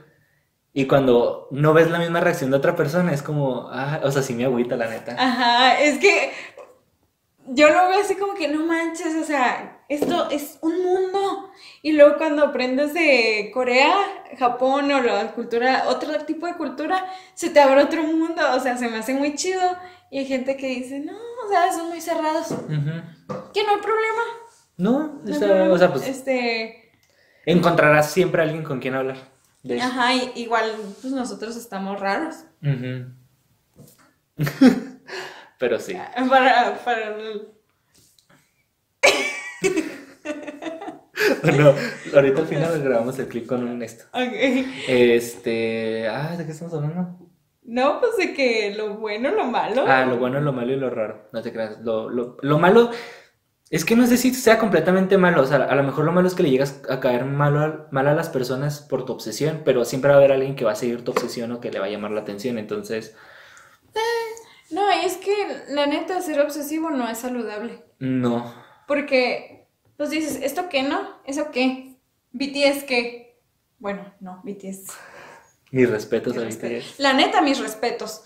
Y 0.75 0.87
cuando 0.87 1.49
no 1.51 1.75
ves 1.75 1.91
la 1.91 1.99
misma 1.99 2.21
reacción 2.21 2.51
de 2.51 2.57
otra 2.57 2.75
persona, 2.77 3.13
es 3.13 3.23
como, 3.23 3.69
ah, 3.71 4.01
o 4.05 4.11
sea, 4.11 4.23
sí 4.23 4.33
me 4.35 4.45
agüita, 4.45 4.77
la 4.77 4.89
neta. 4.89 5.15
ajá, 5.19 5.79
es 5.81 5.99
que 5.99 6.33
yo 7.49 7.69
lo 7.69 7.89
veo 7.89 8.01
así 8.01 8.15
como 8.15 8.35
que 8.35 8.49
no 8.49 8.65
manches, 8.65 9.15
o 9.17 9.25
sea, 9.25 9.83
esto 9.89 10.31
es 10.31 10.59
un 10.63 10.83
mundo. 10.83 11.51
Y 11.83 11.93
luego 11.93 12.17
cuando 12.17 12.45
aprendes 12.45 12.95
de 12.95 13.51
Corea, 13.53 13.93
Japón 14.39 14.91
o 14.93 15.01
la 15.03 15.33
cultura, 15.33 15.85
otro 15.89 16.13
tipo 16.25 16.47
de 16.47 16.55
cultura, 16.55 17.05
se 17.35 17.51
te 17.51 17.61
abre 17.61 17.83
otro 17.83 18.03
mundo, 18.05 18.41
o 18.57 18.61
sea, 18.61 18.79
se 18.79 18.89
me 18.89 18.99
hace 18.99 19.13
muy 19.15 19.35
chido. 19.35 19.61
Y 20.11 20.19
hay 20.21 20.27
gente 20.27 20.57
que 20.57 20.69
dice, 20.69 21.01
no, 21.01 21.13
o 21.13 21.49
sea, 21.51 21.73
son 21.73 21.89
muy 21.89 22.01
cerrados. 22.01 22.49
Que 22.49 23.65
no 23.65 23.71
hay 23.71 23.81
problema. 23.83 24.23
No, 24.83 25.21
no 25.25 25.33
está- 25.33 25.71
o 25.71 25.79
sea, 25.79 25.91
pues 25.93 26.09
Este, 26.09 26.91
encontrarás 27.47 28.11
siempre 28.11 28.43
a 28.43 28.45
alguien 28.45 28.65
con 28.65 28.81
quien 28.81 28.95
hablar. 28.95 29.17
de 29.63 29.77
eso. 29.77 29.87
ajá, 29.87 30.15
y- 30.15 30.33
igual, 30.37 30.73
pues 31.01 31.13
nosotros 31.13 31.57
estamos 31.57 32.01
raros. 32.01 32.37
Ujú. 32.63 33.13
Pero 35.59 35.79
sí. 35.79 35.95
Para, 36.29 36.79
para 36.85 37.17
el- 37.17 37.49
Bueno, 41.43 41.75
ahorita 42.15 42.41
al 42.41 42.47
final 42.47 42.83
grabamos 42.83 43.19
el 43.19 43.29
clip 43.29 43.47
con 43.47 43.67
un 43.67 43.83
esto. 43.83 44.05
ok. 44.13 44.33
Este. 44.89 46.09
Ah, 46.09 46.37
¿de 46.37 46.45
qué 46.45 46.53
estamos 46.53 46.75
hablando? 46.75 47.19
No, 47.63 48.01
pues 48.01 48.17
de 48.17 48.35
que 48.35 48.75
lo 48.77 48.97
bueno, 48.97 49.31
lo 49.31 49.45
malo. 49.45 49.85
Ah, 49.87 50.05
lo 50.05 50.17
bueno, 50.19 50.41
lo 50.41 50.53
malo 50.53 50.73
y 50.73 50.77
lo 50.77 50.91
raro. 50.91 51.29
No 51.33 51.43
te 51.43 51.53
creas. 51.53 51.81
Lo, 51.81 52.09
lo, 52.11 52.37
lo 52.43 52.59
malo 52.59 52.91
es 53.73 53.85
que 53.85 53.97
no 53.97 54.07
sé 54.07 54.17
si 54.19 54.33
sea 54.35 54.59
completamente 54.59 55.19
malo. 55.19 55.43
O 55.43 55.47
sea, 55.47 55.57
a 55.65 55.75
lo 55.75 55.83
mejor 55.83 56.05
lo 56.05 56.13
malo 56.13 56.29
es 56.29 56.35
que 56.35 56.43
le 56.45 56.51
llegas 56.51 56.81
a 56.89 57.01
caer 57.01 57.25
malo 57.25 57.61
a- 57.61 57.89
mal 57.91 58.07
a 58.07 58.15
las 58.15 58.29
personas 58.29 58.81
por 58.83 59.05
tu 59.05 59.13
obsesión, 59.13 59.63
pero 59.65 59.85
siempre 59.85 60.11
va 60.11 60.17
a 60.17 60.19
haber 60.19 60.31
alguien 60.33 60.55
que 60.55 60.65
va 60.65 60.73
a 60.73 60.77
seguir 60.77 61.03
tu 61.05 61.11
obsesión 61.13 61.51
o 61.53 61.61
que 61.61 61.71
le 61.73 61.81
va 61.81 61.87
a 61.87 61.91
llamar 61.91 62.11
la 62.13 62.21
atención. 62.21 62.59
Entonces, 62.59 63.17
No, 64.71 64.83
y 64.91 65.05
es 65.05 65.19
que 65.19 65.35
la 65.69 65.87
neta, 65.87 66.21
ser 66.23 66.41
obsesivo 66.41 66.91
no 66.91 67.09
es 67.09 67.19
saludable. 67.19 67.83
no. 67.99 68.55
Porque, 68.89 69.69
pues 69.97 70.11
dices, 70.11 70.41
¿esto 70.43 70.69
qué 70.69 70.83
no? 70.83 71.21
¿Eso 71.25 71.51
qué? 71.51 71.97
¿BTS 72.33 72.85
qué? 72.85 73.39
Bueno, 73.79 74.13
no, 74.21 74.41
BTS. 74.45 74.93
Mis 75.71 75.89
respetos 75.89 76.35
mis 76.35 76.43
a 76.43 76.45
respetos. 76.47 76.85
BTS. 76.95 77.01
La 77.01 77.13
neta, 77.15 77.41
mis 77.41 77.59
respetos. 77.59 78.25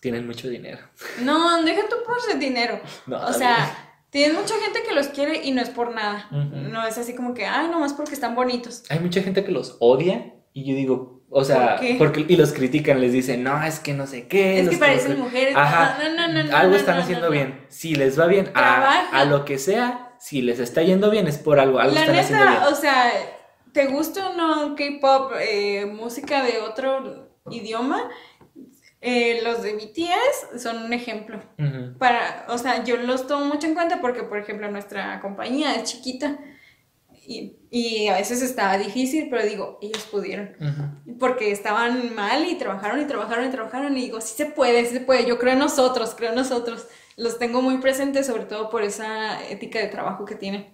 Tienen 0.00 0.26
mucho 0.26 0.48
dinero. 0.48 0.78
No, 1.20 1.62
deja 1.62 1.82
tú 1.88 1.96
por 2.06 2.38
dinero. 2.38 2.80
No, 3.06 3.24
o 3.26 3.32
sea. 3.32 3.91
Tienes 4.12 4.36
mucha 4.38 4.54
gente 4.60 4.82
que 4.86 4.94
los 4.94 5.08
quiere 5.08 5.42
y 5.42 5.50
no 5.50 5.62
es 5.62 5.70
por 5.70 5.92
nada. 5.94 6.28
No 6.30 6.86
es 6.86 6.98
así 6.98 7.14
como 7.14 7.34
que, 7.34 7.46
ay, 7.46 7.68
nomás 7.68 7.94
porque 7.94 8.12
están 8.14 8.34
bonitos. 8.34 8.84
Hay 8.90 9.00
mucha 9.00 9.22
gente 9.22 9.42
que 9.42 9.50
los 9.50 9.76
odia 9.80 10.34
y 10.52 10.64
yo 10.64 10.76
digo, 10.76 11.22
o 11.30 11.44
sea, 11.44 11.80
porque 11.98 12.26
y 12.28 12.36
los 12.36 12.52
critican, 12.52 13.00
les 13.00 13.12
dicen, 13.12 13.42
no, 13.42 13.62
es 13.64 13.80
que 13.80 13.94
no 13.94 14.06
sé 14.06 14.28
qué. 14.28 14.60
Es 14.60 14.68
que 14.68 14.76
parecen 14.76 15.18
mujeres. 15.18 15.56
Ajá. 15.56 15.98
No, 15.98 16.14
no, 16.14 16.32
no, 16.32 16.44
no, 16.44 16.56
algo 16.56 16.76
están 16.76 16.98
haciendo 16.98 17.30
bien. 17.30 17.64
Si 17.68 17.94
les 17.94 18.20
va 18.20 18.26
bien 18.26 18.50
a, 18.54 19.08
a 19.10 19.24
lo 19.24 19.46
que 19.46 19.58
sea, 19.58 20.14
si 20.20 20.42
les 20.42 20.58
está 20.60 20.82
yendo 20.82 21.10
bien 21.10 21.26
es 21.26 21.38
por 21.38 21.58
algo, 21.58 21.78
algo 21.78 21.94
La 21.94 22.02
están 22.02 22.18
haciendo 22.18 22.44
bien. 22.44 22.58
neta, 22.58 22.68
o 22.68 22.74
sea, 22.74 23.12
¿te 23.72 23.86
gusta 23.86 24.28
o 24.28 24.34
no 24.34 24.76
K-pop, 24.76 25.32
eh, 25.40 25.86
música 25.86 26.42
de 26.42 26.60
otro 26.60 27.30
idioma? 27.50 28.10
Eh, 29.04 29.40
los 29.42 29.62
de 29.62 29.72
BTS 29.72 30.62
son 30.62 30.84
un 30.84 30.92
ejemplo. 30.92 31.40
Para, 31.98 32.46
o 32.48 32.56
sea, 32.56 32.84
yo 32.84 32.96
los 32.96 33.26
tomo 33.26 33.46
mucho 33.46 33.66
en 33.66 33.74
cuenta 33.74 34.00
porque, 34.00 34.22
por 34.22 34.38
ejemplo, 34.38 34.70
nuestra 34.70 35.18
compañía 35.20 35.74
es 35.74 35.90
chiquita 35.90 36.38
y, 37.26 37.56
y 37.68 38.06
a 38.06 38.14
veces 38.14 38.42
estaba 38.42 38.78
difícil, 38.78 39.26
pero 39.28 39.44
digo, 39.44 39.80
ellos 39.82 40.04
pudieron. 40.04 40.56
Porque 41.18 41.50
estaban 41.50 42.14
mal 42.14 42.46
y 42.48 42.54
trabajaron 42.54 43.00
y 43.00 43.06
trabajaron 43.06 43.48
y 43.48 43.50
trabajaron 43.50 43.96
y 43.96 44.02
digo, 44.02 44.20
sí 44.20 44.34
se 44.36 44.46
puede, 44.46 44.84
sí 44.84 44.94
se 44.94 45.00
puede, 45.00 45.26
yo 45.26 45.36
creo 45.36 45.54
en 45.54 45.58
nosotros, 45.58 46.14
creo 46.16 46.30
en 46.30 46.36
nosotros. 46.36 46.86
Los 47.16 47.40
tengo 47.40 47.60
muy 47.60 47.78
presentes, 47.78 48.26
sobre 48.26 48.44
todo 48.44 48.70
por 48.70 48.84
esa 48.84 49.44
ética 49.48 49.80
de 49.80 49.88
trabajo 49.88 50.24
que 50.24 50.36
tienen. 50.36 50.72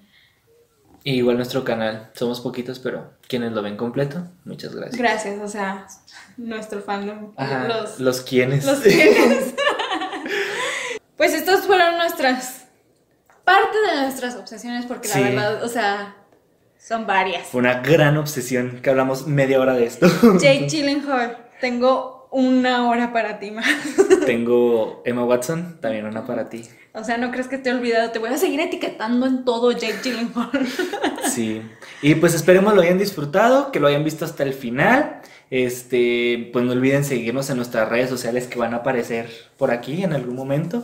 Y 1.04 1.14
igual 1.14 1.36
nuestro 1.36 1.64
canal, 1.64 2.10
somos 2.14 2.40
poquitos, 2.40 2.78
pero 2.80 3.12
quienes 3.28 3.52
lo 3.52 3.62
ven 3.62 3.76
completo, 3.76 4.24
muchas 4.44 4.74
gracias. 4.74 4.98
Gracias, 4.98 5.38
o 5.40 5.48
sea, 5.48 5.86
nuestro 6.36 6.80
fandom. 6.82 7.32
Ajá, 7.36 7.66
Los, 7.68 8.00
los, 8.00 8.20
quienes. 8.22 8.64
los 8.66 8.82
tienes. 8.82 9.54
pues 11.16 11.34
estas 11.34 11.66
fueron 11.66 11.96
nuestras. 11.98 12.66
Parte 13.44 13.78
de 13.90 14.02
nuestras 14.02 14.34
obsesiones, 14.36 14.84
porque 14.86 15.08
Sí. 15.08 15.20
la 15.20 15.28
verdad, 15.30 15.64
o 15.64 15.68
sea, 15.68 16.16
son 16.78 17.06
varias. 17.06 17.46
Fue 17.48 17.60
una 17.60 17.80
gran 17.80 18.16
obsesión 18.18 18.80
que 18.82 18.90
hablamos 18.90 19.26
media 19.26 19.58
hora 19.60 19.72
de 19.74 19.86
esto. 19.86 20.06
Jake 20.38 20.66
Gyllenhaal, 20.68 21.46
tengo 21.60 22.17
una 22.30 22.88
hora 22.88 23.12
para 23.12 23.38
ti 23.38 23.50
más. 23.50 23.66
Tengo 24.26 25.02
Emma 25.04 25.24
Watson, 25.24 25.78
también 25.80 26.06
una 26.06 26.26
para 26.26 26.48
ti. 26.48 26.62
O 26.94 27.04
sea, 27.04 27.16
no 27.18 27.30
crees 27.30 27.48
que 27.48 27.58
te 27.58 27.70
he 27.70 27.74
olvidado, 27.74 28.10
te 28.10 28.18
voy 28.18 28.30
a 28.30 28.38
seguir 28.38 28.60
etiquetando 28.60 29.26
en 29.26 29.44
todo 29.44 29.72
Jake 29.72 30.00
Gyllenhaal. 30.02 30.66
Sí. 31.30 31.62
Y 32.02 32.14
pues 32.16 32.34
esperemos 32.34 32.74
lo 32.74 32.82
hayan 32.82 32.98
disfrutado, 32.98 33.70
que 33.70 33.80
lo 33.80 33.86
hayan 33.86 34.04
visto 34.04 34.24
hasta 34.24 34.42
el 34.42 34.52
final. 34.52 35.20
Este, 35.50 36.50
pues 36.52 36.64
no 36.64 36.72
olviden 36.72 37.04
seguirnos 37.04 37.48
en 37.50 37.56
nuestras 37.56 37.88
redes 37.88 38.10
sociales 38.10 38.46
que 38.46 38.58
van 38.58 38.74
a 38.74 38.78
aparecer 38.78 39.28
por 39.56 39.70
aquí 39.70 40.02
en 40.04 40.12
algún 40.12 40.36
momento. 40.36 40.82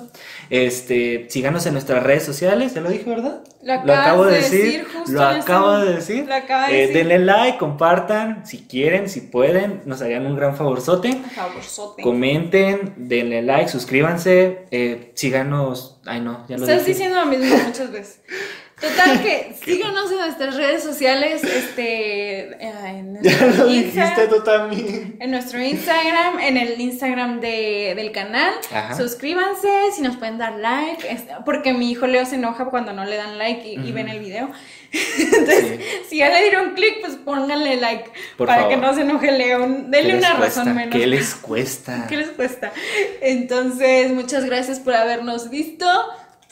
Este, 0.51 1.27
síganos 1.29 1.67
en 1.67 1.75
nuestras 1.75 2.03
redes 2.03 2.25
sociales, 2.25 2.75
ya 2.75 2.81
lo 2.81 2.89
dije, 2.91 3.09
¿verdad? 3.09 3.41
Lo 3.63 3.73
acabas 3.75 4.31
de 4.31 4.37
decir 4.37 4.85
justo 4.85 5.13
Lo 5.13 5.31
este 5.31 5.41
acabo 5.53 5.77
de 5.79 5.95
decir. 5.95 6.27
Lo 6.27 6.35
acaba 6.35 6.69
de 6.69 6.75
Eh, 6.77 6.81
decir. 6.89 6.97
denle 6.97 7.19
like, 7.19 7.59
compartan, 7.59 8.47
si 8.47 8.59
quieren, 8.67 9.09
si 9.09 9.21
pueden, 9.21 9.83
nos 9.85 10.01
harían 10.03 10.27
un 10.27 10.37
gran 10.37 10.57
favorzote. 10.57 11.11
Por 11.15 11.31
favor, 11.31 11.63
sote. 11.63 12.03
Comenten, 12.03 12.95
denle 12.97 13.43
like, 13.43 13.69
suscríbanse, 13.69 14.67
eh, 14.71 15.13
síganos. 15.15 16.01
Ay, 16.07 16.21
no, 16.21 16.47
ya 16.49 16.57
lo 16.57 16.65
Estás 16.65 16.81
dije. 16.81 16.93
diciendo 16.93 17.21
lo 17.21 17.27
mismo 17.27 17.55
muchas 17.67 17.93
veces. 17.93 18.21
Total 18.81 19.23
que 19.23 19.55
síganos 19.65 20.11
en 20.11 20.19
nuestras 20.19 20.57
redes 20.57 20.83
sociales, 20.83 21.45
este, 21.45 22.51
eh, 22.53 22.59
en 22.61 23.15
Ya 23.23 23.31
nuestro, 23.41 23.65
lo 23.65 23.71
dijiste 23.71 24.29
tú 24.29 24.43
también. 24.43 25.17
en 25.21 25.31
nuestro 25.31 25.63
Instagram, 25.63 26.41
en 26.41 26.57
el 26.57 26.81
Instagram 26.81 27.41
de, 27.41 27.95
del 27.97 28.11
canal. 28.13 28.53
Ajá. 28.73 28.95
Suscríbanse, 28.97 29.69
si 29.95 30.03
nos 30.03 30.17
pueden 30.17 30.39
dar 30.39 30.55
like, 30.57 31.07
porque 31.47 31.73
mi 31.73 31.91
hijo 31.93 32.07
Leo 32.09 32.27
se 32.27 32.35
enoja 32.35 32.67
cuando 32.67 32.93
no 32.93 33.05
le 33.05 33.17
dan 33.17 33.39
like 33.39 33.67
y, 33.67 33.93
ven 33.93 34.09
el 34.09 34.19
video. 34.19 34.51
Entonces, 35.19 35.81
si 36.09 36.19
ya 36.19 36.29
le 36.29 36.43
dieron 36.43 36.75
clic, 36.75 37.01
pues 37.01 37.15
pónganle 37.17 37.77
like 37.77 38.11
Por 38.37 38.47
para 38.49 38.63
favor. 38.63 38.75
que 38.75 38.81
no 38.81 38.95
se 38.95 39.01
enoje 39.03 39.31
Leo. 39.33 39.61
¿Qué 39.67 39.83
Denle 39.89 40.19
una 40.19 40.37
cuesta? 40.37 40.61
razón 40.63 40.75
menos. 40.75 40.95
¿Qué 40.97 41.07
les 41.07 41.35
cuesta? 41.37 42.07
¿Qué 42.09 42.17
les 42.17 42.29
cuesta? 42.31 42.73
Entonces, 43.21 44.13
muchas 44.13 44.45
gracias 44.45 44.81
por 44.81 44.95
habernos 44.95 45.51
visto, 45.51 45.87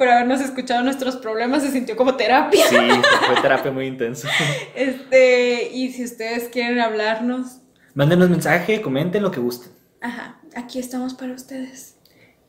por 0.02 0.10
habernos 0.10 0.40
escuchado 0.40 0.82
nuestros 0.82 1.14
problemas, 1.14 1.62
se 1.62 1.70
sintió 1.70 1.96
como 1.96 2.16
terapia. 2.16 2.66
Sí, 2.68 2.76
fue 2.76 3.40
terapia 3.40 3.70
muy 3.70 3.86
intensa. 3.86 4.28
Este, 4.74 5.70
y 5.72 5.92
si 5.92 6.02
ustedes 6.02 6.48
quieren 6.48 6.80
hablarnos, 6.80 7.58
Mándenos 7.94 8.28
mensaje, 8.28 8.82
comenten 8.82 9.22
lo 9.22 9.30
que 9.30 9.38
gusten. 9.38 9.70
ajá, 10.00 10.40
aquí 10.56 10.80
estamos 10.80 11.14
para 11.14 11.34
ustedes. 11.34 11.98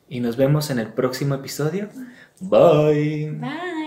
Y 0.09 0.19
nos 0.19 0.35
vemos 0.35 0.71
en 0.71 0.79
el 0.79 0.87
próximo 0.93 1.35
episodio. 1.35 1.89
Bye. 2.39 3.29
Bye. 3.39 3.82